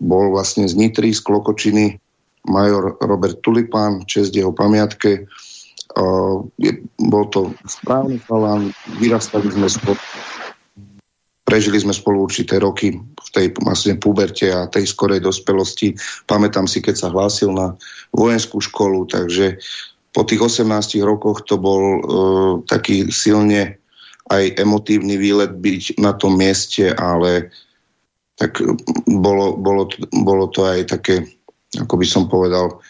[0.00, 2.00] bol vlastne z Nitry, z Klokočiny,
[2.48, 5.28] major Robert Tulipán, čest jeho pamiatke.
[5.98, 8.70] Uh, je, bol to správny chalán,
[9.02, 9.98] vyrastali sme spolu,
[11.42, 15.98] prežili sme spolu určité roky v tej vlastne puberte a tej skorej dospelosti.
[16.30, 17.74] Pamätám si, keď sa hlásil na
[18.14, 19.58] vojenskú školu, takže
[20.14, 22.00] po tých 18 rokoch to bol uh,
[22.70, 23.79] taký silne
[24.30, 27.50] aj emotívny výlet byť na tom mieste, ale
[28.38, 28.62] tak
[29.04, 29.90] bolo, bolo,
[30.24, 31.26] bolo to aj také,
[31.76, 32.80] ako by som povedal,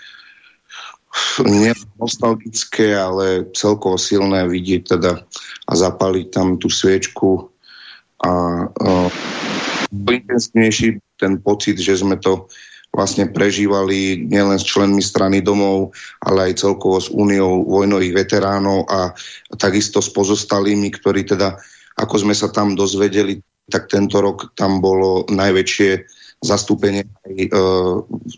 [1.43, 5.12] nie nostalgické, ale celkovo silné vidieť teda
[5.66, 7.51] a zapaliť tam tú sviečku
[8.22, 8.30] a
[8.70, 9.11] uh,
[9.91, 12.47] intenzívnejší ten pocit, že sme to
[12.91, 15.95] vlastne prežívali nielen s členmi strany domov,
[16.26, 19.14] ale aj celkovo s úniou vojnových veteránov a,
[19.55, 21.55] takisto s pozostalými, ktorí teda,
[22.03, 23.38] ako sme sa tam dozvedeli,
[23.70, 25.91] tak tento rok tam bolo najväčšie
[26.41, 27.51] zastúpenie e,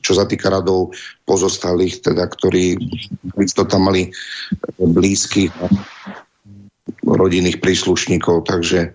[0.03, 0.93] čo sa týka radov
[1.25, 2.77] pozostalých, teda, ktorí
[3.57, 4.13] to tam mali
[4.77, 5.55] blízkych
[7.07, 8.93] rodinných príslušníkov, takže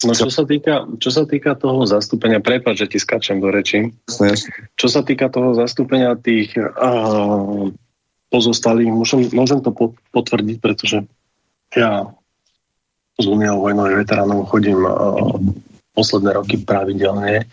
[0.00, 3.92] No čo sa, týka, čo sa týka toho zastúpenia, prepáč, že ti skačem do reči.
[4.80, 7.68] Čo sa týka toho zastúpenia tých uh,
[8.32, 9.76] pozostalých, môžem, môžem to
[10.16, 11.04] potvrdiť, pretože
[11.76, 12.08] ja
[13.20, 15.36] z Uniou vojnových veteránov chodím uh,
[15.92, 17.44] posledné roky pravidelne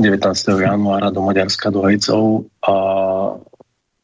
[0.00, 0.16] 19.
[0.64, 2.74] januára do Maďarska, do Hejcov a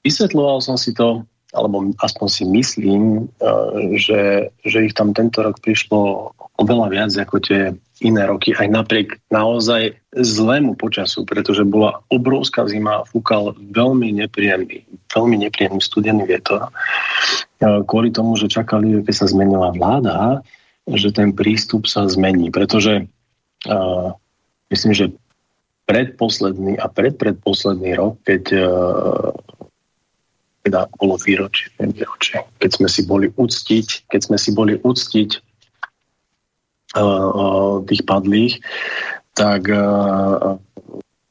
[0.04, 1.24] vysvetloval som si to,
[1.56, 3.48] alebo aspoň si myslím, e,
[3.96, 7.60] že, že ich tam tento rok prišlo oveľa viac ako tie
[8.00, 15.36] iné roky, aj napriek naozaj zlému počasu, pretože bola obrovská zima, fúkal veľmi nepríjemný, veľmi
[15.48, 16.68] nepríjemný studený vietor.
[17.60, 20.44] Kvôli tomu, že čakali, keď sa zmenila vláda,
[20.84, 23.08] že ten prístup sa zmení, pretože
[23.68, 24.08] uh,
[24.68, 25.06] myslím, že
[25.88, 29.32] predposledný a predpredposledný rok, keď uh,
[30.66, 35.30] teda bolo výročie, výročie, keď sme si boli uctiť, keď sme si boli uctiť
[37.84, 38.60] tých padlých,
[39.36, 40.56] tak uh,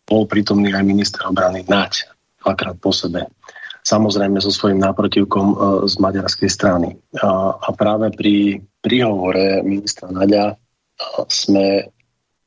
[0.05, 2.05] bol prítomný aj minister obrany Naď
[2.45, 3.25] dvakrát po sebe.
[3.85, 5.53] Samozrejme so svojím náprotivkom
[5.85, 6.97] z maďarskej strany.
[7.21, 10.57] A práve pri príhovore ministra Naďa
[11.29, 11.93] sme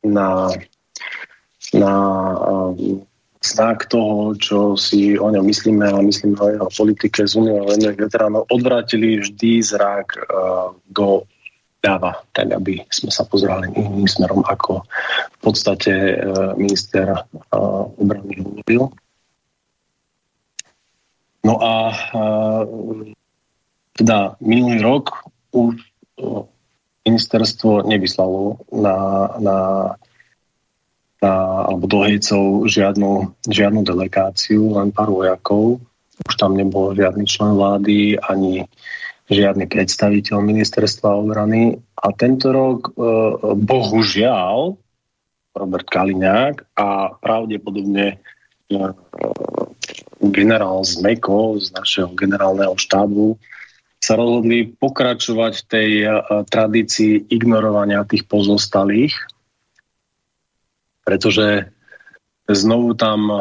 [0.02, 0.50] na
[1.74, 1.94] na
[3.44, 7.60] znak toho, čo si o ňom myslíme a myslíme o jeho politike z Unie
[7.96, 10.16] veteránov, odvrátili vždy zrak
[10.88, 11.28] do
[11.78, 14.82] dáva, tak aby sme sa pozerali iným smerom, ako
[15.30, 18.90] v podstate uh, minister uh, obrany hovoril.
[21.46, 22.62] No a uh,
[23.94, 25.78] teda minulý rok už
[26.18, 26.42] uh,
[27.06, 28.96] ministerstvo nevyslalo na,
[29.38, 29.56] na
[31.18, 35.82] na, alebo do Hejcov žiadnu, žiadnu delegáciu, len pár vojakov.
[36.26, 38.66] Už tam nebol žiadny člen vlády, ani
[39.28, 41.76] žiadny predstaviteľ ministerstva obrany.
[42.00, 43.02] A tento rok, e,
[43.54, 44.76] bohužiaľ,
[45.52, 48.16] Robert Kaliňák a pravdepodobne e,
[50.32, 53.36] generál Zmeko z našeho generálneho štábu
[53.98, 56.08] sa rozhodli pokračovať v tej e,
[56.48, 59.12] tradícii ignorovania tých pozostalých
[61.08, 61.72] pretože
[62.52, 63.32] znovu tam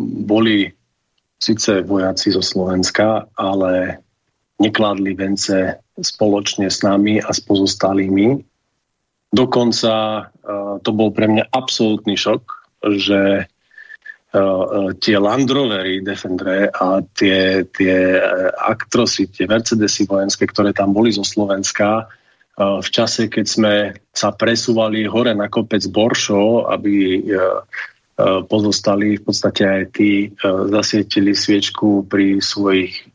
[0.00, 0.72] boli
[1.36, 4.00] síce vojaci zo Slovenska, ale
[4.64, 8.40] nekladli vence spoločne s nami a s pozostalými.
[9.28, 9.92] Dokonca
[10.24, 12.42] uh, to bol pre mňa absolútny šok,
[12.96, 18.18] že uh, tie Land Rovery Defendre a tie, tie
[18.56, 22.08] Actrosy, tie Mercedesy vojenské, ktoré tam boli zo Slovenska,
[22.54, 23.74] v čase, keď sme
[24.14, 27.26] sa presúvali hore na kopec Boršo, aby
[28.46, 30.30] pozostali v podstate aj tí
[30.70, 33.10] zasvietili sviečku pri svojich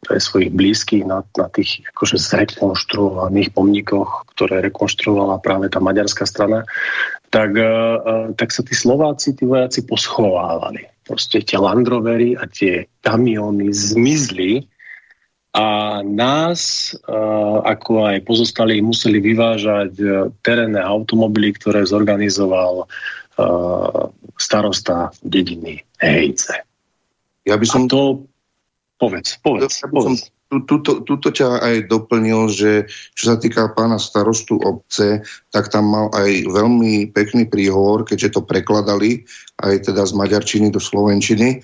[0.00, 6.64] pre svojich blízkych na, na tých akože zrekonštruovaných pomníkoch, ktoré rekonštruovala práve tá maďarská strana,
[7.28, 10.88] tak, uh, tak sa tí Slováci, tí vojaci poschovávali.
[11.04, 14.64] Proste tie Landrovery a tie kamiony zmizli
[15.52, 19.92] a nás, uh, ako aj pozostali, museli vyvážať
[20.40, 22.88] terénne automobily, ktoré zorganizoval
[24.36, 26.60] starosta dediny Hejce.
[27.48, 27.88] Ja by som...
[27.88, 28.28] A to
[29.00, 29.80] Povedz, povedz.
[29.80, 30.28] Ja povedz.
[30.50, 35.22] Tuto, tuto ťa aj doplnil, že čo sa týka pána starostu obce,
[35.54, 39.22] tak tam mal aj veľmi pekný príhovor, keďže to prekladali
[39.62, 41.62] aj teda z maďarčiny do slovenčiny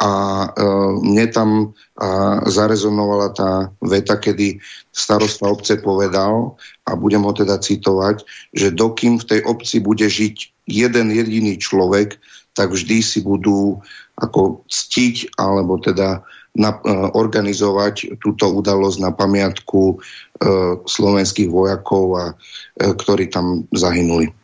[0.00, 0.12] a
[0.46, 0.66] e,
[1.04, 1.66] mne tam e,
[2.48, 4.56] zarezonovala tá veta, kedy
[4.94, 6.56] starosta obce povedal,
[6.88, 8.24] a budem ho teda citovať,
[8.56, 12.16] že dokým v tej obci bude žiť jeden jediný človek,
[12.56, 13.84] tak vždy si budú
[14.16, 16.24] ako ctiť, alebo teda
[16.56, 24.34] na, uh, organizovať túto udalosť na pamiatku uh, slovenských vojakov, a, uh, ktorí tam zahynuli.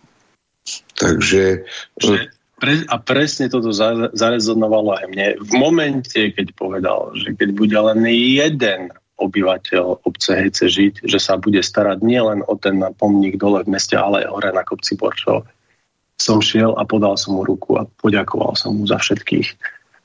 [0.99, 1.67] Takže...
[1.99, 5.27] Že, pre, a presne toto za, zarezonovalo aj mne.
[5.45, 11.41] V momente, keď povedal, že keď bude len jeden obyvateľ obce Hejce žiť, že sa
[11.41, 15.49] bude starať nielen o ten pomník dole v meste, ale aj hore na kopci Borčov.
[16.21, 19.57] Som šiel a podal som mu ruku a poďakoval som mu za všetkých.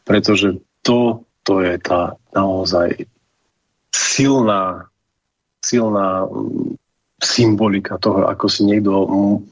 [0.07, 3.05] Pretože to to je tá naozaj
[3.91, 4.87] silná,
[5.61, 6.77] silná mm,
[7.21, 8.91] symbolika toho, ako si niekto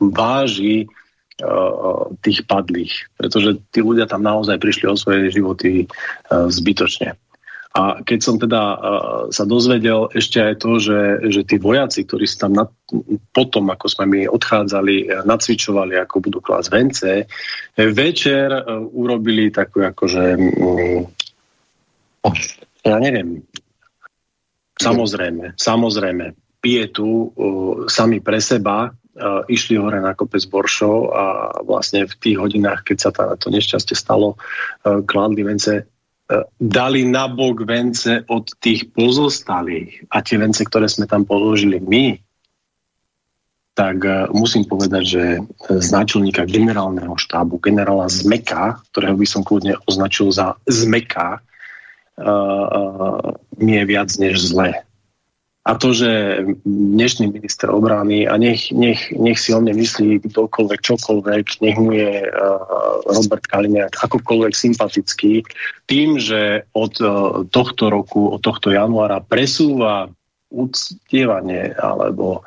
[0.10, 3.06] váži uh, tých padlých.
[3.14, 7.14] Pretože tí ľudia tam naozaj prišli o svoje životy uh, zbytočne.
[7.70, 8.62] A keď som teda
[9.30, 12.70] sa dozvedel ešte aj to, že, že tí vojaci, ktorí sa tam nad,
[13.30, 17.12] potom, ako sme my odchádzali, nacvičovali, ako budú klásť vence,
[17.78, 18.50] večer
[18.90, 21.06] urobili takú akože um,
[22.84, 23.44] ja neviem.
[24.80, 31.24] Samozrejme, samozrejme, pietu uh, sami pre seba, uh, išli hore na kopec Boršov a
[31.68, 37.04] vlastne v tých hodinách, keď sa tá, to nešťastie stalo, uh, kladli vence, uh, dali
[37.04, 40.08] nabok vence od tých pozostalých.
[40.16, 42.16] A tie vence, ktoré sme tam položili my,
[43.76, 45.24] tak uh, musím povedať, že
[45.68, 51.44] z náčelníka generálneho štábu, generála Zmeka, ktorého by som kľudne označil za Zmeka,
[53.58, 54.84] mi je viac než zlé.
[55.70, 60.80] A to, že dnešný minister obrany, a nech, nech, nech si o mne myslí kdokoľvek,
[60.82, 65.46] čokoľvek, nech mu je uh, Robert Kaliňák akokoľvek sympatický,
[65.86, 70.10] tým, že od uh, tohto roku, od tohto januára presúva
[70.50, 72.42] uctievanie alebo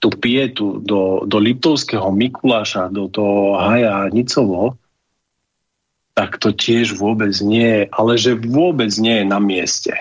[0.00, 4.80] tú pietu do, do Liptovského Mikuláša, do toho Haja Nicovo,
[6.12, 9.94] tak to tiež vôbec nie je, ale že vôbec nie je na mieste.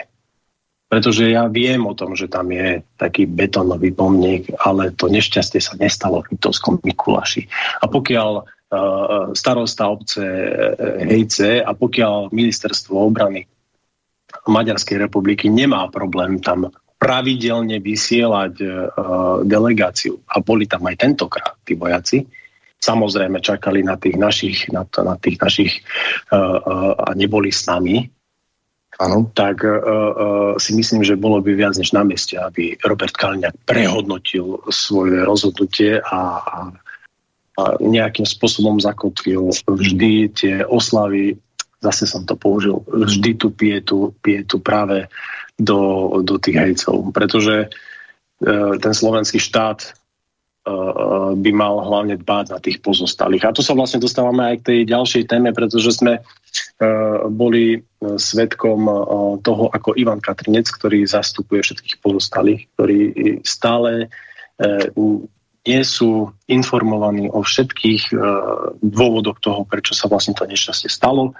[0.92, 5.80] Pretože ja viem o tom, že tam je taký betónový pomník, ale to nešťastie sa
[5.80, 7.48] nestalo v Litovskom Mikuláši.
[7.80, 8.44] A pokiaľ uh,
[9.32, 13.48] starosta obce uh, Hejce a pokiaľ ministerstvo obrany
[14.52, 16.68] Maďarskej republiky nemá problém tam
[17.00, 18.70] pravidelne vysielať uh,
[19.48, 22.28] delegáciu, a boli tam aj tentokrát tí vojaci,
[22.82, 25.74] samozrejme čakali na tých našich, na, na tých našich
[26.34, 28.10] uh, uh, a neboli s nami,
[28.98, 29.30] ano.
[29.38, 33.70] tak uh, uh, si myslím, že bolo by viac než na mieste, aby Robert Kaliňák
[33.70, 36.58] prehodnotil svoje rozhodnutie a, a,
[37.62, 41.38] a nejakým spôsobom zakotvil vždy tie oslavy,
[41.86, 45.06] zase som to použil, vždy tu pietu, pietu práve
[45.62, 50.01] do, do tých hejcov, pretože uh, ten slovenský štát
[50.62, 53.50] by mal hlavne dbať na tých pozostalých.
[53.50, 56.26] A tu sa vlastne dostávame aj k tej ďalšej téme, pretože sme eh,
[57.34, 58.80] boli eh, svetkom
[59.42, 63.00] toho, ako Ivan Katrinec, ktorý zastupuje všetkých pozostalých, ktorí
[63.42, 64.12] stále
[65.66, 68.14] nie sú informovaní o všetkých
[68.78, 71.34] dôvodoch toho, prečo sa vlastne to nešťastie stalo.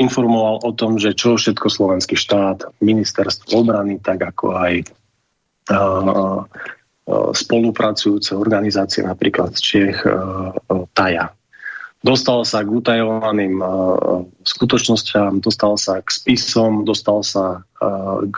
[0.00, 4.72] Informoval o tom, že čo všetko slovenský štát, ministerstvo obrany, tak ako aj
[7.32, 10.04] spolupracujúce organizácie, napríklad z Čech,
[10.92, 11.32] TAJA.
[12.02, 13.58] dostal sa k utajovaným
[14.46, 17.66] skutočnosťam, dostal sa k spisom, dostal sa
[18.30, 18.36] k,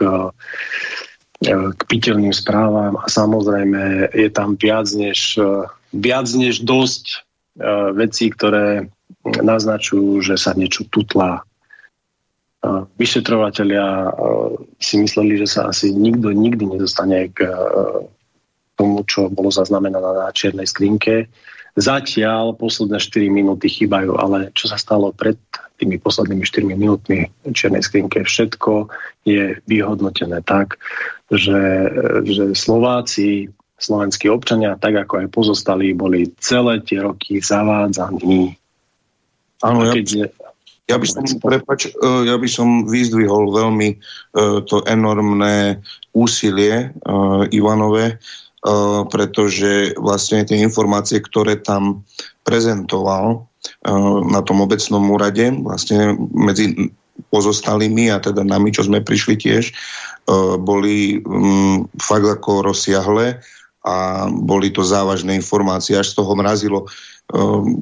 [1.51, 5.37] k piteľným správam a samozrejme je tam viac než,
[5.93, 7.25] viac než dosť
[7.93, 8.89] vecí, ktoré
[9.25, 11.45] naznačujú, že sa niečo tutlá.
[12.97, 14.13] Vyšetrovateľia
[14.77, 17.45] si mysleli, že sa asi nikto nikdy nedostane k
[18.81, 21.29] tomu, čo bolo zaznamenané na čiernej skrinke.
[21.77, 25.37] Zatiaľ posledné 4 minúty chýbajú, ale čo sa stalo pred
[25.77, 28.89] tými poslednými 4 minútmi čiernej skrinke, všetko
[29.23, 30.81] je vyhodnotené tak,
[31.29, 31.61] že,
[32.25, 38.53] že Slováci, slovenskí občania, tak ako aj pozostali, boli celé tie roky zavádzaní.
[39.65, 39.93] Áno, ja,
[40.85, 46.91] ja by som, prepač, e, ja by som vyzdvihol veľmi uh, to enormné úsilie
[47.55, 48.19] Ivanové, Eh,
[49.09, 52.05] pretože vlastne tie informácie, ktoré tam
[52.45, 53.49] prezentoval
[53.85, 56.93] eh, na tom obecnom úrade, vlastne medzi
[57.33, 63.41] pozostalými a teda nami, čo sme prišli tiež, eh, boli um, fakt ako rozsiahle
[63.81, 66.85] a boli to závažné informácie, až z toho mrazilo.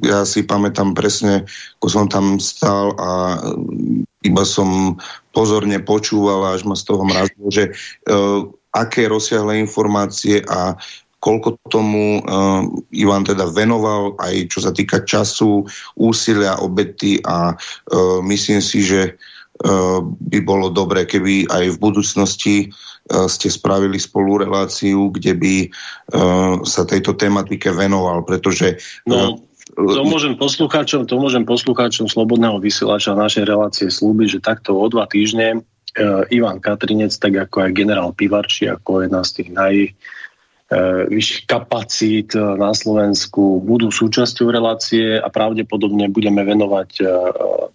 [0.00, 1.44] Ja si pamätám presne,
[1.76, 3.36] ako som tam stal a
[4.24, 4.96] iba som
[5.36, 7.76] pozorne počúval, až ma z toho mrazilo, že
[8.70, 10.78] aké rozsiahle informácie a
[11.20, 12.64] koľko tomu uh,
[12.96, 15.68] Ivan teda venoval, aj čo sa týka času,
[16.00, 22.56] úsilia, obety a uh, myslím si, že uh, by bolo dobré, keby aj v budúcnosti
[23.12, 29.36] uh, ste spravili spolu reláciu, kde by uh, sa tejto tematike venoval, pretože uh.
[29.70, 35.06] To môžem poslucháčom, to môžem poslucháčom Slobodného vysielača našej relácie slúbiť, že takto o dva
[35.06, 35.62] týždne
[36.30, 42.40] Ivan Katrinec, tak ako aj generál Pivarči, ako jedna z tých najvyšších e, kapacít e,
[42.40, 46.90] na Slovensku, budú súčasťou relácie a pravdepodobne budeme venovať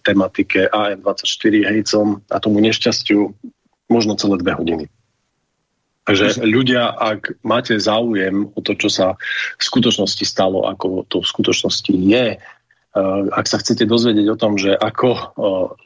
[0.06, 3.36] tematike AM24 hejcom a tomu nešťastiu
[3.92, 4.86] možno celé dve hodiny.
[6.06, 9.08] Takže ľudia, ak máte záujem o to, čo sa
[9.58, 12.38] v skutočnosti stalo, ako to v skutočnosti je,
[13.36, 15.24] ak sa chcete dozvedieť o tom, že ako eh,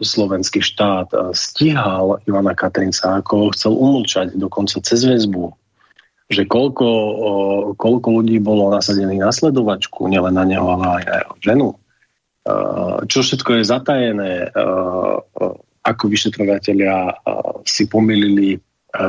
[0.06, 5.50] slovenský štát eh, stíhal Ivana Katrinca, ako ho chcel umlčať dokonca cez väzbu,
[6.30, 6.90] že koľko,
[7.74, 11.68] koľko ľudí bolo nasadených na sledovačku, nielen na neho, ale aj na jeho ženu,
[13.10, 14.34] čo všetko je zatajené,
[15.82, 17.18] ako vyšetrovateľia
[17.66, 18.62] si pomýlili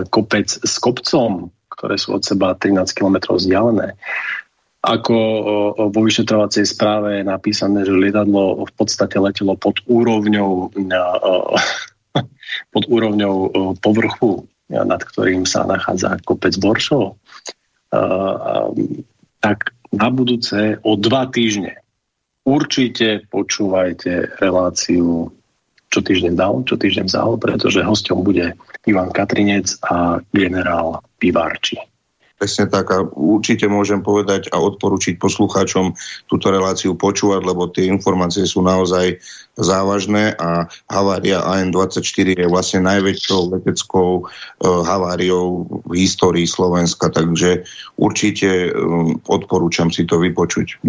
[0.09, 4.01] kopec s kopcom, ktoré sú od seba 13 km vzdialené
[4.81, 5.16] ako
[5.93, 10.72] vo vyšetrovacej správe je napísané, že lietadlo v podstate letelo pod úrovňou
[12.74, 13.35] pod úrovňou
[13.78, 17.20] povrchu, nad ktorým sa nachádza kopec Boršov,
[19.45, 19.59] tak
[19.91, 21.76] na budúce o dva týždne
[22.49, 25.28] určite počúvajte reláciu
[25.91, 28.55] čo týždeň dal, čo týždeň vzal, pretože hosťom bude
[28.87, 31.83] Ivan Katrinec a generál Pivarči.
[32.41, 35.93] Presne tak a určite môžem povedať a odporučiť poslucháčom
[36.24, 39.20] túto reláciu počúvať, lebo tie informácie sú naozaj
[39.61, 44.28] závažné a havária AN24 je vlastne najväčšou leteckou uh,
[44.88, 47.68] haváriou v histórii Slovenska, takže
[48.01, 50.80] určite um, odporúčam si to vypočuť.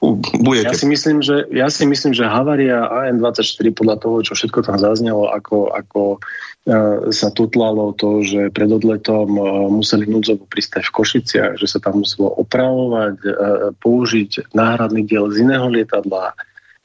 [0.00, 0.72] Budete.
[0.72, 4.80] Ja si myslím, že, ja si myslím, že havária AN24 podľa toho, čo všetko tam
[4.80, 10.94] zaznelo, ako, ako uh, sa tutlalo to, že pred odletom uh, museli núdzovo pristať v
[10.96, 13.32] Košiciach, že sa tam muselo opravovať, uh,
[13.76, 16.32] použiť náhradný diel z iného lietadla,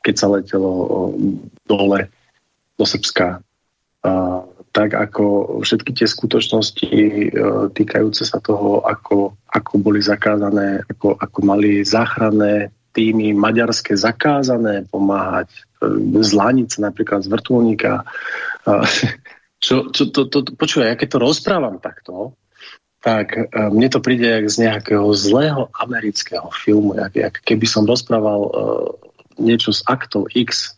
[0.04, 0.72] keď sa letelo
[1.66, 2.12] dole
[2.76, 3.42] do Srbska.
[4.70, 6.94] Tak ako všetky tie skutočnosti
[7.74, 15.52] týkajúce sa toho, ako, ako boli zakázané, ako, ako mali záchranné týmy maďarské zakázané pomáhať,
[15.84, 18.08] e, zlaniť sa napríklad z vrtulníka.
[19.66, 22.38] Čo, čo, to, to, počúvaj, ja keď to rozprávam takto,
[23.02, 27.86] tak e, mne to príde jak z nejakého zlého amerického filmu, jak, jak keby som
[27.86, 28.90] rozprával uh,
[29.42, 30.78] niečo z aktov X,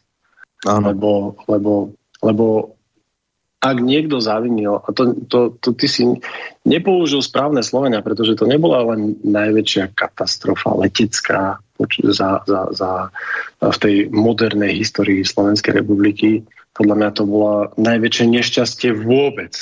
[0.64, 1.92] lebo, lebo,
[2.24, 2.77] lebo
[3.58, 6.06] ak niekto zavinil, a to, to, to ty si
[6.62, 11.58] nepoužil správne Slovenia, pretože to nebola len najväčšia katastrofa letecká
[12.06, 12.92] za, za, za,
[13.58, 16.46] v tej modernej histórii Slovenskej republiky.
[16.78, 19.58] Podľa mňa to bola najväčšie nešťastie vôbec.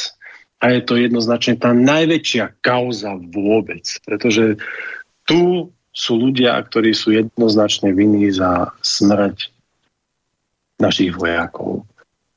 [0.60, 3.88] A je to jednoznačne tá najväčšia kauza vôbec.
[4.04, 4.60] Pretože
[5.24, 9.56] tu sú ľudia, ktorí sú jednoznačne vinní za smrť
[10.84, 11.88] našich vojakov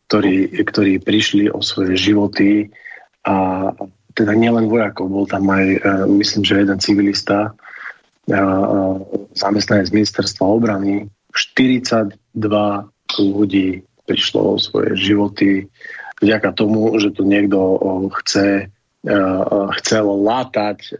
[0.09, 2.73] ktorí, ktorí prišli o svoje životy
[3.29, 3.69] a
[4.17, 5.79] teda nielen vojakov, bol tam aj, e,
[6.19, 7.53] myslím, že jeden civilista, e,
[8.35, 8.43] e,
[9.37, 11.07] zamestnanec ministerstva obrany,
[11.37, 12.19] 42
[13.21, 15.69] ľudí prišlo o svoje životy
[16.25, 17.79] vďaka tomu, že tu niekto
[18.25, 18.73] chce
[19.79, 20.99] chcel látať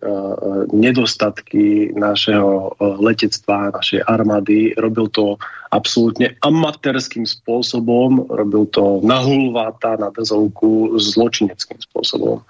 [0.71, 4.71] nedostatky našeho letectva, našej armády.
[4.79, 5.35] Robil to
[5.71, 12.41] absolútne amatérským spôsobom, robil to na hulváta, na dezovku, zločineckým spôsobom.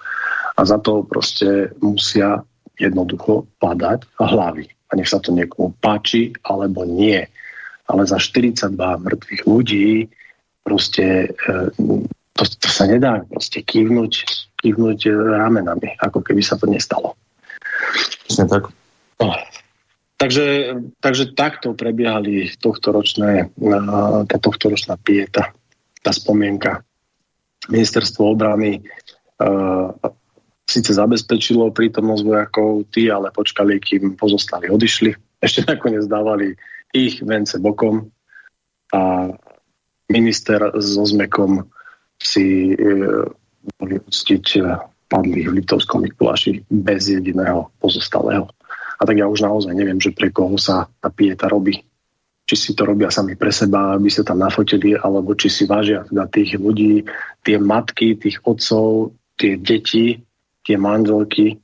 [0.59, 2.43] A za to proste musia
[2.79, 4.71] jednoducho padať hlavy.
[4.89, 7.21] A nech sa to niekomu páči, alebo nie.
[7.91, 10.09] Ale za 42 mŕtvych ľudí
[10.63, 11.53] proste e,
[12.39, 14.13] to, to sa nedá proste kývnuť,
[14.63, 17.19] kývnuť ramenami, ako keby sa to nestalo.
[18.47, 18.71] tak.
[19.19, 19.35] No.
[20.19, 23.55] Takže, takže takto prebiehali tohtoročné,
[24.27, 25.55] tá tohtoročná pieta,
[26.03, 26.83] tá spomienka.
[27.71, 29.95] Ministerstvo obrany uh,
[30.69, 35.15] síce zabezpečilo prítomnosť vojakov, tí ale počkali, kým pozostali odišli.
[35.39, 36.53] Ešte nakoniec dávali
[36.93, 38.11] ich vence bokom
[38.93, 39.33] a
[40.13, 41.65] minister so zmekom
[42.19, 42.77] si e,
[43.79, 44.45] mohli uctiť
[45.09, 48.49] padlých v Litovskom Mikuláši bez jediného pozostalého.
[48.99, 51.87] A tak ja už naozaj neviem, že pre koho sa tá pieta robí.
[52.49, 56.03] Či si to robia sami pre seba, aby sa tam nafotili, alebo či si vážia
[56.09, 57.07] teda tých ľudí,
[57.45, 60.19] tie matky, tých otcov, tie deti,
[60.65, 61.61] tie manželky,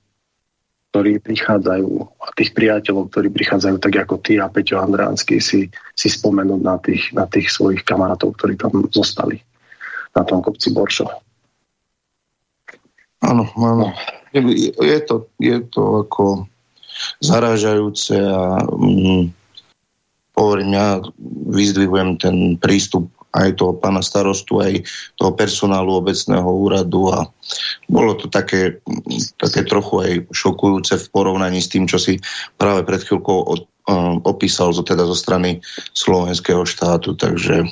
[0.94, 1.90] ktorí prichádzajú
[2.22, 6.78] a tých priateľov, ktorí prichádzajú tak ako ty a Peťo Andránsky si, si spomenúť na
[6.78, 9.42] tých, na tých svojich kamarátov, ktorí tam zostali
[10.14, 11.10] na tom kopci Boršo.
[13.26, 13.90] Áno, áno.
[14.30, 16.46] Je, je, to, je to ako
[17.22, 19.32] zarážajúce a mm,
[20.34, 20.98] hovorím, ja
[21.50, 24.86] vyzdvihujem ten prístup aj toho pána starostu, aj
[25.18, 27.26] toho personálu obecného úradu a
[27.90, 28.78] bolo to také,
[29.42, 32.22] také trochu aj šokujúce v porovnaní s tým, čo si
[32.54, 35.58] práve pred chvíľkou od, um, opísal zo, teda zo strany
[35.98, 37.66] slovenského štátu, takže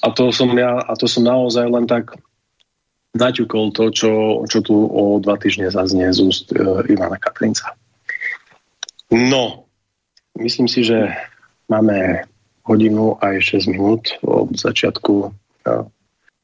[0.00, 2.16] a to som ja, a to som naozaj len tak
[3.12, 4.12] naťukol to, čo,
[4.48, 7.76] čo tu o dva týždne zaznie z úst uh, Ivana Katrinca.
[9.10, 9.66] No,
[10.38, 11.10] myslím si, že
[11.66, 12.24] máme
[12.62, 15.34] hodinu aj 6 minút od začiatku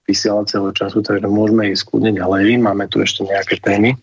[0.07, 2.63] vysielacieho času, takže môžeme ísť kľudne ďalej.
[2.63, 3.99] Máme tu ešte nejaké témy.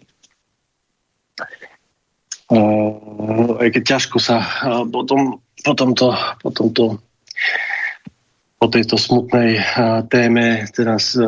[3.59, 6.11] Aj keď ťažko sa uh, potom, potom, to,
[6.43, 6.85] potom to
[8.59, 9.59] po tejto smutnej
[10.07, 11.19] téme teraz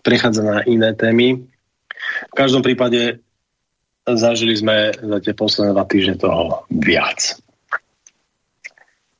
[0.00, 1.44] prechádza na iné témy.
[2.32, 3.20] V každom prípade
[4.06, 7.34] zažili sme za tie posledné dva týždne toho viac.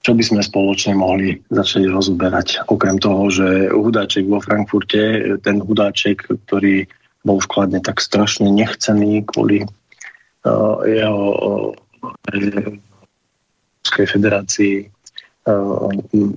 [0.06, 2.62] Čo by sme spoločne mohli začať rozoberať?
[2.70, 6.86] Okrem toho, že hudáček vo Frankfurte, ten hudáček, ktorý
[7.26, 12.78] bol vkladne tak strašne nechcený kvôli uh, jeho uh,
[13.90, 14.86] federácii
[15.46, 16.34] Ehm,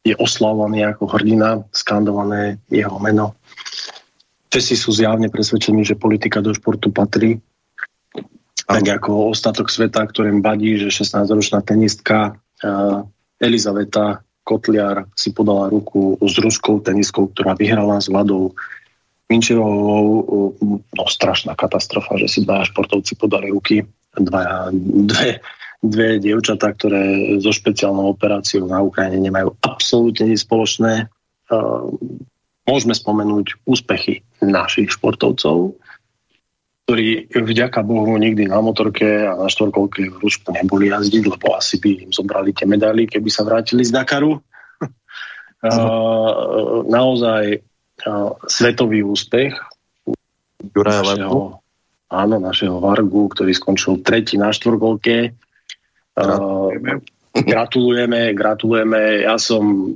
[0.00, 3.36] je oslavovaný ako hrdina, skandované jeho meno.
[4.48, 7.36] Česi sú zjavne presvedčení, že politika do športu patrí.
[8.68, 13.00] Tak ako ostatok sveta, ktorým vadí, že 16-ročná tenistka uh,
[13.40, 18.52] Elizaveta Kotliar si podala ruku s ruskou tenistkou, ktorá vyhrala s Vladou
[19.28, 20.52] Minčevovou.
[20.92, 23.84] No strašná katastrofa, že si dva športovci podali ruky.
[24.16, 25.40] Dva, dve
[25.82, 31.06] dve dievčatá, ktoré so špeciálnou operáciou na Ukrajine nemajú absolútne nič spoločné.
[32.66, 35.78] Môžeme spomenúť úspechy našich športovcov,
[36.88, 41.76] ktorí vďaka Bohu nikdy na motorke a na štvorkolke v Rusku neboli jazdiť, lebo asi
[41.76, 44.40] by im zobrali tie medaily, keby sa vrátili z Dakaru.
[46.96, 47.60] naozaj
[48.48, 49.52] svetový úspech
[50.72, 51.60] našeho,
[52.08, 55.36] áno, našeho Vargu, ktorý skončil tretí na štvorkolke
[56.16, 56.92] Gratulujeme.
[57.36, 59.00] gratulujeme, gratulujeme.
[59.28, 59.92] Ja som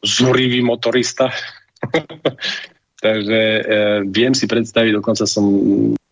[0.00, 1.34] zúrivý motorista.
[3.04, 3.62] Takže e,
[4.10, 5.44] viem si predstaviť, dokonca som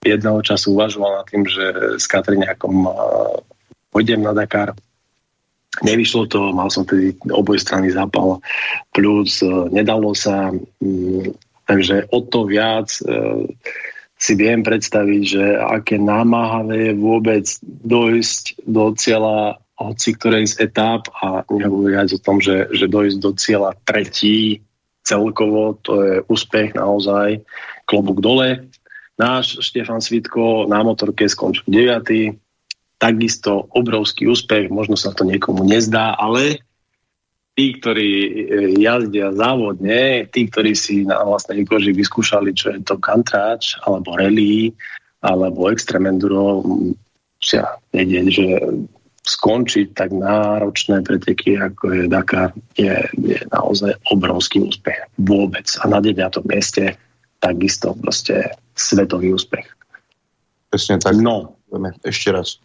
[0.06, 2.90] jedného času uvažoval nad tým, že s Katriňákom e,
[3.90, 4.72] pôjdem na Dakar.
[5.84, 8.40] Nevyšlo to, mal som tedy oboj strany zápal,
[8.94, 11.36] plus e, nedalo sa, mm,
[11.68, 13.02] takže o to viac e,
[14.16, 17.44] si viem predstaviť, že aké námahavé je vôbec
[17.84, 23.30] dojsť do cieľa hoci ktorej z etáp a nehovoriať o tom, že, že dojsť do
[23.36, 24.64] cieľa tretí
[25.04, 27.44] celkovo, to je úspech naozaj,
[27.84, 28.66] klobúk dole.
[29.16, 32.36] Náš Štefan Svitko na motorke skončil 9.
[33.00, 36.64] Takisto obrovský úspech, možno sa to niekomu nezdá, ale
[37.56, 38.30] tí, ktorí e,
[38.76, 44.76] jazdia závodne, tí, ktorí si na vlastnej koži vyskúšali, čo je to kantráč, alebo rally,
[45.24, 46.60] alebo extreme enduro,
[47.40, 48.46] musia vedieť, že
[49.26, 55.08] skončiť tak náročné preteky, ako je Dakar, je, je naozaj obrovský úspech.
[55.18, 55.66] Vôbec.
[55.82, 56.20] A na 9.
[56.46, 56.94] mieste
[57.42, 59.66] takisto proste svetový úspech.
[60.70, 61.16] Presne tak.
[61.16, 61.56] No.
[62.04, 62.60] Ešte raz.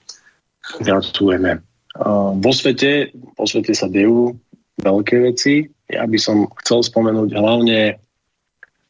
[0.84, 1.64] Gratulujeme.
[1.98, 4.36] Uh, vo svete, vo svete sa dejú
[4.80, 5.68] veľké veci.
[5.92, 8.00] Ja by som chcel spomenúť hlavne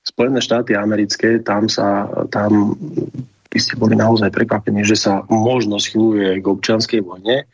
[0.02, 2.73] Spojené štáty americké, tam sa, tam
[3.53, 7.45] by ste boli naozaj prekvapení, že sa možno schyluje k občianskej vojne,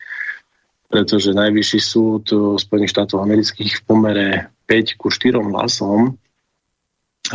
[0.88, 4.28] pretože najvyšší súd Spojených štátov amerických v pomere
[4.64, 6.16] 5 ku 4 hlasom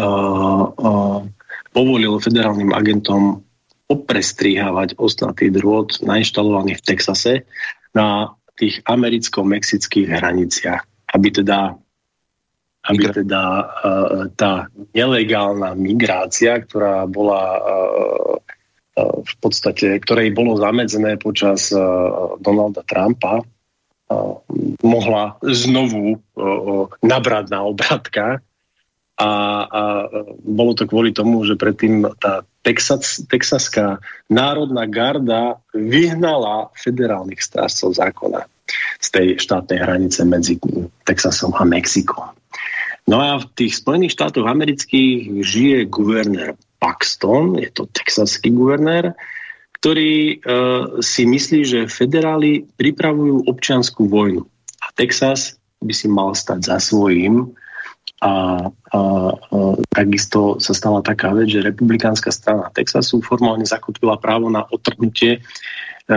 [0.01, 1.21] uh, uh,
[1.73, 3.45] povolil federálnym agentom
[3.89, 7.33] oprestrihávať ostnatý drôt nainštalovaný v Texase
[7.93, 10.83] na tých americko-mexických hraniciach,
[11.13, 11.77] aby teda
[12.83, 18.35] aby teda uh, tá nelegálna migrácia, ktorá bola uh,
[18.99, 24.35] uh, v podstate, ktorej bolo zamedzené počas uh, Donalda Trumpa, uh,
[24.83, 28.43] mohla znovu uh, nabrať na obratkách.
[29.23, 29.31] A,
[29.71, 29.83] a
[30.43, 38.51] bolo to kvôli tomu, že predtým tá Texas, texaská národná garda vyhnala federálnych strážcov zákona
[38.99, 40.59] z tej štátnej hranice medzi
[41.07, 42.35] Texasom a Mexikom.
[43.07, 49.15] No a v tých Spojených štátoch amerických žije guvernér Paxton, je to texaský guvernér,
[49.83, 54.47] ktorý uh, si myslí, že federáli pripravujú občianskú vojnu.
[54.79, 57.51] A Texas by si mal stať za svojím.
[58.23, 58.31] A, a,
[58.95, 59.01] a
[59.91, 65.41] takisto sa stala taká vec, že republikánska strana Texasu formálne zakotvila právo na otrhnutie e,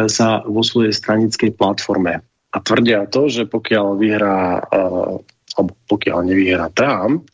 [0.06, 2.22] sa vo svojej stranickej platforme.
[2.54, 5.20] A tvrdia to, že pokiaľ vyhrá uh,
[5.56, 7.28] alebo pokiaľ nevyhrá Trump,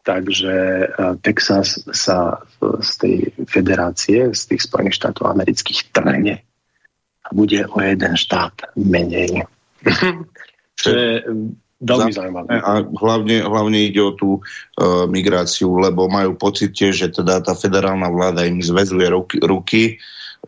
[0.00, 0.86] takže e,
[1.20, 3.16] Texas sa z tej
[3.46, 6.40] federácie, z tých Spojených štátov amerických trhne
[7.20, 9.44] a bude o jeden štát menej.
[10.80, 11.10] Čo je
[11.80, 12.60] veľmi zaujímavé.
[12.60, 18.12] A hlavne, hlavne ide o tú uh, migráciu, lebo majú pocit že teda tá federálna
[18.12, 19.82] vláda im zväzuje ruky, ruky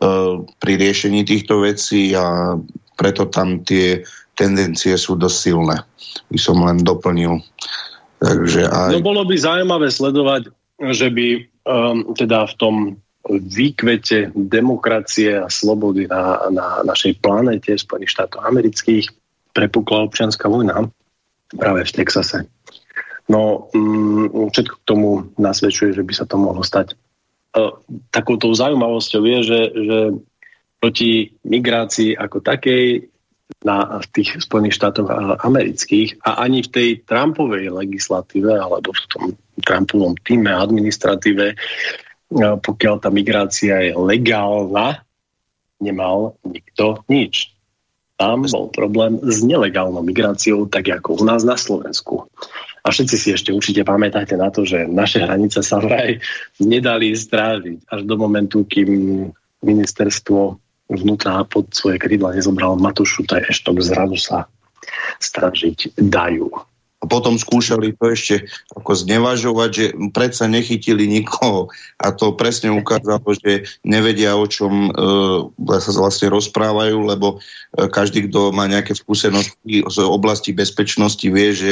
[0.01, 2.57] uh, pri riešení týchto vecí a
[2.93, 4.05] preto tam tie
[4.37, 5.77] tendencie sú dosť silné
[6.29, 7.41] by som len doplnil.
[8.21, 8.89] Takže aj...
[8.97, 10.49] No bolo by zaujímavé sledovať,
[10.93, 11.27] že by
[11.67, 12.75] um, teda v tom
[13.29, 19.07] výkvete demokracie a slobody na, na našej planete Spojených štátov amerických
[19.55, 20.91] prepukla občianská vojna
[21.55, 22.49] práve v Texase.
[23.31, 25.09] No, um, všetko k tomu
[25.39, 26.97] nasvedčuje, že by sa to mohlo stať.
[27.53, 27.79] Uh,
[28.11, 29.99] takouto zaujímavosťou je, že, že
[30.83, 33.07] proti migrácii ako takej
[33.63, 35.07] na, v tých Spojených štátoch
[35.39, 39.23] amerických a ani v tej Trumpovej legislatíve alebo v tom
[39.63, 41.55] Trumpovom týme administratíve,
[42.35, 45.05] pokiaľ tá migrácia je legálna,
[45.79, 47.52] nemal nikto nič.
[48.23, 52.23] Tam bol problém s nelegálnou migráciou, tak ako u nás na Slovensku.
[52.83, 56.23] A všetci si ešte určite pamätáte na to, že naše hranice sa vraj
[56.55, 59.27] nedali strážiť až do momentu, kým
[59.59, 60.55] ministerstvo
[60.87, 64.47] vnútra pod svoje krídla nezobral Matúšu Eštok, zrazu sa
[65.19, 66.47] stražiť dajú.
[67.03, 69.85] A potom skúšali to ešte ako znevažovať, že
[70.15, 71.67] predsa nechytili nikoho
[71.99, 74.91] a to presne ukázalo, že nevedia o čom e,
[75.83, 77.43] sa vlastne rozprávajú, lebo
[77.75, 81.71] e, každý, kto má nejaké skúsenosti z oblasti bezpečnosti, vie, že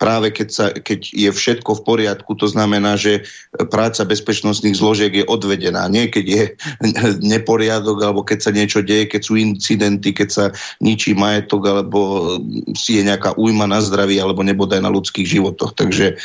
[0.00, 3.28] práve keď, sa, keď je všetko v poriadku, to znamená, že
[3.68, 5.84] práca bezpečnostných zložiek je odvedená.
[5.92, 6.44] Nie keď je
[7.36, 10.44] neporiadok, alebo keď sa niečo deje, keď sú incidenty, keď sa
[10.80, 12.00] ničí majetok, alebo
[12.72, 14.40] si je nejaká újma na zdraví, alebo
[14.70, 15.74] nebodaj na ľudských životoch.
[15.74, 16.16] Takže e,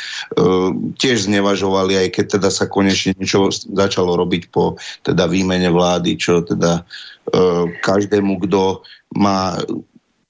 [0.94, 6.46] tiež znevažovali, aj keď teda sa konečne niečo začalo robiť po teda výmene vlády, čo
[6.46, 6.86] teda
[7.26, 7.42] e,
[7.82, 8.86] každému, kto
[9.18, 9.58] má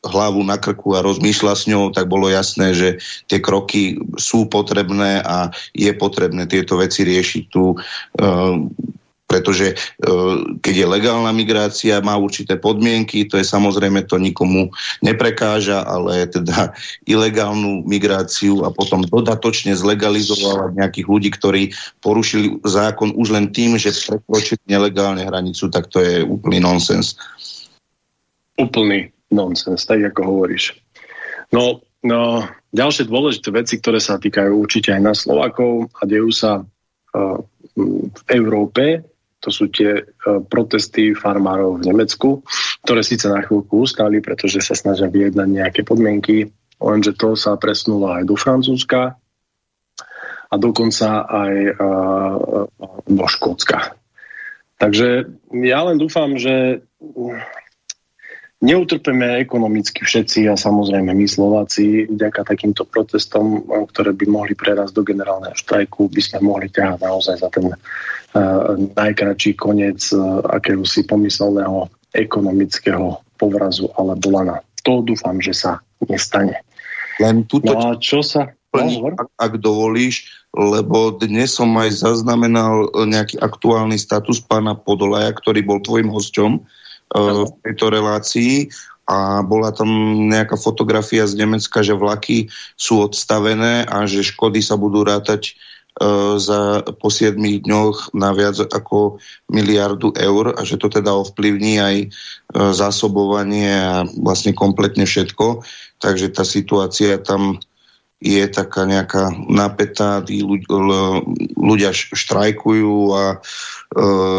[0.06, 2.88] hlavu na krku a rozmýšľa s ňou, tak bolo jasné, že
[3.26, 7.74] tie kroky sú potrebné a je potrebné tieto veci riešiť tu
[9.27, 9.74] pretože
[10.62, 14.70] keď je legálna migrácia, má určité podmienky, to je samozrejme, to nikomu
[15.03, 16.70] neprekáža, ale teda
[17.11, 21.62] ilegálnu migráciu a potom dodatočne zlegalizovať nejakých ľudí, ktorí
[21.98, 27.19] porušili zákon už len tým, že prekročili nelegálne hranicu, tak to je úplný nonsens.
[28.57, 30.78] Úplný nonsens, tak ako hovoríš.
[31.51, 36.62] No, no, ďalšie dôležité veci, ktoré sa týkajú určite aj na Slovakov a dejú sa
[36.62, 37.39] uh,
[37.77, 39.03] v Európe,
[39.47, 42.43] to sú tie uh, protesty farmárov v Nemecku,
[42.82, 46.51] ktoré síce na chvíľku ustali, pretože sa snažia vyjednať nejaké podmienky,
[46.82, 49.14] lenže to sa presunulo aj do Francúzska
[50.51, 52.66] a dokonca aj uh,
[53.06, 53.94] do Škótska.
[54.77, 55.31] Takže
[55.62, 56.85] ja len dúfam, že
[58.66, 63.62] neutrpeme ekonomicky všetci a samozrejme my Slováci vďaka takýmto protestom,
[63.94, 68.74] ktoré by mohli prerazť do generálneho štrajku, by sme mohli ťahať naozaj za ten uh,
[68.98, 74.59] najkračší koniec uh, akéhosi pomyselného ekonomického povrazu alebo lana.
[74.82, 75.78] To dúfam, že sa
[76.10, 76.59] nestane.
[77.22, 78.51] Len tuto, no a čo sa...
[78.76, 85.64] No, ak, ak dovolíš, lebo dnes som aj zaznamenal nejaký aktuálny status pána Podolaja, ktorý
[85.64, 86.60] bol tvojim hosťom
[87.14, 88.70] v tejto relácii
[89.06, 89.88] a bola tam
[90.26, 95.54] nejaká fotografia z Nemecka, že vlaky sú odstavené a že škody sa budú rátať
[96.02, 101.78] uh, za, po 7 dňoch na viac ako miliardu eur a že to teda ovplyvní
[101.78, 105.62] aj uh, zásobovanie a vlastne kompletne všetko.
[106.02, 107.62] Takže tá situácia tam
[108.16, 110.40] je taká nejaká napätá, tí
[111.52, 113.38] ľudia štrajkujú a e,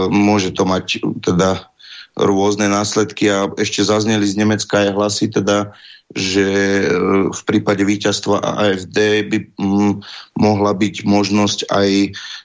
[0.10, 1.70] môže to mať teda
[2.18, 5.72] rôzne následky a ešte zazneli z Nemecka aj hlasy teda,
[6.16, 6.48] že
[6.82, 6.86] e,
[7.30, 9.94] v prípade víťazstva AFD by mm,
[10.42, 11.90] mohla byť možnosť aj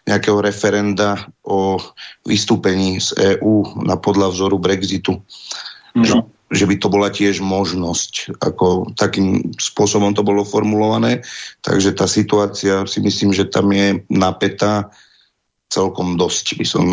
[0.04, 1.80] nejakého referenda o
[2.28, 5.22] vystúpení z EÚ na podľa vzoru Brexitu.
[5.96, 6.28] No.
[6.52, 8.36] Že by to bola tiež možnosť.
[8.44, 11.24] Ako takým spôsobom to bolo formulované.
[11.64, 14.92] Takže tá situácia si myslím, že tam je napätá
[15.72, 16.84] celkom dosť, by som,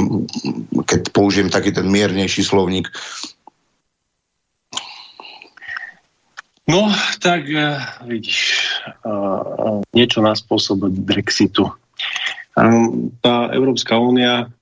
[0.87, 2.87] keď použijem taký ten miernejší slovník.
[6.69, 6.87] No,
[7.19, 8.61] tak uh, vidíš,
[9.03, 11.67] uh, niečo na spôsob Brexitu.
[12.53, 14.53] Um, tá Európska únia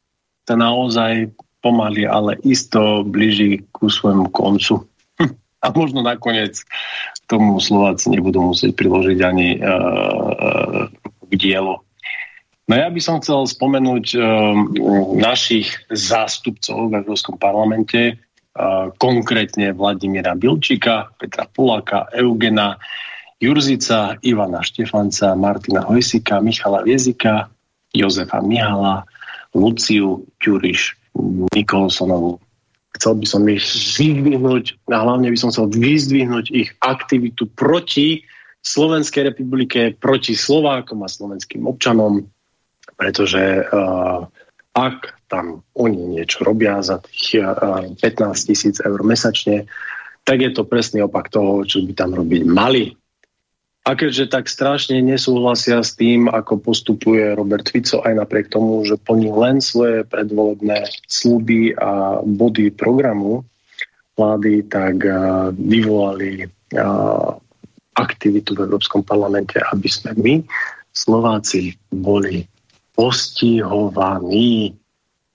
[0.48, 4.88] tá naozaj pomaly, ale isto blíži ku svojmu koncu.
[5.20, 5.36] Hm.
[5.60, 6.64] A možno nakoniec
[7.28, 10.88] tomu Slováci nebudú musieť priložiť ani uh,
[11.28, 11.87] k dielo.
[12.68, 14.76] No ja by som chcel spomenúť um,
[15.16, 22.76] našich zástupcov v Európskom parlamente, uh, konkrétne Vladimíra Bilčika, Petra Puláka, Eugena
[23.40, 27.48] Jurzica, Ivana Štefanca, Martina Hojsika, Michala Viezika,
[27.96, 29.08] Jozefa Mihala,
[29.56, 31.00] Luciu Ťuriš,
[31.56, 32.44] Nikolsonovu.
[33.00, 38.28] Chcel by som ich vyzdvihnúť a hlavne by som chcel vyzdvihnúť ich aktivitu proti
[38.60, 42.28] Slovenskej republike, proti Slovákom a slovenským občanom,
[42.98, 44.26] pretože uh,
[44.74, 49.70] ak tam oni niečo robia za tých uh, 15 tisíc eur mesačne,
[50.28, 52.92] tak je to presný opak toho, čo by tam robiť mali.
[53.88, 59.00] A keďže tak strašne nesúhlasia s tým, ako postupuje Robert Fico, aj napriek tomu, že
[59.00, 63.48] plní len svoje predvolebné sluby a body programu
[64.20, 67.32] vlády, tak uh, vyvolali uh,
[67.96, 70.36] aktivitu v Európskom parlamente, aby sme my,
[70.92, 72.44] Slováci, boli
[72.98, 74.74] postihovaní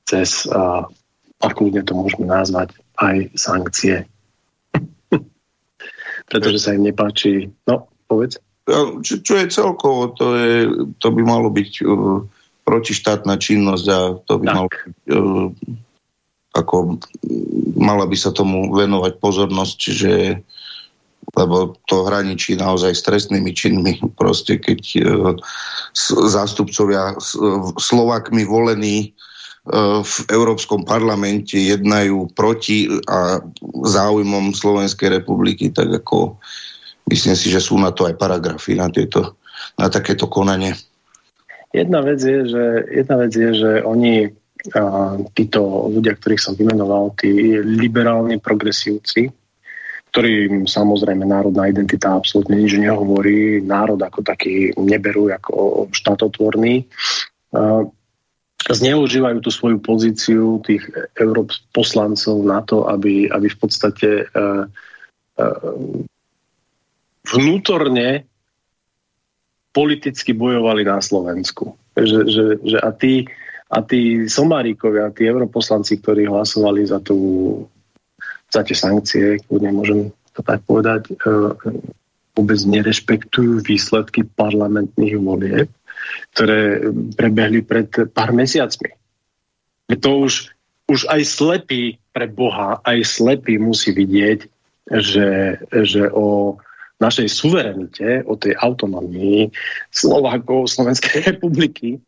[0.02, 0.82] cez, uh,
[1.39, 4.02] ako to môžeme nazvať, aj sankcie.
[6.30, 7.55] Pretože sa im nepáči.
[7.70, 8.43] No, povedz.
[9.02, 10.55] Čo, čo je celkovo, to, je,
[10.98, 12.26] to by malo byť uh,
[12.66, 14.55] protištátna činnosť a to by tak.
[14.55, 14.82] malo byť,
[15.14, 15.47] uh,
[16.52, 17.01] ako
[17.78, 20.10] mala by sa tomu venovať pozornosť, čiže
[21.31, 23.94] lebo to hraničí naozaj s trestnými činmi.
[24.19, 25.03] Proste keď e,
[26.28, 27.16] zástupcovia e,
[27.78, 29.09] Slovakmi volení e,
[30.03, 33.40] v Európskom parlamente jednajú proti a
[33.86, 36.43] záujmom Slovenskej republiky, tak ako
[37.09, 39.39] myslím si, že sú na to aj paragrafy na, tieto,
[39.78, 40.74] na takéto konanie.
[41.73, 44.28] Jedna vec je, že, jedna vec je, že oni
[44.77, 49.32] a, títo ľudia, ktorých som vymenoval, tí liberálni progresívci,
[50.12, 56.84] ktorým samozrejme národná identita absolútne nič nehovorí, národ ako taký neberú ako štátotvorný.
[58.68, 60.84] Zneužívajú tú svoju pozíciu tých
[61.16, 65.47] európs poslancov na to, aby, aby v podstate e, e,
[67.26, 68.28] vnútorne
[69.72, 71.74] politicky bojovali na Slovensku.
[71.97, 73.26] Že, že, že a tí,
[73.72, 77.18] a tí Somárikovia, tí europoslanci, ktorí hlasovali za tú
[78.61, 80.01] tie sankcie, kľudne môžem
[80.37, 81.15] to tak povedať, e,
[82.37, 85.69] vôbec nerešpektujú výsledky parlamentných volieb,
[86.37, 88.93] ktoré prebehli pred pár mesiacmi.
[89.93, 90.53] To už,
[90.89, 94.49] už aj slepý pre Boha, aj slepý musí vidieť,
[94.89, 96.57] že, že o
[97.03, 99.53] našej suverenite, o tej autonomii
[99.93, 102.01] Slovákov Slovenskej republiky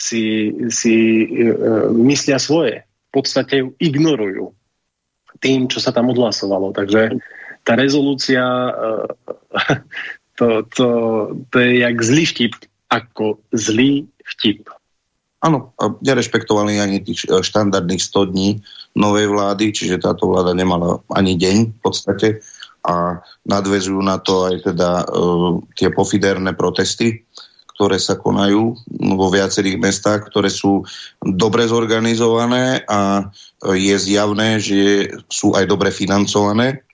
[0.00, 1.48] si, si e,
[1.92, 2.84] myslia svoje.
[3.10, 4.52] V podstate ju ignorujú
[5.40, 6.72] tým, čo sa tam odhlasovalo.
[6.76, 7.16] Takže
[7.64, 9.06] tá rezolúcia, eh,
[10.38, 10.88] to, to,
[11.50, 12.52] to je jak zlý vtip,
[12.92, 14.06] ako zlý
[14.36, 14.68] vtip.
[15.40, 15.72] Áno,
[16.04, 18.50] nerešpektovali ani tých eh, štandardných 100 dní,
[18.94, 22.28] novej vlády, čiže táto vláda nemala ani deň v podstate
[22.80, 27.22] a nadvezujú na to aj teda uh, tie pofiderné protesty,
[27.80, 28.76] ktoré sa konajú
[29.16, 30.84] vo viacerých mestách, ktoré sú
[31.24, 33.32] dobre zorganizované a
[33.72, 36.84] je zjavné, že sú aj dobre financované.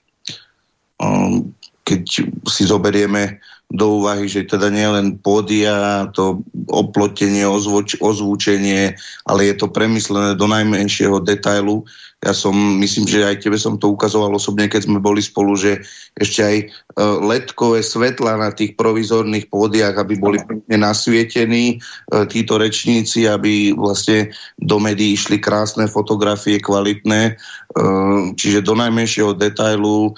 [0.95, 1.51] Um,
[1.83, 6.39] keď si zoberieme do úvahy, že teda nie len pódia, to
[6.71, 8.95] oplotenie, ozvuč, ozvučenie,
[9.27, 11.83] ale je to premyslené do najmenšieho detailu
[12.17, 15.85] ja som, myslím, že aj tebe som to ukazoval osobne, keď sme boli spolu, že
[16.17, 22.57] ešte aj uh, letkové svetla na tých provizorných pódiach, aby boli pekne nasvietení uh, títo
[22.57, 27.37] rečníci, aby vlastne do médií išli krásne fotografie, kvalitné.
[27.77, 30.17] Uh, čiže do najmenšieho detailu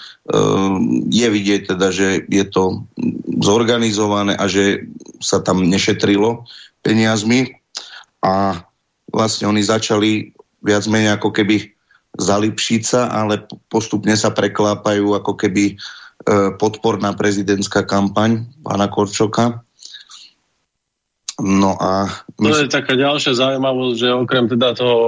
[1.09, 2.85] je vidieť teda, že je to
[3.41, 4.85] zorganizované a že
[5.17, 6.45] sa tam nešetrilo
[6.85, 7.49] peniazmi
[8.21, 8.61] a
[9.09, 11.78] vlastne oni začali viac menej ako keby
[12.19, 15.75] za Lipšica, ale postupne sa preklápajú ako keby e,
[16.59, 19.63] podporná prezidentská kampaň pána Korčoka.
[21.39, 22.11] No a...
[22.35, 24.99] To je taká ďalšia zaujímavosť, že okrem teda toho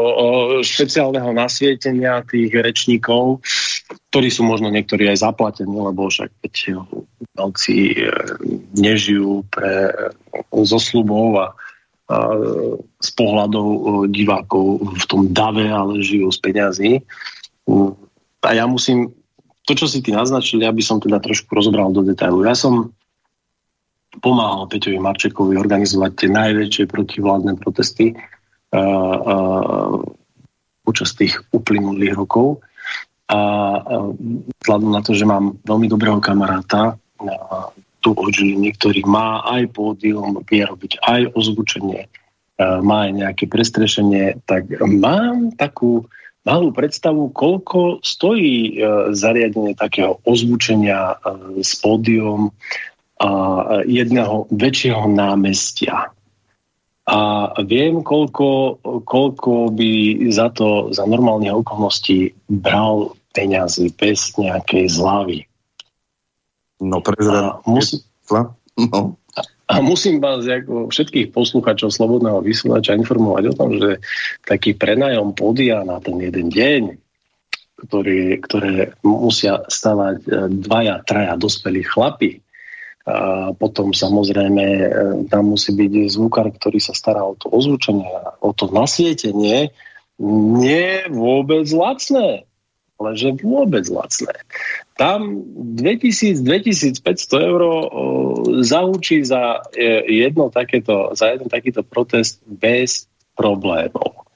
[0.63, 3.43] špeciálneho nasvietenia tých rečníkov,
[4.09, 6.79] ktorí sú možno niektorí aj zaplatení, lebo však keď
[7.35, 8.07] veľci e,
[8.79, 9.91] nežijú pre
[10.55, 11.47] zoslubov a
[13.01, 13.67] z pohľadov
[14.11, 16.91] divákov v tom dave, ale žijú z peňazí.
[18.41, 19.13] A ja musím,
[19.63, 22.43] to, čo si ty naznačil, ja by som teda trošku rozobral do detailu.
[22.43, 22.91] Ja som
[24.19, 30.03] pomáhal Peťovi Marčekovi organizovať tie najväčšie protivládne protesty uh, uh,
[30.83, 32.59] počas tých uplynulých rokov.
[33.31, 33.39] A
[34.59, 36.99] vzhľadom na to, že mám veľmi dobrého kamaráta,
[38.01, 42.09] tu od Žiliny, ktorý má aj pódium, vie robiť aj ozvučenie, e,
[42.81, 46.09] má aj nejaké prestrešenie, tak mám takú
[46.41, 52.51] malú predstavu, koľko stojí e, zariadenie takého ozvučenia e, s pódium
[53.85, 56.09] jedného väčšieho námestia.
[57.05, 57.19] A
[57.61, 59.91] viem, koľko, koľko by
[60.33, 65.50] za to za normálne okolnosti bral peňazí bez nejakej zlavy.
[66.81, 67.61] No prezrad...
[67.69, 68.01] Musí...
[68.75, 69.15] No.
[69.71, 74.03] A musím vás ako všetkých posluchačov Slobodného vysielača informovať o tom, že
[74.43, 76.83] taký prenajom podia na ten jeden deň,
[77.87, 80.29] ktorý, ktoré musia stavať e,
[80.59, 82.43] dvaja, traja dospelí chlapi,
[83.01, 84.87] a potom samozrejme e,
[85.31, 88.05] tam musí byť zvukár, ktorý sa stará o to ozvučenie,
[88.43, 89.73] o to nasvietenie,
[90.59, 92.45] nie vôbec lacné
[93.01, 94.37] ale že vôbec lacné.
[95.01, 95.41] Tam
[95.81, 97.01] 2000-2500
[97.41, 97.61] eur
[98.61, 104.29] zaučí za e, jedno takéto, za jeden takýto protest bez problémov.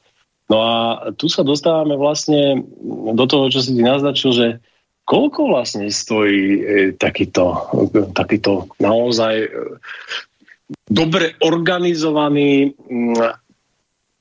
[0.50, 0.76] No a
[1.14, 2.66] tu sa dostávame vlastne
[3.14, 4.48] do toho, čo si ty naznačil, že
[5.06, 6.62] koľko vlastne stojí e,
[6.98, 7.70] takýto,
[8.18, 9.50] takýto naozaj e,
[10.90, 12.74] dobre organizovaný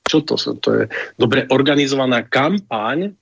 [0.05, 0.83] čo to, to je
[1.16, 3.16] dobre organizovaná kampaň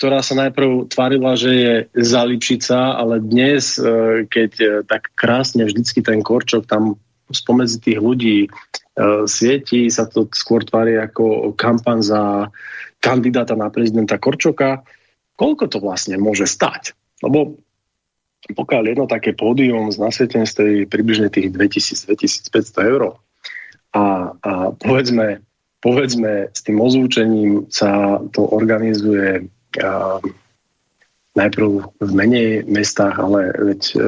[0.00, 5.68] ktorá sa najprv tvárila, že je za Lipšica, ale dnes, e, keď e, tak krásne
[5.68, 6.96] vždycky ten Korčok tam
[7.28, 8.50] spomedzi tých ľudí e,
[9.28, 12.48] svieti, sa to skôr tvári ako kampan za
[12.96, 14.88] kandidáta na prezidenta Korčoka.
[15.36, 16.96] Koľko to vlastne môže stať?
[17.20, 17.60] Lebo
[18.56, 23.20] pokiaľ jedno také pódium z nasvietením stojí približne tých 2000-2500 eur
[23.92, 25.44] a, a povedzme,
[25.84, 29.44] povedzme s tým ozvučením sa to organizuje
[31.34, 31.68] najprv
[32.02, 33.98] v menej mestách, ale veď e,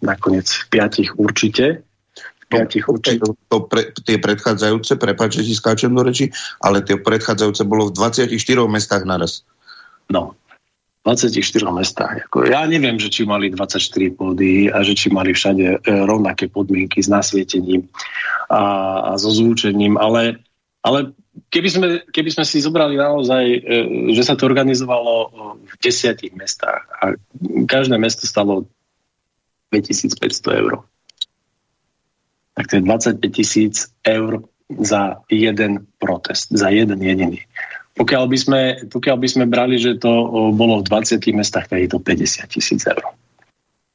[0.00, 1.84] nakoniec v piatich určite.
[2.16, 3.20] V piatich určite.
[3.20, 6.32] To, to pre, tie predchádzajúce, prepáč, že si skáčem do reči,
[6.64, 8.32] ale tie predchádzajúce bolo v 24
[8.72, 9.44] mestách naraz.
[10.08, 10.32] No,
[11.04, 11.34] 24
[11.74, 12.30] mestách.
[12.30, 15.78] Ako, ja neviem, že či mali 24 pôdy a že či mali všade e,
[16.08, 17.84] rovnaké podmienky s nasvietením
[18.48, 18.62] a,
[19.12, 20.40] a so zúčením, ale,
[20.82, 21.14] ale
[21.48, 23.58] keby sme, keby sme si zobrali naozaj, e,
[24.12, 25.30] že sa to organizovalo
[25.62, 27.14] v desiatich mestách a
[27.70, 28.66] každé mesto stalo
[29.70, 30.82] 2500 eur.
[32.52, 37.40] Tak to je 25 tisíc eur za jeden protest, za jeden jediný.
[37.92, 40.10] Pokiaľ by, sme, pokiaľ by sme brali, že to
[40.56, 43.04] bolo v 20 mestách, tak je to 50 tisíc eur.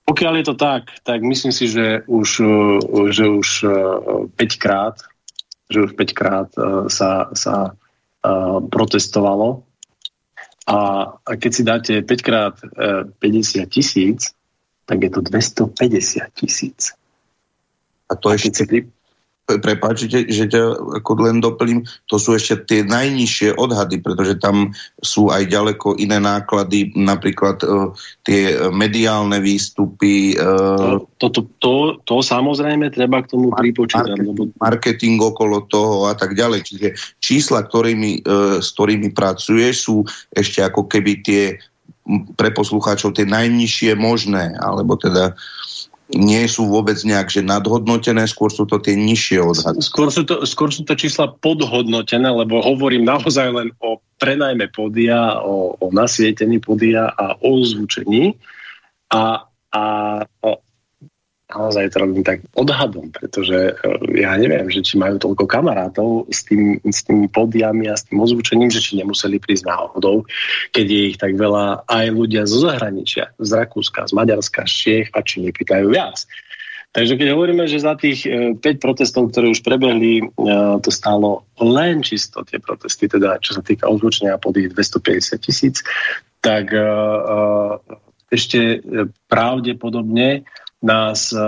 [0.06, 2.30] Pokiaľ je to tak, tak myslím si, že už,
[3.12, 3.48] že už
[4.34, 5.02] 5 krát
[5.68, 9.64] že už 5 krát uh, sa, sa uh, protestovalo.
[10.68, 14.35] A, keď si dáte 5 krát uh, 50 tisíc,
[14.88, 16.95] tak je to 250 tisíc.
[18.07, 18.88] A to a ešte, pri...
[19.48, 25.32] prepáčte, že ťa ako len doplním, to sú ešte tie najnižšie odhady, pretože tam sú
[25.32, 27.95] aj ďaleko iné náklady, napríklad uh,
[28.28, 30.36] tie mediálne výstupy.
[30.36, 34.19] Uh, to, to, to, to, to samozrejme treba k tomu pripočítať.
[34.19, 34.44] Marketing, lebo...
[34.60, 36.68] marketing okolo toho a tak ďalej.
[36.68, 36.88] Čiže
[37.24, 40.03] čísla, ktorými, uh, s ktorými pracuješ, sú
[40.36, 41.44] ešte ako keby tie
[42.40, 45.36] pre poslucháčov tie najnižšie možné, alebo teda
[46.16, 49.84] nie sú vôbec nejak že nadhodnotené, skôr sú to tie nižšie odhady.
[49.84, 55.44] Skôr sú to, skôr sú to čísla podhodnotené, lebo hovorím naozaj len o prenajme podia,
[55.44, 58.40] o, o nasvietení podia a o zvučení
[59.12, 59.84] a, a
[60.24, 60.52] o,
[61.48, 66.44] naozaj to robím tak odhadom, pretože e, ja neviem, že či majú toľko kamarátov s,
[66.44, 70.28] tým, s tými podiami a s tým ozvučením, že či nemuseli prísť náhodou,
[70.76, 75.07] keď je ich tak veľa aj ľudia zo zahraničia, z Rakúska, z Maďarska, z Čiech
[75.15, 76.28] a či nepýtajú viac.
[76.91, 80.24] Takže keď hovoríme, že za tých 5 e, protestov, ktoré už prebehli, e,
[80.84, 85.80] to stálo len čisto tie protesty, teda čo sa týka ozvučenia pody 250 tisíc,
[86.38, 86.69] tak
[88.32, 88.80] ešte
[89.26, 90.45] pravdepodobne
[90.84, 91.44] nás e, e,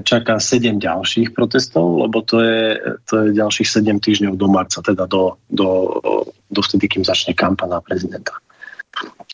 [0.00, 5.04] čaká 7 ďalších protestov, lebo to je, to je ďalších 7 týždňov do marca, teda
[5.04, 6.00] do, do,
[6.48, 8.32] do vtedy, kým začne kampaň na prezidenta.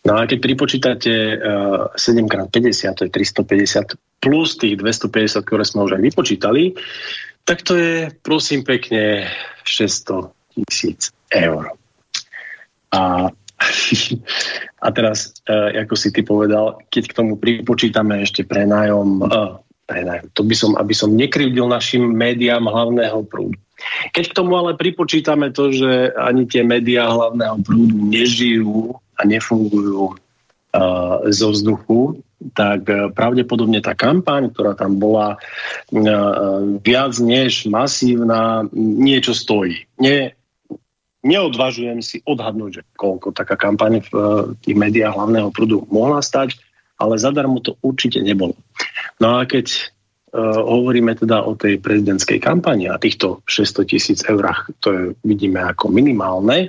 [0.09, 3.93] No a keď pripočítate uh, 7x50, to je 350,
[4.24, 6.73] plus tých 250, ktoré sme už aj vypočítali,
[7.44, 9.28] tak to je, prosím pekne,
[9.69, 11.77] 600 tisíc eur.
[12.90, 13.28] A
[14.81, 20.32] A teraz, uh, ako si ty povedal, keď k tomu pripočítame ešte prenájom, uh, prenájom,
[20.32, 23.61] to by som, aby som nekryvdil našim médiám hlavného prúdu.
[24.12, 30.16] Keď k tomu ale pripočítame to, že ani tie médiá hlavného prúdu nežijú a nefungujú
[30.16, 32.24] uh, zo vzduchu,
[32.57, 35.37] tak pravdepodobne tá kampaň, ktorá tam bola
[36.81, 39.85] viac než masívna, niečo stojí.
[40.01, 40.40] Nie,
[41.24, 44.24] neodvažujem si odhadnúť, že koľko taká kampaň v eh,
[44.64, 46.56] tých médiách hlavného prúdu mohla stať,
[47.01, 48.52] ale zadarmo to určite nebolo.
[49.24, 49.72] No a keď
[50.36, 55.64] uh, hovoríme teda o tej prezidentskej kampani a týchto 600 tisíc eurách, to je, vidíme
[55.64, 56.68] ako minimálne,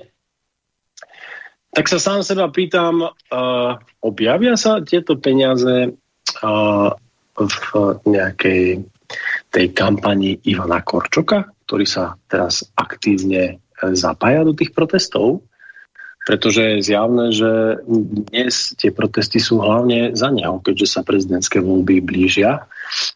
[1.72, 6.90] tak sa sám seba pýtam, uh, objavia sa tieto peniaze uh,
[7.36, 7.56] v
[8.08, 8.88] nejakej
[9.52, 13.60] tej kampani Ivana Korčoka, ktorý sa teraz aktívne
[13.98, 15.42] zapája do tých protestov,
[16.22, 17.82] pretože je zjavné, že
[18.30, 22.70] dnes tie protesty sú hlavne za neho, keďže sa prezidentské voľby blížia.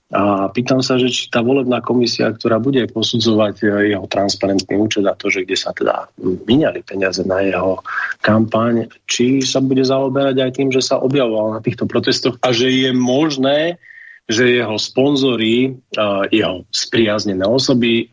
[0.09, 3.61] A pýtam sa, že či tá volebná komisia, ktorá bude posudzovať
[3.93, 7.85] jeho transparentný účet a to, že kde sa teda vyňali peniaze na jeho
[8.25, 12.73] kampaň, či sa bude zaoberať aj tým, že sa objavoval na týchto protestoch a že
[12.73, 13.77] je možné,
[14.25, 18.09] že jeho sponzori, uh, jeho spriaznené osoby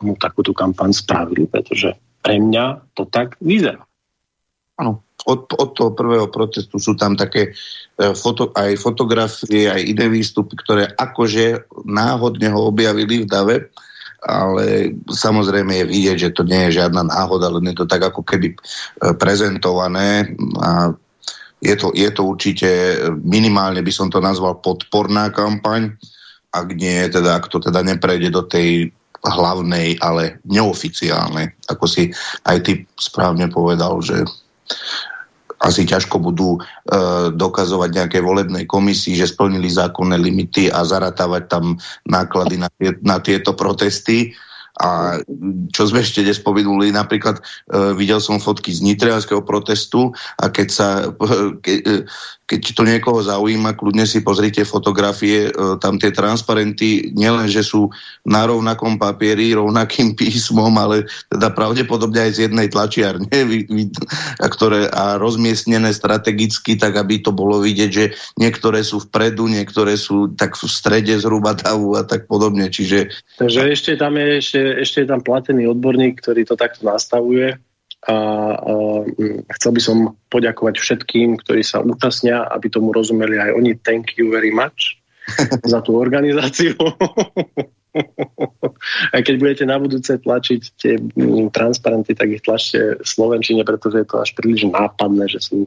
[0.00, 1.92] mu takúto kampaň spravili, pretože
[2.24, 3.84] pre mňa to tak vyzerá.
[4.80, 10.08] Áno, od, od toho prvého protestu sú tam také uh, foto, aj fotografie, aj iné
[10.08, 13.56] výstupy, ktoré akože náhodne ho objavili v dave,
[14.24, 18.24] ale samozrejme je vidieť, že to nie je žiadna náhoda, len je to tak ako
[18.24, 18.56] keby
[19.20, 20.32] prezentované
[20.64, 20.96] a
[21.64, 22.68] je to, je to určite,
[23.24, 25.96] minimálne by som to nazval podporná kampaň,
[26.52, 28.92] ak nie, teda, ak to teda neprejde do tej
[29.24, 31.56] hlavnej, ale neoficiálnej.
[31.72, 32.12] Ako si
[32.44, 34.20] aj ty správne povedal, že
[35.64, 36.60] asi ťažko budú e,
[37.32, 43.16] dokazovať nejaké volebnej komisii, že splnili zákonné limity a zaratávať tam náklady na, tie, na
[43.24, 44.36] tieto protesty.
[44.82, 45.22] A
[45.70, 47.42] čo sme ešte nespomenuli, napríklad e,
[47.94, 50.10] videl som fotky z nitrianského protestu
[50.42, 50.88] a keď sa,
[51.62, 52.02] ke, e,
[52.44, 55.50] keď to niekoho zaujíma, kľudne si pozrite fotografie, e,
[55.80, 57.88] tam tie transparenty nielen, že sú
[58.28, 63.32] na rovnakom papieri, rovnakým písmom, ale teda pravdepodobne aj z jednej tlačiarne,
[64.44, 69.96] a, ktoré, a rozmiestnené strategicky, tak aby to bolo vidieť, že niektoré sú vpredu, niektoré
[69.96, 72.68] sú tak v strede zhruba davu a tak podobne.
[72.68, 73.08] Čiže...
[73.40, 77.56] Takže ešte tam je ešte ešte je tam platený odborník, ktorý to takto nastavuje
[78.04, 78.16] a,
[78.60, 78.72] a
[79.56, 79.98] chcel by som
[80.28, 83.72] poďakovať všetkým, ktorí sa účastnia, aby tomu rozumeli aj oni.
[83.80, 85.00] Thank you very much
[85.72, 86.76] za tú organizáciu.
[89.14, 91.00] a keď budete na budúce tlačiť tie
[91.54, 95.64] transparenty, tak ich tlačte v Slovenčine, pretože je to až príliš nápadné, že sú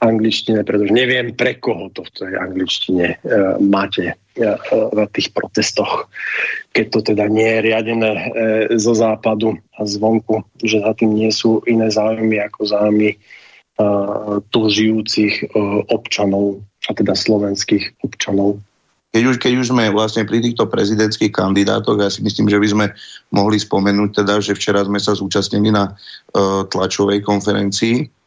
[0.00, 4.56] angličtine, pretože neviem, pre koho to v tej angličtine uh, máte uh,
[4.96, 6.08] na tých protestoch,
[6.72, 8.24] keď to teda nie je riadené uh,
[8.80, 14.60] zo západu a zvonku, že za tým nie sú iné záujmy ako záujmy uh, tu
[14.72, 18.56] žijúcich uh, občanov, a teda slovenských občanov.
[19.12, 22.68] keď už, keď už sme vlastne pri týchto prezidentských kandidátoch, ja si myslím, že by
[22.72, 22.86] sme
[23.36, 28.19] mohli spomenúť teda, že včera sme sa zúčastnili na uh, tlačovej konferencii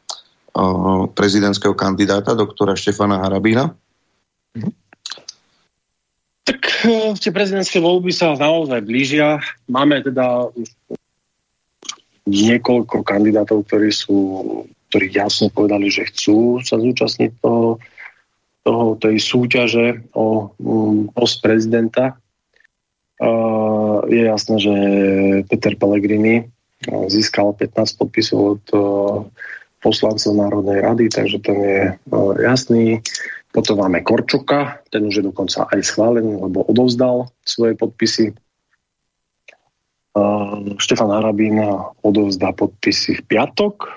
[1.18, 3.74] prezidentského kandidáta, doktora Štefana Harabína.
[6.44, 9.42] Tak uh, tie prezidentské voľby sa naozaj blížia.
[9.66, 10.52] Máme teda
[12.30, 14.20] niekoľko kandidátov, ktorí sú
[14.94, 17.82] ktorí jasne povedali, že chcú sa zúčastniť toho
[18.64, 22.16] toho, tej súťaže o um, post prezidenta.
[23.20, 24.76] Uh, je jasné, že
[25.52, 28.66] Peter Pellegrini uh, získal 15 podpisov od
[29.84, 33.04] poslancov Národnej rady, takže ten je uh, jasný.
[33.52, 38.34] Potom máme Korčoka, ten už je dokonca aj schválený, lebo odovzdal svoje podpisy.
[40.16, 41.60] Uh, Štefan Harabín
[42.02, 43.92] odovzdá podpisy v piatok.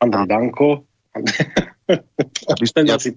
[0.00, 0.88] Andrej Danko
[2.88, 3.10] asi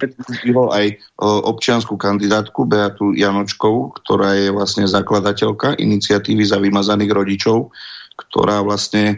[0.72, 0.86] aj
[1.20, 7.76] občianskú kandidátku Beatu Janočkovú, ktorá je vlastne zakladateľka iniciatívy za vymazaných rodičov,
[8.16, 9.18] ktorá vlastne e,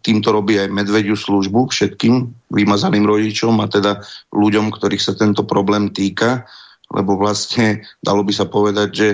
[0.00, 4.00] týmto robí aj medvediu službu všetkým vymazaným rodičom a teda
[4.32, 6.48] ľuďom, ktorých sa tento problém týka,
[6.88, 9.08] lebo vlastne dalo by sa povedať, že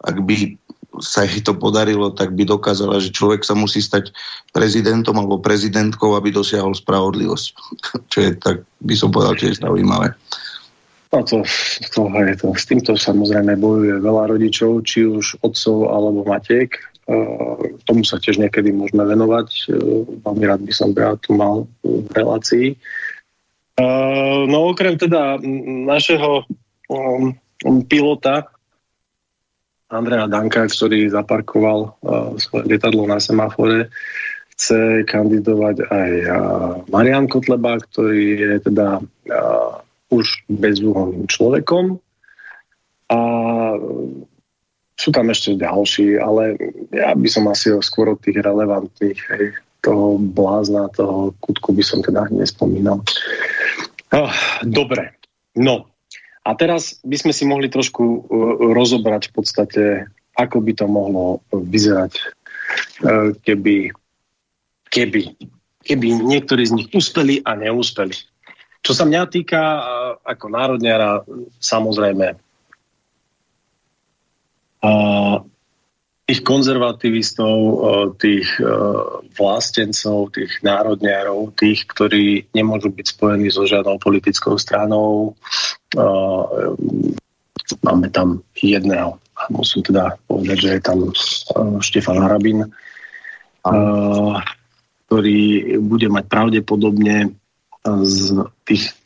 [0.00, 0.56] ak by
[1.00, 4.16] sa jej to podarilo, tak by dokázala, že človek sa musí stať
[4.56, 7.46] prezidentom alebo prezidentkou, aby dosiahol spravodlivosť.
[8.12, 10.16] Čo je tak, by som povedal, tiež zaujímavé.
[11.12, 11.44] No to,
[11.92, 12.48] to, je to.
[12.56, 16.72] S týmto samozrejme bojuje veľa rodičov, či už otcov alebo matiek.
[17.06, 19.70] Uh, tomu sa tiež niekedy môžeme venovať.
[19.70, 20.90] Uh, veľmi rád by som
[21.22, 22.74] tu mal v relácii.
[23.78, 25.38] Uh, no okrem teda
[25.86, 26.42] našeho
[26.90, 27.30] um,
[27.86, 28.50] pilota,
[29.86, 31.94] Andrea Danka, ktorý zaparkoval
[32.42, 33.86] svoje lietadlo na semafore.
[34.50, 36.10] Chce kandidovať aj
[36.90, 38.98] Marian Kotleba, ktorý je teda
[40.10, 42.02] už bezúhonným človekom.
[43.14, 43.20] A
[44.96, 46.56] sú tam ešte ďalší, ale
[46.88, 49.44] ja by som asi skôr od tých relevantných, hej,
[49.84, 53.04] toho blázna, toho kutku by som teda nespomínal.
[54.10, 54.32] Oh,
[54.64, 55.14] dobre,
[55.52, 55.84] no,
[56.42, 58.20] a teraz by sme si mohli trošku uh,
[58.72, 59.82] rozobrať v podstate,
[60.32, 62.12] ako by to mohlo vyzerať,
[63.04, 63.92] uh, keby,
[64.88, 65.20] keby,
[65.84, 68.16] keby niektorí z nich uspeli a neúspeli.
[68.80, 69.82] Čo sa mňa týka uh,
[70.24, 71.20] ako národniara,
[71.60, 72.45] samozrejme,
[76.26, 78.66] tých konzervativistov, eh, tých eh,
[79.38, 85.38] vlastencov, tých národniarov, tých, ktorí nemôžu byť spojení so žiadnou politickou stranou.
[85.94, 86.44] Eh,
[87.86, 89.22] máme tam jedného.
[89.54, 90.98] Musím teda povedať, že je tam
[91.84, 92.64] Štefan Harabin,
[95.06, 95.42] ktorý
[95.84, 97.36] bude mať pravdepodobne
[97.84, 98.16] z
[98.64, 98.96] tých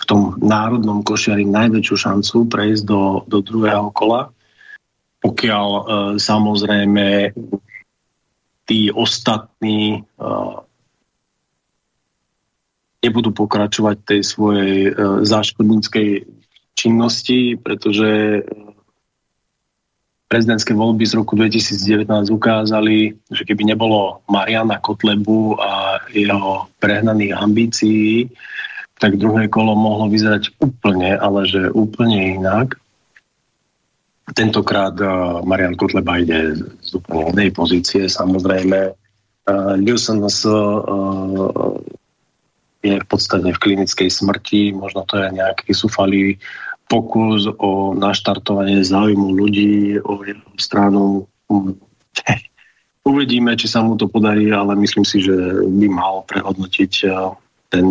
[0.00, 4.32] v tom národnom košiari najväčšiu šancu prejsť do, do druhého kola.
[5.20, 5.82] Pokiaľ uh,
[6.16, 7.36] samozrejme
[8.64, 10.64] tí ostatní uh,
[13.04, 16.24] nebudú pokračovať tej svojej uh, záškodníckej
[16.72, 18.40] činnosti, pretože
[20.30, 28.30] prezidentské voľby z roku 2019 ukázali, že keby nebolo Mariana Kotlebu a jeho prehnaných ambícií,
[29.00, 32.76] tak druhé kolo mohlo vyzerať úplne, ale že úplne inak.
[34.36, 36.54] Tentokrát uh, Marian Kotleba ide
[36.84, 38.06] z úplne inej pozície.
[38.06, 41.80] Samozrejme, uh, LUSNS uh,
[42.84, 44.76] je v podstate v klinickej smrti.
[44.76, 46.36] Možno to je nejaký sufalý
[46.86, 51.24] pokus o naštartovanie záujmu ľudí, o jeho stranu.
[53.10, 55.32] Uvidíme, či sa mu to podarí, ale myslím si, že
[55.64, 56.92] by mal prehodnotiť
[57.72, 57.86] ten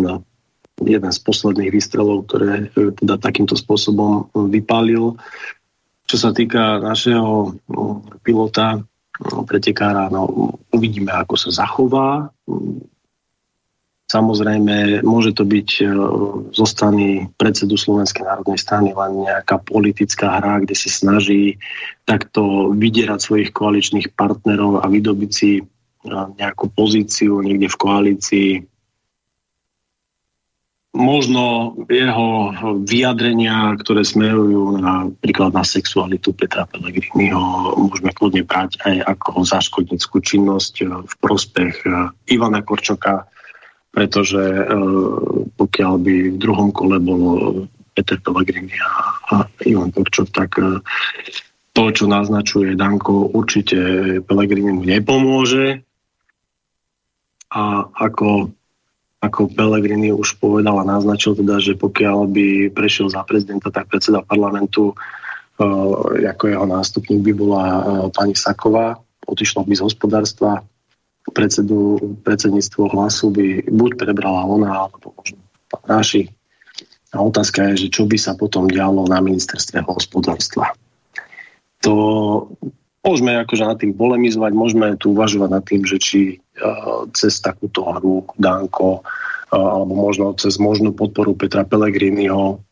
[0.84, 5.16] jeden z posledných výstrelov, ktoré uh, teda takýmto spôsobom vypálil.
[6.10, 8.82] Čo sa týka našeho no, pilota,
[9.30, 12.34] no, pretekára, no, uvidíme, ako sa zachová.
[14.10, 15.84] Samozrejme, môže to byť e,
[16.50, 21.62] zo strany predsedu Slovenskej národnej strany len nejaká politická hra, kde si snaží
[22.10, 25.64] takto vydierať svojich koaličných partnerov a vydobiť si e,
[26.10, 28.50] nejakú pozíciu niekde v koalícii
[30.90, 32.50] možno jeho
[32.82, 40.74] vyjadrenia, ktoré smerujú napríklad na sexualitu Petra Pellegriniho, môžeme kľudne brať aj ako záškodnickú činnosť
[40.82, 43.30] eh, v prospech eh, Ivana Korčoka,
[43.94, 44.66] pretože eh,
[45.54, 47.22] pokiaľ by v druhom kole bol
[47.94, 48.74] Peter Pellegrini
[49.30, 50.58] a Ivan Korčok, tak
[51.70, 53.78] to, čo naznačuje Danko, určite
[54.26, 55.82] Pellegrini mu nepomôže.
[57.50, 58.54] A ako
[59.20, 64.24] ako Pellegrini už povedal a naznačil teda, že pokiaľ by prešiel za prezidenta, tak predseda
[64.24, 64.96] parlamentu
[66.24, 67.64] ako jeho nástupník by bola
[68.16, 68.96] pani Saková,
[69.28, 70.64] odišla by z hospodárstva,
[71.36, 75.36] predsedu, predsedníctvo hlasu by buď prebrala ona, alebo možno
[75.84, 76.32] Ráši.
[77.12, 80.72] A otázka je, že čo by sa potom dialo na ministerstve hospodárstva.
[81.84, 81.94] To
[83.04, 86.20] môžeme akože nad tým polemizovať, môžeme tu uvažovať nad tým, že či
[87.16, 89.02] cez takúto hru Danko
[89.50, 92.62] alebo možno cez možnú podporu Petra Pellegriniho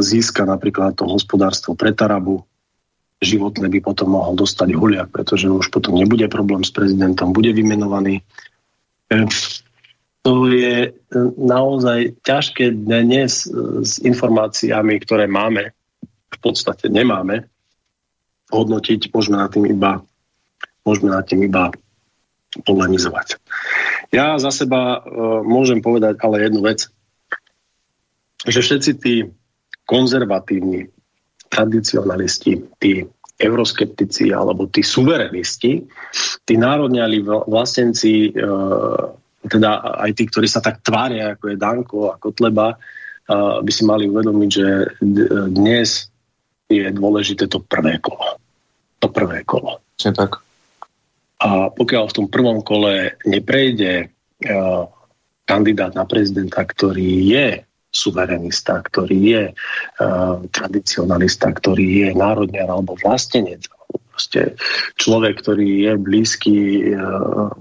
[0.00, 2.44] získa napríklad to hospodárstvo pre Tarabu,
[3.24, 8.20] životné by potom mohol dostať Huliak, pretože už potom nebude problém s prezidentom, bude vymenovaný.
[9.08, 9.24] E,
[10.20, 10.90] to je e,
[11.40, 13.48] naozaj ťažké dnes
[13.80, 15.72] s informáciami, ktoré máme,
[16.04, 17.48] v podstate nemáme,
[18.52, 20.04] hodnotiť, môžeme na tým iba,
[20.84, 21.72] môžeme na tým iba
[22.62, 23.42] polemizovať.
[24.14, 26.86] Ja za seba uh, môžem povedať ale jednu vec,
[28.44, 29.14] že všetci tí
[29.88, 30.88] konzervatívni
[31.48, 33.04] tradicionalisti, tí
[33.38, 35.82] euroskeptici alebo tí suverenisti,
[36.46, 38.42] tí národňali vlastenci, e,
[39.44, 39.70] teda
[40.06, 42.76] aj tí, ktorí sa tak tvária, ako je Danko a Kotleba, e,
[43.58, 44.68] by si mali uvedomiť, že
[45.50, 46.06] dnes
[46.70, 48.38] je dôležité to prvé kolo.
[49.02, 49.82] To prvé kolo.
[49.98, 50.43] Čiže tak.
[51.44, 54.06] A pokiaľ v tom prvom kole neprejde e,
[55.44, 57.48] kandidát na prezidenta, ktorý je
[57.94, 64.58] suverenista, ktorý je uh, tradicionalista, ktorý je národňar alebo vlastenec, alebo proste
[64.98, 66.56] človek, ktorý je blízky
[66.90, 67.54] uh,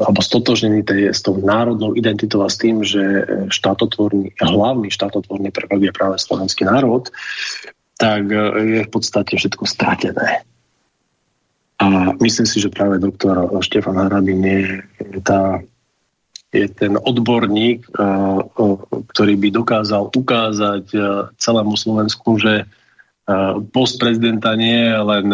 [0.00, 5.84] alebo stotožnený tej, s tou národnou identitou a s tým, že štátotvorný, hlavný štátotvorný prvok
[5.84, 7.12] je práve slovenský národ,
[8.00, 8.32] tak
[8.64, 10.40] je v podstate všetko stratené.
[11.78, 15.62] A myslím si, že práve doktor Štefan Harabin je tá
[16.48, 18.02] je ten odborník, eh,
[19.12, 21.02] ktorý by dokázal ukázať eh,
[21.36, 22.64] celému Slovensku, že
[23.76, 25.26] post prezidenta nie je len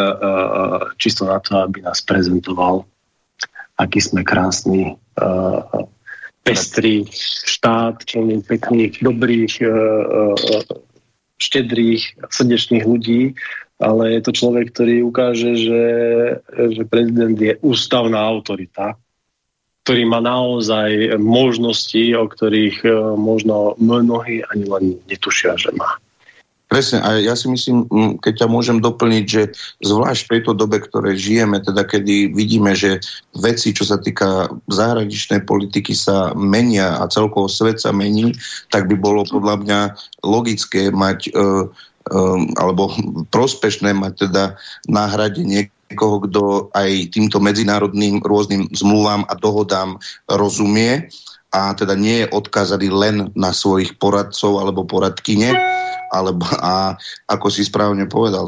[0.98, 2.82] čisto na to, aby nás prezentoval,
[3.78, 4.98] aký sme krásny,
[6.42, 7.06] pestrý
[7.46, 9.62] štát, plný pekných, dobrých,
[11.38, 12.02] štedrých,
[12.34, 13.38] srdečných ľudí,
[13.82, 15.84] ale je to človek, ktorý ukáže, že,
[16.50, 18.98] že prezident je ústavná autorita
[19.84, 22.90] ktorý má naozaj možnosti, o ktorých e,
[23.20, 26.00] možno mnohí ani len netušia, že má.
[26.72, 27.84] Presne, a ja si myslím,
[28.24, 29.52] keď ťa môžem doplniť, že
[29.84, 33.04] zvlášť v tejto dobe, ktoré žijeme, teda kedy vidíme, že
[33.36, 38.32] veci, čo sa týka zahraničnej politiky sa menia a celkovo svet sa mení,
[38.72, 39.80] tak by bolo podľa mňa
[40.24, 41.68] logické mať um,
[42.60, 42.92] alebo
[43.32, 46.42] prospešné mať teda náhradenie niekoho, kto
[46.74, 51.08] aj týmto medzinárodným rôznym zmluvám a dohodám rozumie
[51.54, 55.54] a teda nie je odkázaný len na svojich poradcov alebo poradkyne,
[56.10, 58.46] alebo, a ako si správne povedal,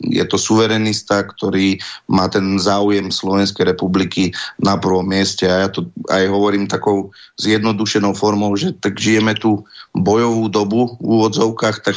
[0.00, 1.76] je to suverenista, ktorý
[2.08, 8.16] má ten záujem Slovenskej republiky na prvom mieste a ja to aj hovorím takou zjednodušenou
[8.16, 11.96] formou, že tak žijeme tu bojovú dobu v úvodzovkách, tak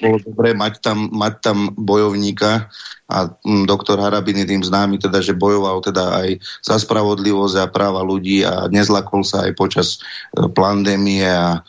[0.00, 2.72] bolo dobré mať tam, mať tam bojovníka
[3.04, 6.28] a mm, doktor Harabin je tým známy, teda, že bojoval teda aj
[6.64, 10.00] za spravodlivosť a práva ľudí a nezlakol sa aj počas
[10.32, 11.60] e, pandémie a,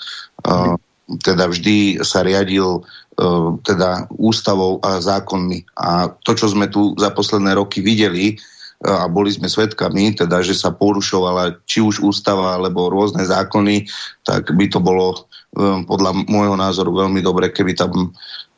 [0.48, 5.78] a teda vždy sa riadil uh, teda ústavou a zákonmi.
[5.78, 8.42] A to, čo sme tu za posledné roky videli,
[8.84, 13.88] a boli sme svedkami, teda, že sa porušovala či už ústava alebo rôzne zákony,
[14.28, 15.26] tak by to bolo
[15.56, 18.12] um, podľa môjho názoru veľmi dobre, keby tam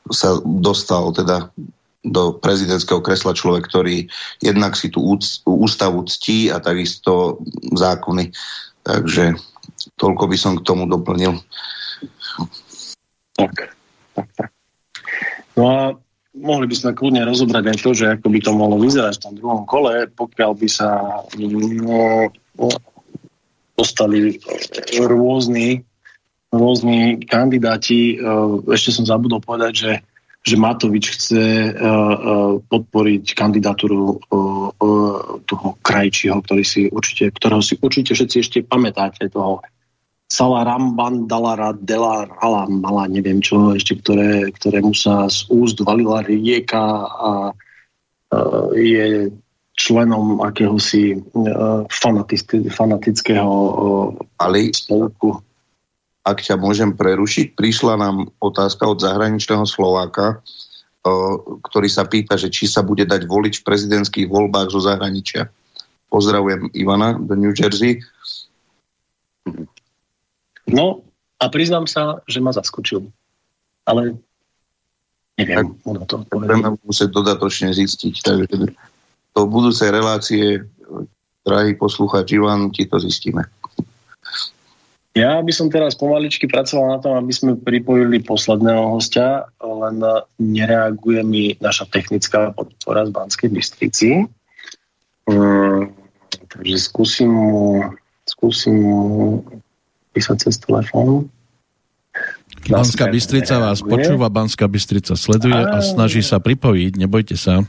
[0.09, 1.51] sa dostal teda
[2.07, 4.07] do prezidentského kresla človek, ktorý
[4.39, 5.03] jednak si tú
[5.43, 7.43] ústavu ctí a takisto
[7.75, 8.31] zákony.
[8.87, 9.35] Takže
[9.99, 11.35] toľko by som k tomu doplnil.
[13.35, 13.75] Tak,
[14.15, 14.49] tak, tak.
[15.59, 15.81] No a
[16.37, 19.33] mohli by sme kľudne rozobrať aj to, že ako by to mohlo vyzerať v tom
[19.37, 20.89] druhom kole, pokiaľ by sa
[21.37, 22.29] no,
[23.77, 24.37] dostali
[24.97, 25.85] rôzni,
[26.49, 28.17] rôzni kandidáti.
[28.69, 29.91] Ešte som zabudol povedať, že,
[30.41, 31.45] že Matovič chce
[32.65, 34.17] podporiť kandidatúru
[35.45, 39.61] toho krajčího, ktorý si určite, ktorého si určite všetci ešte pamätáte, toho
[40.37, 47.31] Salaramban, Dalara, Delarala, mala neviem čo, ešte ktoré, ktorému sa z úst valila rieka a
[47.49, 49.33] uh, je
[49.73, 51.89] členom akéhosi uh,
[52.69, 55.41] fanatického uh, Ali, spolku.
[56.21, 62.53] Ak ťa môžem prerušiť, prišla nám otázka od zahraničného Slováka, uh, ktorý sa pýta, že
[62.53, 65.49] či sa bude dať voliť v prezidentských voľbách zo zahraničia.
[66.13, 68.05] Pozdravujem Ivana do New Jersey.
[70.67, 71.03] No
[71.37, 73.07] a priznám sa, že ma zaskočil.
[73.87, 74.19] Ale
[75.39, 78.15] neviem, ono to Budeme musieť dodatočne zistiť.
[78.25, 78.75] Takže
[79.37, 80.65] do budúcej relácie,
[81.45, 83.45] drahý posluchač Ivan, ti to zistíme.
[85.17, 89.97] Ja by som teraz pomaličky pracoval na tom, aby sme pripojili posledného hostia, len
[90.37, 94.29] nereaguje mi naša technická podpora z Banskej Bystrici.
[95.25, 95.89] Um,
[96.53, 97.81] takže skúsim mu,
[98.29, 99.01] skúsim mu
[100.17, 101.29] písať cez telefón.
[102.65, 107.61] Banská Bystrica vás počúva, Banská Bystrica sleduje a snaží sa pripojiť, nebojte sa.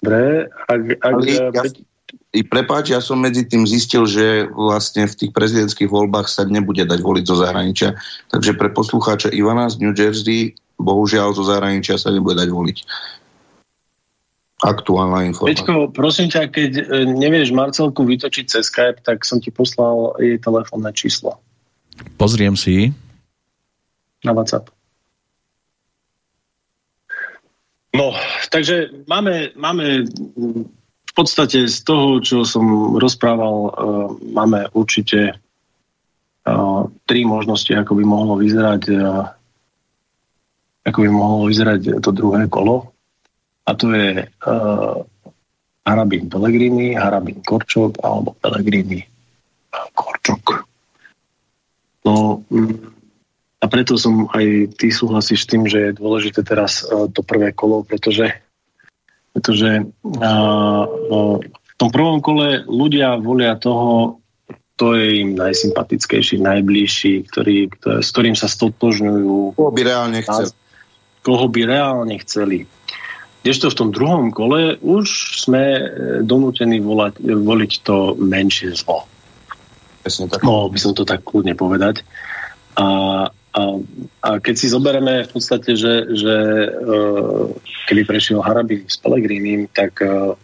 [0.00, 1.48] Dobre, ak, ak, ja,
[2.34, 6.82] i prepáč, ja som medzi tým zistil, že vlastne v tých prezidentských voľbách sa nebude
[6.82, 7.94] dať voliť zo zahraničia.
[8.34, 12.78] Takže pre poslucháča Ivana z New Jersey, bohužiaľ zo zahraničia sa nebude dať voliť.
[14.64, 15.60] Aktuálna informácia.
[15.60, 20.40] Peťko, prosím ťa, keď e, nevieš Marcelku vytočiť cez Skype, tak som ti poslal jej
[20.40, 21.36] telefónne číslo.
[22.16, 22.96] Pozriem si.
[24.24, 24.72] Na WhatsApp.
[27.92, 28.16] No,
[28.48, 30.08] takže máme, máme
[31.04, 33.70] v podstate z toho, čo som rozprával, uh,
[34.32, 35.36] máme určite
[36.48, 38.82] uh, tri možnosti, ako by mohlo vyzerať
[40.84, 42.93] ako by mohlo vyzerať to druhé kolo.
[43.64, 44.96] A to je uh,
[45.84, 49.00] Harabin Pellegrini, Harabin Korčok alebo Pellegrini
[49.96, 50.68] Korčok.
[52.04, 52.92] No, mm,
[53.60, 57.56] a preto som aj ty súhlasíš s tým, že je dôležité teraz uh, to prvé
[57.56, 58.44] kolo, pretože
[59.34, 59.82] pretože
[60.22, 60.34] a, a,
[61.42, 64.22] v tom prvom kole ľudia volia toho,
[64.78, 69.58] to je im najsympatickejší, najbližší, ktorý, ktorý, s ktorým sa stotožňujú.
[69.58, 70.54] Koho by reálne chceli.
[71.26, 72.70] Koho by reálne chceli.
[73.44, 75.82] Kdežto v tom druhom kole už sme e,
[76.24, 79.04] donútení volať, voliť to menšie zlo.
[80.40, 82.00] Mohol by som to tak kľudne povedať.
[82.80, 83.78] A a,
[84.18, 86.34] a keď si zoberieme v podstate, že, že
[86.74, 87.54] uh,
[87.86, 90.34] keby prešiel Harabin s Pelegrínim, tak uh,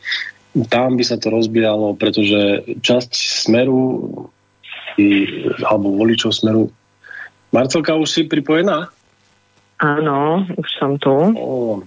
[0.71, 3.11] tam by sa to rozbíjalo, pretože časť
[3.51, 4.07] smeru
[4.95, 5.27] i,
[5.67, 6.71] alebo voličov smeru
[7.51, 8.95] Marcelka, už si pripojená?
[9.83, 11.11] Áno, už som tu.
[11.11, 11.83] O,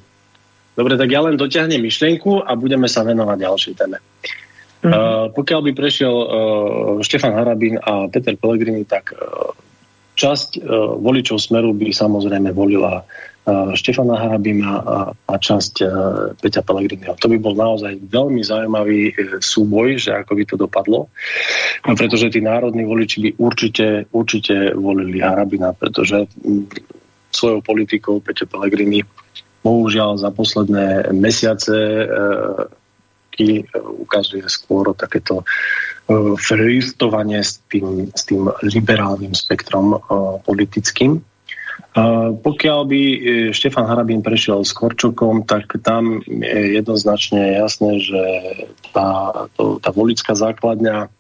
[0.74, 3.98] dobre, tak ja len dotiahnem myšlienku a budeme sa venovať ďalšej téme.
[4.84, 4.92] Mm-hmm.
[4.92, 6.28] Uh, pokiaľ by prešiel uh,
[7.00, 9.56] Štefan Harabín a Peter Pellegrini, tak uh,
[10.14, 15.90] Časť uh, voličov Smeru by samozrejme volila uh, Štefana Harabina a, a časť uh,
[16.38, 17.18] Peťa Pellegriniho.
[17.18, 21.10] To by bol naozaj veľmi zaujímavý uh, súboj, že ako by to dopadlo,
[21.82, 26.70] no, pretože tí národní voliči by určite, určite volili Harabina, pretože um,
[27.34, 29.02] svojou politikou Peťa Pellegrini
[29.64, 32.68] bohužiaľ za posledné mesiace uh,
[33.98, 35.42] ukazuje skôr takéto
[36.04, 41.24] E, flirtovanie s tým, s tým liberálnym spektrom uh, politickým.
[42.42, 43.02] Pokiaľ by
[43.54, 48.24] Štefan Harabín prešiel s Korčokom, tak tam je jednoznačne jasné, že
[48.90, 51.14] tá, to, tá volická základňa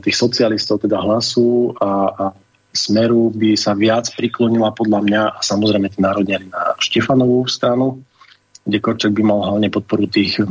[0.00, 2.24] tých socialistov, teda hlasu a, a
[2.72, 8.04] smeru by sa viac priklonila podľa mňa a samozrejme tí národniari na Štefanovú stranu,
[8.68, 10.44] kde Korčok by mal hlavne podporu tých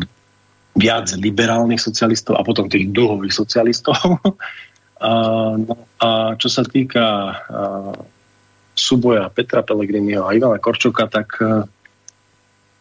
[0.78, 3.98] viac liberálnych socialistov a potom tých dlhových socialistov.
[5.02, 5.12] a,
[5.58, 7.34] no, a čo sa týka a,
[8.78, 11.66] súboja Petra Pellegriniho a Ivana Korčoka, tak a,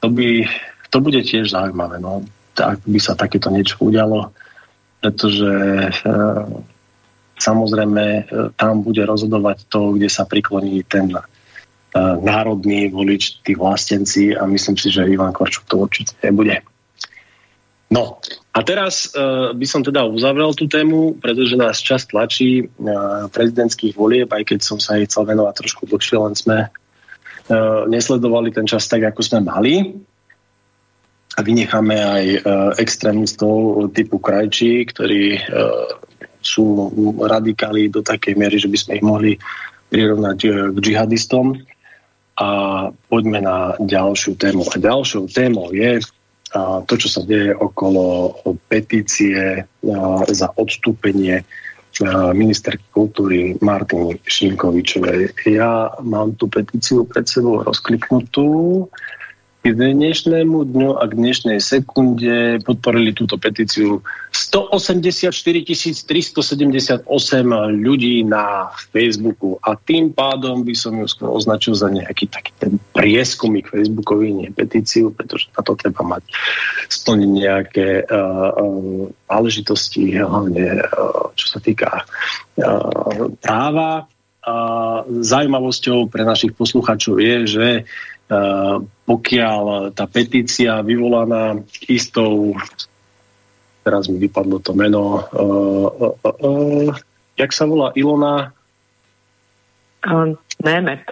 [0.01, 0.45] to, by,
[0.93, 2.01] to bude tiež zaujímavé.
[2.01, 2.25] No.
[2.57, 4.33] Tak by sa takéto niečo udialo,
[5.01, 5.53] pretože
[6.05, 6.45] a,
[7.37, 11.13] samozrejme tam bude rozhodovať to, kde sa prikloní ten
[12.21, 16.61] národný volič, tí vlastenci a myslím si, že Ivan Korčok to určite nebude.
[17.87, 18.19] No
[18.51, 23.95] a teraz uh, by som teda uzavrel tú tému, pretože nás čas tlačí uh, prezidentských
[23.95, 28.67] volieb, aj keď som sa jej chcel venovať trošku dlhšie, len sme uh, nesledovali ten
[28.67, 29.75] čas tak, ako sme mali.
[31.37, 32.41] A vynecháme aj uh,
[32.81, 35.87] extrémistov typu Krajčí, ktorí uh,
[36.47, 39.33] sú radikáli do takej miery, že by sme ich mohli
[39.91, 41.59] prirovnať uh, k džihadistom.
[42.37, 42.49] A
[43.09, 44.69] poďme na ďalšiu tému.
[44.69, 46.05] A ďalšou témou je
[46.55, 48.33] a to, čo sa deje okolo
[48.71, 49.67] petície
[50.31, 51.43] za odstúpenie
[52.37, 55.33] ministerky kultúry Martiny Šimkovičovej.
[55.49, 58.85] Ja mám tú petíciu pred sebou rozkliknutú.
[59.67, 63.99] K dnešnému dňu a k dnešnej sekunde podporili túto petíciu
[64.31, 67.03] 184 378
[67.75, 72.79] ľudí na Facebooku a tým pádom by som ju skôr označil za nejaký taký ten
[72.95, 76.23] prieskumik Facebookový, nie petíciu, pretože na to treba mať
[76.87, 84.07] splniť nejaké uh, uh, náležitosti, hlavne uh, čo sa týka uh, práva.
[84.47, 88.16] Uh, zaujímavosťou pre našich poslucháčov je, že uh,
[89.07, 92.59] pokiaľ tá petícia vyvolaná istou,
[93.87, 96.91] teraz mi vypadlo to meno, uh, uh, uh, uh,
[97.39, 98.51] jak sa volá Ilona?
[100.03, 101.07] Uh, Nemet.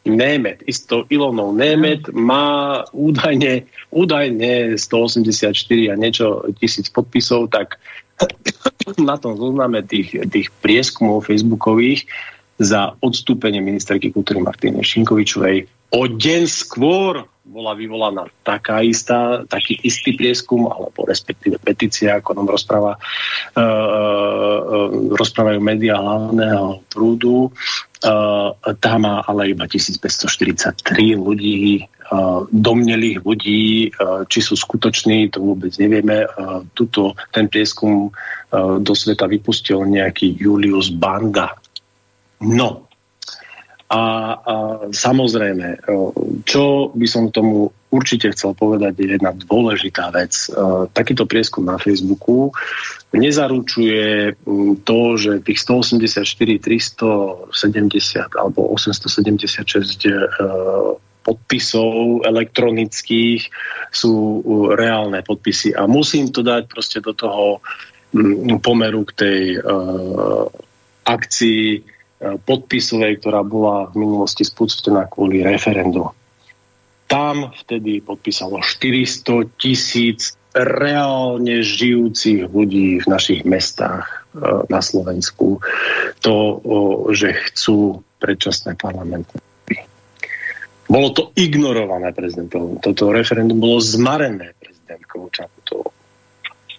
[0.00, 5.52] Nemet, isto Ilonou Nemet má údajne, údajne 184
[5.92, 7.76] a niečo tisíc podpisov, tak
[8.98, 12.08] na tom zozname tých, tých prieskumov facebookových
[12.56, 20.14] za odstúpenie ministerky kultúry Martiny Šinkovičovej O deň skôr bola vyvolaná taká istá, taký istý
[20.14, 24.88] prieskum, alebo respektíve petícia, ako nám rozpráva, uh, uh,
[25.18, 27.50] rozprávajú médiá hlavného prúdu.
[28.00, 35.42] Uh, tá má ale iba 1543 ľudí, uh, domnelých ľudí, uh, či sú skutoční, to
[35.42, 36.30] vôbec nevieme.
[36.30, 41.58] Uh, tuto ten prieskum uh, do sveta vypustil nejaký Julius Banda.
[42.40, 42.89] No,
[43.90, 44.02] a,
[44.38, 44.54] a
[44.94, 45.82] samozrejme,
[46.46, 50.30] čo by som tomu určite chcel povedať, je jedna dôležitá vec.
[50.94, 52.54] Takýto prieskum na Facebooku
[53.10, 54.38] nezaručuje
[54.86, 56.22] to, že tých 184,
[56.62, 57.50] 370
[58.38, 60.14] alebo 876 e,
[61.26, 63.42] podpisov elektronických
[63.90, 64.14] sú
[64.78, 65.74] reálne podpisy.
[65.74, 67.58] A musím to dať proste do toho
[68.62, 69.42] pomeru k tej
[71.06, 71.89] akcii
[72.20, 76.12] podpisovej, ktorá bola v minulosti spustená kvôli referendu.
[77.08, 85.62] Tam vtedy podpísalo 400 tisíc reálne žijúcich ľudí v našich mestách e, na Slovensku
[86.22, 86.34] to,
[87.14, 89.38] že chcú predčasné parlamentné
[90.90, 92.82] bolo to ignorované prezidentom.
[92.82, 95.94] Toto referendum bolo zmarené prezidentkou Čaputovou.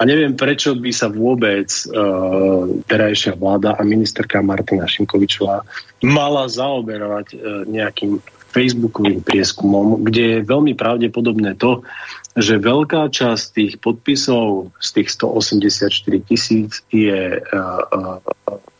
[0.01, 5.61] A neviem, prečo by sa vôbec uh, terajšia vláda a ministerka Martina Šimkovičová
[6.01, 8.17] mala zaoberovať uh, nejakým
[8.49, 11.85] facebookovým prieskumom, kde je veľmi pravdepodobné to,
[12.33, 15.93] že veľká časť tých podpisov z tých 184
[16.25, 18.17] tisíc je uh, uh,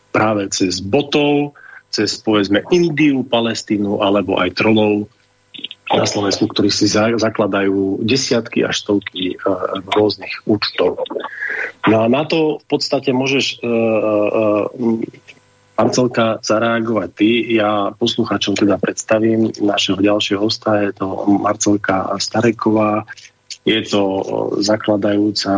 [0.09, 1.53] práve cez botov,
[1.93, 5.05] cez povedzme Indiu, Palestínu alebo aj trolov
[5.91, 11.03] na Slovensku, ktorí si za, zakladajú desiatky až stovky uh, rôznych účtov.
[11.87, 14.65] No a na to v podstate môžeš uh, uh,
[15.81, 17.57] Marcelka zareagovať ty.
[17.57, 23.09] Ja posluchačom teda predstavím našeho ďalšieho hosta, je to Marcelka Stareková,
[23.65, 24.03] je to
[24.61, 25.53] zakladajúca,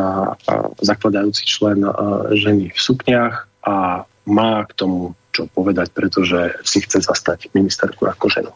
[0.80, 1.84] zakladajúci člen
[2.40, 8.30] ženy v sukniach a má k tomu čo povedať, pretože si chce zastať ministerku ako
[8.30, 8.52] ženu.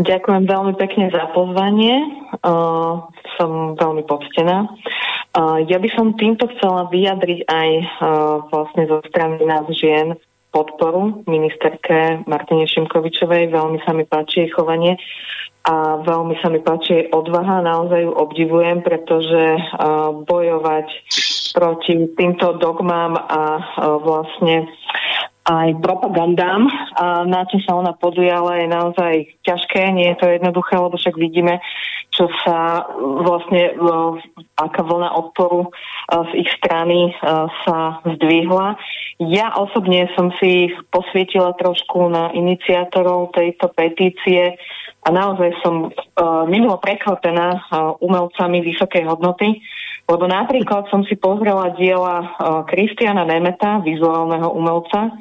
[0.00, 2.02] Ďakujem veľmi pekne za pozvanie.
[2.42, 3.06] Uh,
[3.36, 4.66] som veľmi poctená.
[5.36, 7.86] Uh, ja by som týmto chcela vyjadriť aj uh,
[8.48, 10.16] vlastne zo strany nás žien
[10.50, 13.52] podporu ministerke Martine Šimkovičovej.
[13.52, 14.96] Veľmi sa mi páči jej chovanie
[15.68, 17.60] a veľmi sa mi páči jej odvaha.
[17.60, 20.88] Naozaj ju obdivujem, pretože uh, bojovať
[21.52, 24.64] proti týmto dogmám a uh, vlastne
[25.46, 26.66] aj propagandám,
[26.98, 29.14] a na čo sa ona podujala, je naozaj
[29.46, 31.62] ťažké, nie je to jednoduché, lebo však vidíme,
[32.10, 33.78] čo sa vlastne,
[34.58, 35.70] aká vlna odporu
[36.10, 37.14] z ich strany
[37.62, 38.74] sa zdvihla.
[39.22, 44.58] Ja osobne som si posvietila trošku na iniciátorov tejto petície
[45.06, 45.94] a naozaj som
[46.50, 47.62] minulo prekvapená
[48.02, 49.62] umelcami vysokej hodnoty,
[50.10, 52.34] lebo napríklad som si pozrela diela
[52.66, 55.14] Kristiana Nemeta, vizuálneho umelca,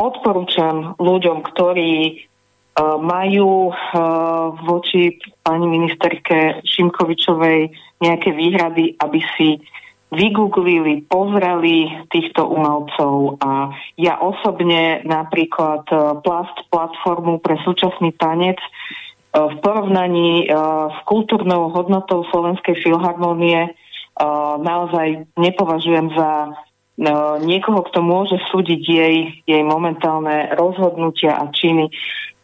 [0.00, 3.76] odporúčam ľuďom, ktorí uh, majú uh,
[4.64, 7.68] voči pani ministerke Šimkovičovej
[8.00, 9.60] nejaké výhrady, aby si
[10.10, 19.50] vygooglili, pozreli týchto umelcov a ja osobne napríklad uh, Plast platformu pre súčasný tanec uh,
[19.50, 23.74] v porovnaní uh, s kultúrnou hodnotou Slovenskej filharmónie
[24.60, 26.52] naozaj nepovažujem za
[27.00, 29.16] no, niekoho, kto môže súdiť jej,
[29.48, 31.88] jej momentálne rozhodnutia a činy.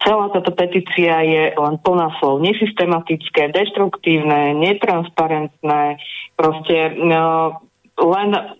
[0.00, 6.00] Celá táto petícia je len plná slov nesystematické, deštruktívne, netransparentné,
[6.40, 7.60] proste no,
[8.00, 8.56] len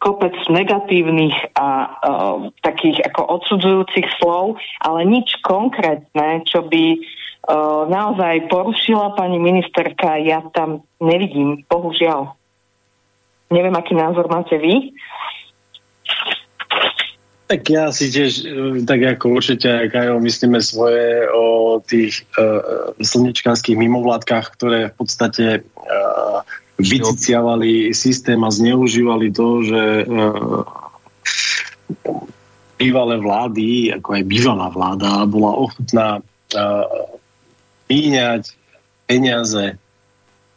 [0.00, 6.96] kopec negatívnych a uh, takých ako odsudzujúcich slov, ale nič konkrétne, čo by
[7.88, 12.36] naozaj porušila pani ministerka, ja tam nevidím, bohužiaľ.
[13.50, 14.94] Neviem, aký názor máte vy.
[17.50, 22.94] Tak ja si tiež, e, tak ako určite aj Kajo, myslíme svoje o tých uh,
[23.02, 26.46] slnečkárských mimovládkach, ktoré v podstate uh,
[26.78, 30.62] vyciciavali systém a zneužívali to, že uh,
[32.78, 36.86] bývalé vlády, ako aj bývalá vláda, bola ochotná uh,
[37.90, 38.54] míňať
[39.10, 39.74] peniaze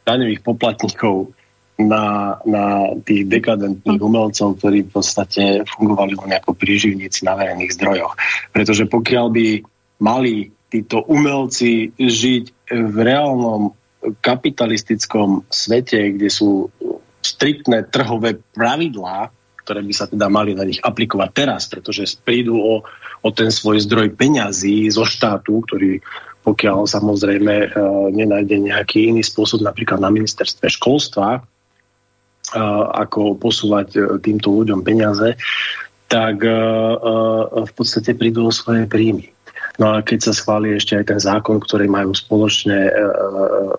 [0.06, 1.34] daňových poplatníkov
[1.80, 8.14] na, na tých dekadentných umelcov, ktorí v podstate fungovali len ako príživníci na verejných zdrojoch.
[8.54, 9.48] Pretože pokiaľ by
[10.02, 12.44] mali títo umelci žiť
[12.74, 13.74] v reálnom
[14.22, 16.70] kapitalistickom svete, kde sú
[17.24, 19.32] striktné trhové pravidlá,
[19.64, 22.84] ktoré by sa teda mali na nich aplikovať teraz, pretože prídu o,
[23.24, 26.04] o ten svoj zdroj peňazí zo štátu, ktorý
[26.44, 27.68] pokiaľ samozrejme e,
[28.12, 31.40] nenájde nejaký iný spôsob napríklad na ministerstve školstva,
[32.94, 35.36] ako posúvať e, týmto ľuďom peniaze,
[36.08, 36.96] tak e, e,
[37.66, 39.30] v podstate prídu o svoje príjmy.
[39.82, 42.94] No a keď sa schváli ešte aj ten zákon, ktorý majú spoločne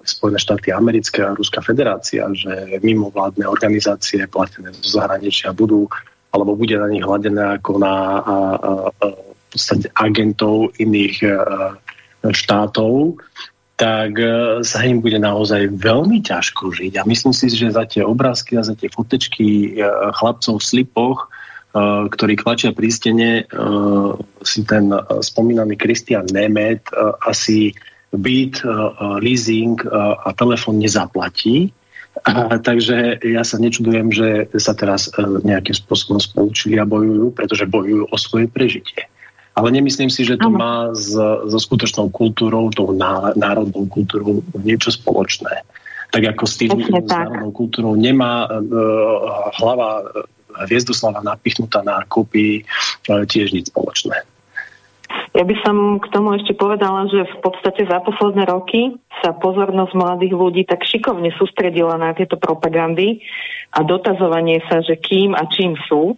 [0.03, 5.87] Spojené štáty americké a Ruská federácia, že mimovládne organizácie platené zo zahraničia budú,
[6.35, 8.37] alebo bude na nich hľadené ako na a, a,
[8.91, 11.79] a, v podstate agentov iných a,
[12.27, 13.15] štátov,
[13.75, 17.03] tak e, sa im bude naozaj veľmi ťažko žiť.
[17.03, 19.83] A myslím si, že za tie obrázky a za tie fotečky e,
[20.15, 21.29] chlapcov v slipoch, e,
[22.07, 23.31] ktorí klačia pri stene,
[24.47, 26.87] si ten spomínaný Kristian Nemet
[27.27, 27.75] asi
[28.15, 28.63] byt,
[29.19, 29.83] leasing
[30.23, 31.75] a telefon nezaplatí.
[32.71, 38.17] Takže ja sa nečudujem, že sa teraz nejakým spôsobom spolučili a bojujú, pretože bojujú o
[38.21, 39.11] svoje prežitie.
[39.55, 40.59] Ale nemyslím si, že to ano.
[40.59, 41.15] má s,
[41.47, 42.91] so skutočnou kultúrou, tou
[43.39, 45.63] národnou kultúrou niečo spoločné.
[46.11, 52.63] Tak ako s tým s národnou kultúrou nemá uh, hlava uh, Hviezdoslava napichnutá na kopii
[52.63, 54.23] uh, tiež nič spoločné.
[55.35, 59.93] Ja by som k tomu ešte povedala, že v podstate za posledné roky sa pozornosť
[59.95, 63.23] mladých ľudí tak šikovne sústredila na tieto propagandy
[63.75, 66.15] a dotazovanie sa, že kým a čím sú.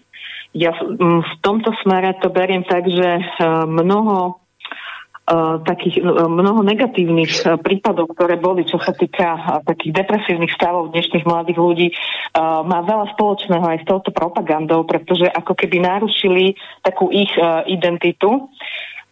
[0.56, 3.22] Ja v tomto smere to beriem tak, že e,
[3.68, 4.40] mnoho
[5.28, 11.28] e, takých e, mnoho negatívnych prípadov, ktoré boli, čo sa týka takých depresívnych stavov dnešných
[11.28, 11.88] mladých ľudí,
[12.40, 17.32] má veľa spoločného aj s touto propagandou, pretože ako keby narušili takú ich
[17.68, 18.48] identitu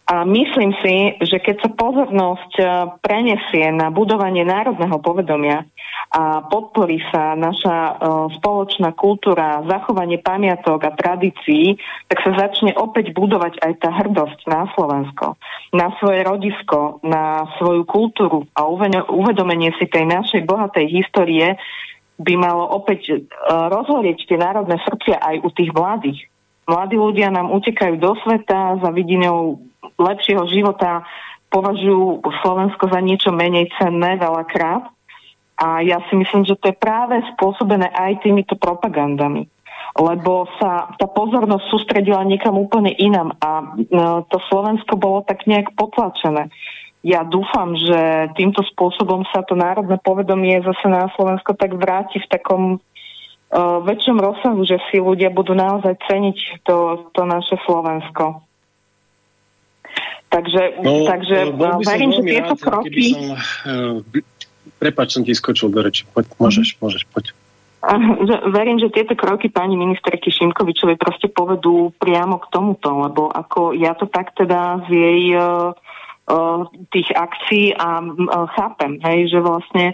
[0.05, 2.65] a myslím si, že keď sa pozornosť e,
[3.01, 5.65] prenesie na budovanie národného povedomia
[6.13, 7.95] a podporí sa naša uh,
[8.37, 11.75] spoločná kultúra, zachovanie pamiatok a tradícií,
[12.07, 15.35] tak sa začne opäť budovať aj tá hrdosť na Slovensko,
[15.75, 18.63] na svoje rodisko, na svoju kultúru a
[19.11, 21.57] uvedomenie si tej našej bohatej histórie
[22.15, 26.31] by malo opäť uh, rozhorieť tie národné srdcia aj u tých mladých.
[26.65, 29.61] Mladí ľudia nám utekajú do sveta za vidinou
[29.95, 31.03] lepšieho života
[31.49, 34.91] považujú Slovensko za niečo menej cenné veľakrát.
[35.55, 39.47] A ja si myslím, že to je práve spôsobené aj týmito propagandami.
[39.95, 45.71] Lebo sa tá pozornosť sústredila niekam úplne inam a no, to Slovensko bolo tak nejak
[45.79, 46.51] potlačené.
[47.05, 52.27] Ja dúfam, že týmto spôsobom sa to národné povedomie zase na Slovensko tak vráti v
[52.27, 58.44] takom uh, väčšom rozsahu, že si ľudia budú naozaj ceniť to, to naše Slovensko.
[60.35, 63.03] Takže, no, takže uh, verím, že tieto rád, kroky...
[63.07, 64.03] Som, uh,
[64.75, 66.03] prepač, som ti skočil do reči.
[66.11, 67.31] Poď, môžeš, môžeš, poď.
[68.51, 73.93] Verím, že tieto kroky pani ministerky Šimkovičovej proste povedú priamo k tomuto, lebo ako ja
[73.93, 75.21] to tak teda z jej
[76.89, 78.01] tých akcií a
[78.57, 79.93] chápem, hej, že vlastne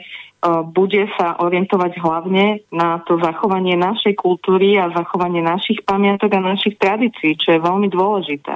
[0.72, 6.80] bude sa orientovať hlavne na to zachovanie našej kultúry a zachovanie našich pamiatok a našich
[6.80, 8.55] tradícií, čo je veľmi dôležité.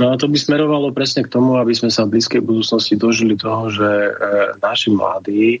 [0.00, 3.36] No a to by smerovalo presne k tomu, aby sme sa v blízkej budúcnosti dožili
[3.36, 4.12] toho, že e,
[4.56, 5.60] naši mladí,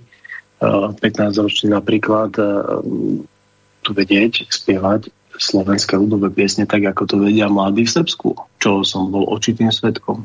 [0.96, 2.44] 15-roční napríklad, e,
[3.84, 9.12] tu vedieť, spievať slovenské ľudové piesne tak, ako to vedia mladí v Srbsku, čo som
[9.12, 10.24] bol očitým svetkom.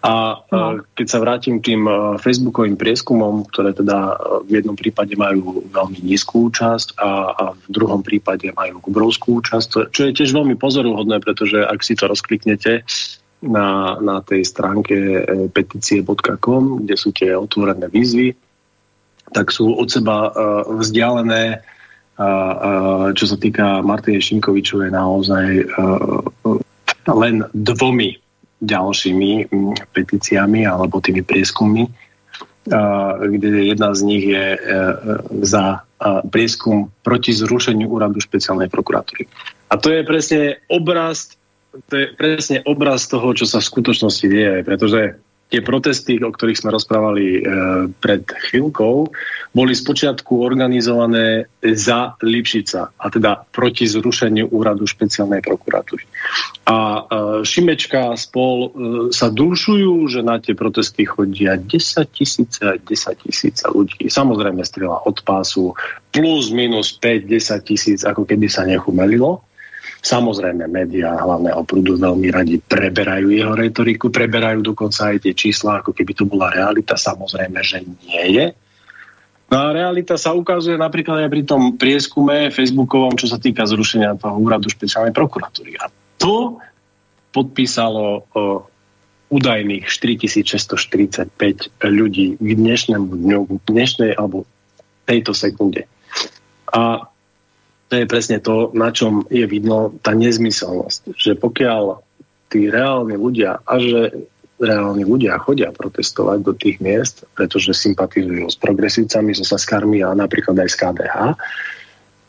[0.00, 0.80] A no.
[0.96, 5.60] keď sa vrátim k tým e, facebookovým prieskumom, ktoré teda e, v jednom prípade majú
[5.68, 10.56] veľmi nízku účasť a, a v druhom prípade majú obrovskú účasť, čo je tiež veľmi
[10.56, 12.80] pozoruhodné, pretože ak si to rozkliknete
[13.44, 15.20] na, na tej stránke e,
[15.52, 18.32] petície.com, kde sú tie otvorené výzvy,
[19.36, 20.32] tak sú od seba
[20.66, 21.62] vzdialené
[23.14, 25.70] čo sa týka Martine Šinkovičovej naozaj
[27.06, 28.10] len dvomi
[28.60, 29.48] ďalšími
[29.96, 31.88] petíciami alebo tými prieskummi,
[33.20, 34.46] kde jedna z nich je
[35.44, 35.84] za
[36.28, 39.28] prieskum proti zrušeniu úradu špeciálnej prokuratúry.
[39.72, 41.36] A to je presne obraz,
[41.88, 45.20] to je presne obraz toho, čo sa v skutočnosti deje, pretože
[45.50, 47.40] tie protesty, o ktorých sme rozprávali e,
[47.98, 48.96] pred chvíľkou,
[49.50, 56.06] boli spočiatku organizované za Lipšica, a teda proti zrušeniu úradu špeciálnej prokuratúry.
[56.70, 57.00] A e,
[57.42, 58.68] Šimečka spol e,
[59.10, 61.66] sa dušujú, že na tie protesty chodia 10
[62.14, 64.06] tisíce a 10 tisíce ľudí.
[64.06, 65.74] Samozrejme strela od pásu
[66.14, 69.42] plus minus 5-10 tisíc, ako keby sa nechumelilo.
[70.00, 75.92] Samozrejme, médiá hlavného prúdu veľmi radi preberajú jeho retoriku, preberajú dokonca aj tie čísla, ako
[75.92, 76.96] keby to bola realita.
[76.96, 78.46] Samozrejme, že nie je.
[79.50, 84.16] No a realita sa ukazuje napríklad aj pri tom prieskume facebookovom, čo sa týka zrušenia
[84.16, 85.74] toho úradu špeciálnej prokuratúry.
[85.76, 86.62] A to
[87.34, 88.64] podpísalo o,
[89.30, 91.34] údajných 4645
[91.82, 94.46] ľudí k dnešnému dňu, k dnešnej alebo
[95.06, 95.86] tejto sekunde.
[96.70, 97.09] A
[97.90, 101.18] to je presne to, na čom je vidno tá nezmyselnosť.
[101.18, 101.82] Že pokiaľ
[102.46, 104.14] tí reálni ľudia, a že
[104.62, 110.54] reálni ľudia chodia protestovať do tých miest, pretože sympatizujú s progresívcami, so Saskármi a napríklad
[110.62, 111.16] aj s KDH,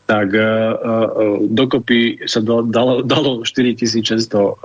[0.09, 4.57] tak uh, uh, dokopy sa do, dalo, dalo 4600 uh,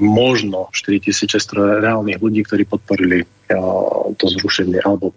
[0.00, 5.12] možno 4600 reálnych ľudí, ktorí podporili uh, to zrušenie alebo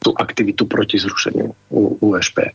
[0.00, 1.54] tú aktivitu proti zrušeniu
[2.02, 2.50] USP.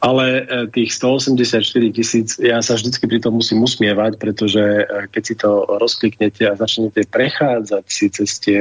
[0.00, 1.60] Ale e, tých 184
[1.92, 6.56] tisíc, ja sa vždycky pri tom musím usmievať, pretože e, keď si to rozkliknete a
[6.56, 8.60] začnete prechádzať si cez tie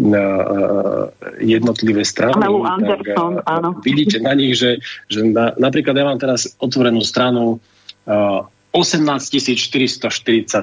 [0.00, 1.12] na uh,
[1.44, 2.40] jednotlivé strany,
[2.88, 4.80] tak uh, vidíte na nich, že,
[5.12, 7.60] že na, napríklad ja mám teraz otvorenú stranu
[8.08, 8.40] uh,
[8.72, 10.56] 18 447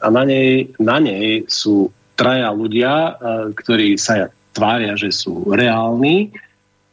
[0.00, 6.34] a na nej, na nej sú traja ľudia, uh, ktorí sa tvária, že sú reálni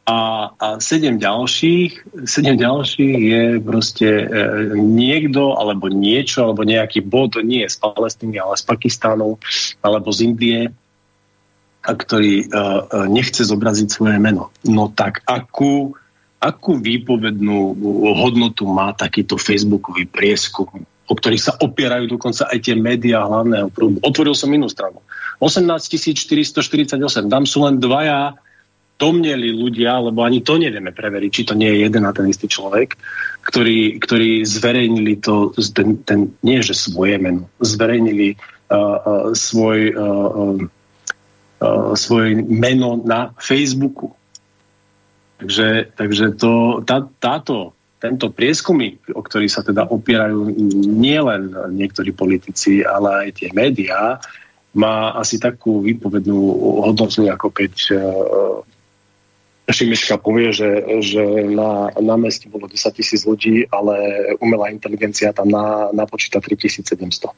[0.02, 4.26] a, a sedem ďalších, sedem ďalších je proste e,
[4.74, 9.38] niekto alebo niečo, alebo nejaký bod, nie z Palestíny, ale z Pakistánu,
[9.78, 10.60] alebo z Indie,
[11.86, 12.82] a ktorý e, e,
[13.14, 14.50] nechce zobraziť svoje meno.
[14.66, 15.94] No tak akú,
[16.42, 17.78] akú výpovednú
[18.18, 24.02] hodnotu má takýto facebookový prieskum, o ktorých sa opierajú dokonca aj tie médiá hlavného prúdu.
[24.02, 24.98] Otvoril som inú stranu.
[25.38, 25.62] 18
[26.18, 26.98] 448,
[27.30, 28.34] tam sú len dvaja
[28.98, 32.46] domneli ľudia, lebo ani to nevieme preveriť, či to nie je jeden a ten istý
[32.46, 32.94] človek,
[33.50, 38.98] ktorí, ktorí zverejnili to, ten, ten, nie že svoje meno, zverejnili uh, uh,
[39.34, 40.54] svoj, uh,
[41.58, 44.14] uh, svoj meno na Facebooku.
[45.42, 50.46] Takže, takže to, tá, táto, tento prieskumy, o ktorý sa teda opierajú
[50.86, 54.22] nielen niektorí politici, ale aj tie médiá,
[54.72, 56.38] má asi takú výpovednú
[56.86, 58.00] hodnotu, ako keď uh,
[59.70, 63.94] Šimečka povie, že, že na námestí bolo 10 tisíc ľudí, ale
[64.42, 67.30] umelá inteligencia tam na, napočíta 3700.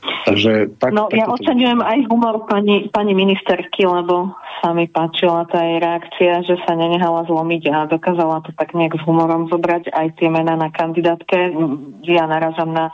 [0.00, 5.64] Takže, tak, no, ja oceňujem aj humor pani, pani ministerky, lebo sa mi páčila tá
[5.64, 10.20] jej reakcia, že sa nenehala zlomiť a dokázala to tak nejak s humorom zobrať aj
[10.20, 11.56] tie mená na kandidátke.
[12.04, 12.92] Ja narazam na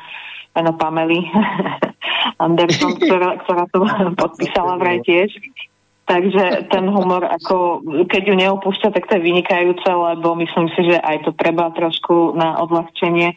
[0.54, 1.26] meno Pamely
[2.44, 3.84] Anderson, ktorá, ktorá to
[4.22, 5.34] podpísala vraj tiež.
[6.06, 11.02] Takže ten humor, ako keď ju neopúšťa, tak to je vynikajúce, lebo myslím si, že
[11.02, 13.34] aj to treba trošku na odľahčenie.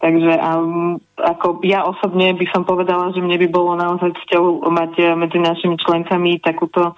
[0.00, 4.92] Takže um, ako ja osobne by som povedala, že mne by bolo naozaj cťou mať
[5.04, 6.96] eh, medzi našimi členkami takúto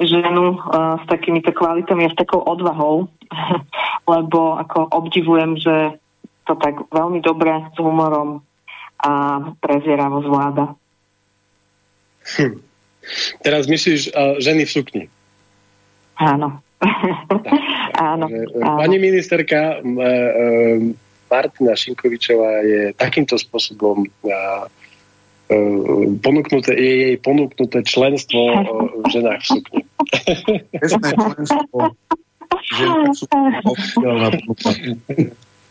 [0.00, 3.06] ženu uh, s takýmito kvalitami a s takou odvahou,
[4.18, 6.00] lebo ako obdivujem, že
[6.48, 8.42] to tak veľmi dobre s humorom
[8.98, 9.12] a
[9.60, 10.74] prezieravo zvláda.
[12.24, 12.69] Hm.
[13.40, 15.04] Teraz myslíš uh, ženy v sukni.
[16.20, 16.60] Áno.
[17.96, 18.78] áno, áno.
[18.80, 20.78] Pani ministerka uh, uh,
[21.30, 24.64] Martina Šinkovičová je takýmto spôsobom uh,
[26.22, 28.38] ponúknuté, je jej ponúknuté členstvo
[29.02, 29.82] v ženách v sukni.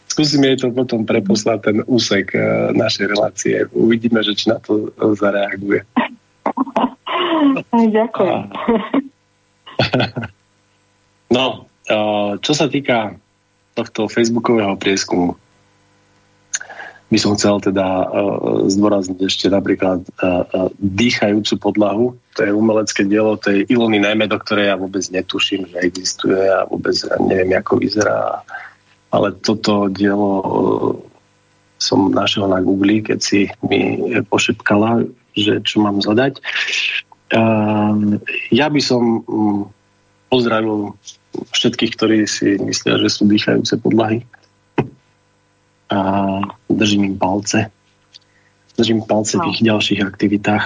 [0.09, 2.35] Skúsime jej to potom preposlať ten úsek
[2.75, 3.55] našej relácie.
[3.71, 5.87] Uvidíme, že či na to zareaguje.
[7.71, 8.43] Ďakujem.
[11.29, 11.69] No,
[12.41, 13.13] čo sa týka
[13.77, 15.37] tohto facebookového prieskumu,
[17.09, 17.85] by som chcel teda
[18.69, 20.05] zdôrazniť ešte napríklad
[20.77, 22.05] dýchajúcu podlahu.
[22.37, 26.65] To je umelecké dielo tej Ilony najmä, do ktorej ja vôbec netuším, že existuje a
[26.69, 26.93] vôbec
[27.25, 28.45] neviem, ako vyzerá.
[29.09, 30.31] Ale toto dielo
[31.81, 36.37] som našiel na Google, keď si mi pošepkala, že čo mám zadať.
[38.49, 39.61] Ja by som mm,
[40.33, 40.97] pozdravil
[41.53, 44.25] všetkých, ktorí si myslia, že sú dýchajúce podlahy.
[45.89, 45.99] A
[46.69, 47.69] držím im palce.
[48.77, 50.65] Držím palce v ich ďalších aktivitách.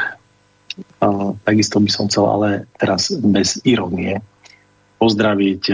[1.03, 1.07] A
[1.43, 2.49] takisto by som chcel ale
[2.79, 4.19] teraz bez ironie
[4.99, 5.69] pozdraviť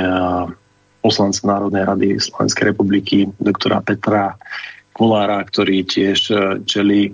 [1.00, 4.36] poslanca Národnej rady Slovenskej republiky, doktora Petra
[4.92, 6.20] Kolára, ktorý tiež
[6.68, 7.14] čeli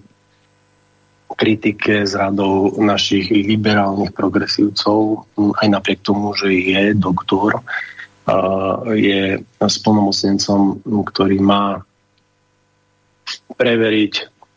[1.34, 5.26] kritike z radou našich liberálnych progresívcov,
[5.58, 7.66] aj napriek tomu, že je doktor,
[8.94, 11.82] je splnomocnencom, ktorý má
[13.58, 14.14] preveriť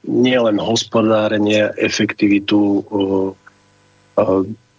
[0.08, 2.84] nielen hospodárenie, efektivitu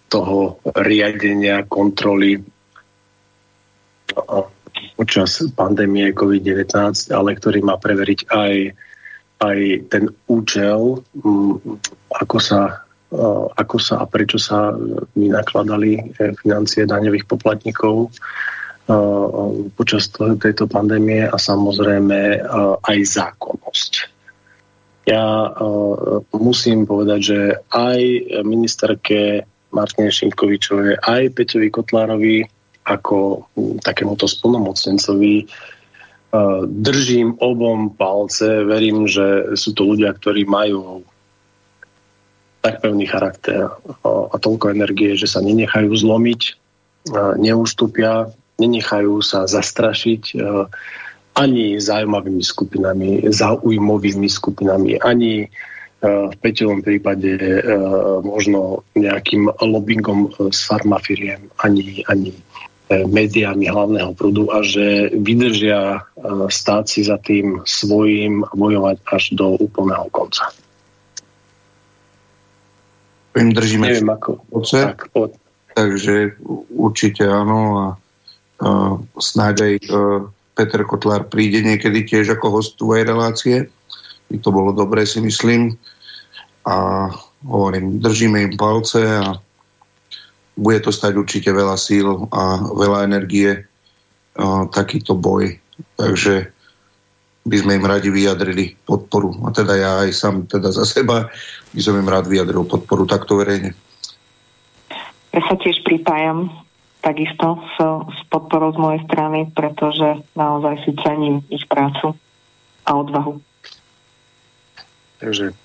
[0.09, 0.39] toho
[0.73, 2.41] riadenia, kontroly
[4.97, 8.53] počas pandémie COVID-19, ale ktorý má preveriť aj
[9.39, 11.79] aj ten účel, mm,
[12.19, 12.83] ako sa,
[13.55, 14.75] ako sa a prečo sa
[15.15, 16.01] vynakladali e,
[16.37, 18.11] financie daňových poplatníkov
[19.77, 22.41] počas tejto pandémie a samozrejme
[22.81, 23.93] aj zákonnosť.
[25.05, 25.53] Ja
[26.33, 27.39] musím povedať, že
[27.69, 28.01] aj
[28.45, 32.37] ministerke Martine Šimkovičovej, aj Peťovi Kotlárovi
[32.89, 33.45] ako
[33.85, 35.45] takémuto splnomocnencovi
[36.69, 41.01] držím obom palce, verím, že sú to ľudia, ktorí majú
[42.61, 43.71] tak pevný charakter
[44.05, 46.41] a toľko energie, že sa nenechajú zlomiť,
[47.39, 48.29] neústupia,
[48.59, 50.37] nenechajú sa zastrašiť
[51.39, 55.47] ani zaujímavými skupinami, zaujímavými skupinami, ani
[56.03, 57.35] v Peťovom prípade
[58.23, 62.31] možno nejakým lobbyingom s farmafiriem, ani, ani
[62.89, 65.99] médiami hlavného prúdu a že vydržia e,
[66.49, 70.49] stáť si za tým svojím a bojovať až do úplného konca.
[73.37, 74.41] Im držíme Neviem, ako.
[74.51, 75.37] Oce, tak, pod...
[75.77, 76.35] Takže
[76.73, 77.85] určite áno a
[78.59, 83.71] uh, snáď aj uh, Peter Kotlár príde niekedy tiež ako host tvojej relácie.
[84.27, 85.77] By to bolo dobré, si myslím.
[86.67, 87.07] A
[87.47, 89.39] hovorím, držíme im palce a
[90.59, 93.63] bude to stať určite veľa síl a veľa energie
[94.75, 95.55] takýto boj.
[95.95, 96.51] Takže
[97.47, 99.31] by sme im radi vyjadrili podporu.
[99.47, 101.31] A teda ja aj sám teda za seba
[101.71, 103.71] by som im rád vyjadril podporu takto verejne.
[105.31, 106.51] Ja sa tiež pripájam
[106.99, 107.75] takisto s,
[108.11, 112.11] s podporou z mojej strany, pretože naozaj si cením ich prácu
[112.83, 113.39] a odvahu.
[115.23, 115.55] Takže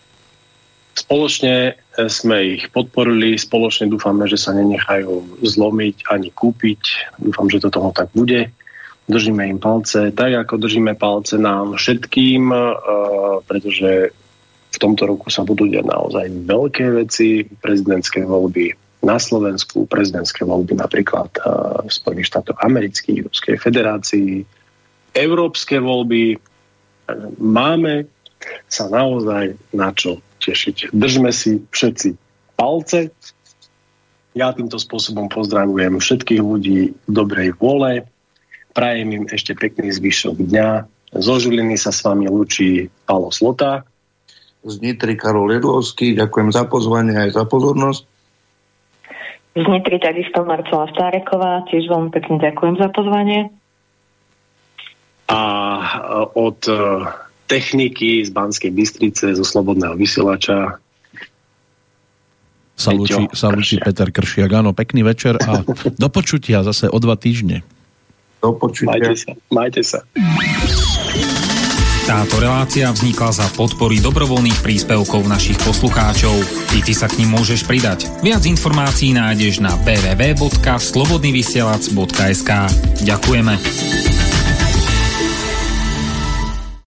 [0.95, 1.75] Spoločne
[2.11, 7.15] sme ich podporili, spoločne dúfame, že sa nenechajú zlomiť ani kúpiť.
[7.23, 8.51] Dúfam, že to toho tak bude.
[9.07, 12.61] Držíme im palce, tak ako držíme palce nám všetkým, e,
[13.45, 14.11] pretože
[14.75, 20.81] v tomto roku sa budú diať naozaj veľké veci, prezidentské voľby na Slovensku, prezidentské voľby
[20.81, 21.41] napríklad e,
[21.85, 24.43] v Spojených štátoch amerických, Ruskej federácii,
[25.15, 26.41] európske voľby.
[27.39, 28.09] Máme
[28.67, 30.93] sa naozaj na čo tešiť.
[30.93, 32.09] Držme si všetci
[32.55, 33.11] palce.
[34.35, 38.03] Ja týmto spôsobom pozdravujem všetkých ľudí dobrej vole.
[38.75, 40.69] Prajem im ešte pekný zvyšok dňa.
[41.15, 43.87] Zo Žiliny sa s vami lúči Palo Slota.
[44.67, 46.19] Z Nitry Karol Jedlovský.
[46.19, 48.03] Ďakujem za pozvanie aj za pozornosť.
[49.55, 51.63] Z Nitry takisto Marcela Stáreková.
[51.71, 53.55] Tiež veľmi pekne ďakujem za pozvanie.
[55.31, 55.41] A
[56.35, 56.59] od
[57.47, 60.79] techniky z Banskej Bystrice, zo Slobodného vysielača.
[62.75, 64.51] Sa lúči, sa lúči Peter Kršiak.
[64.51, 65.63] Áno, pekný večer a
[66.03, 67.63] do počutia zase o dva týždne.
[68.43, 68.99] Do počutia.
[68.99, 69.33] Majte sa.
[69.49, 70.03] Majte sa.
[72.05, 76.37] Táto relácia vznikla za podpory dobrovoľných príspevkov našich poslucháčov.
[76.77, 78.13] I ty sa k ním môžeš pridať.
[78.21, 82.51] Viac informácií nájdeš na www.slobodnyvysielac.sk
[83.09, 83.57] Ďakujeme.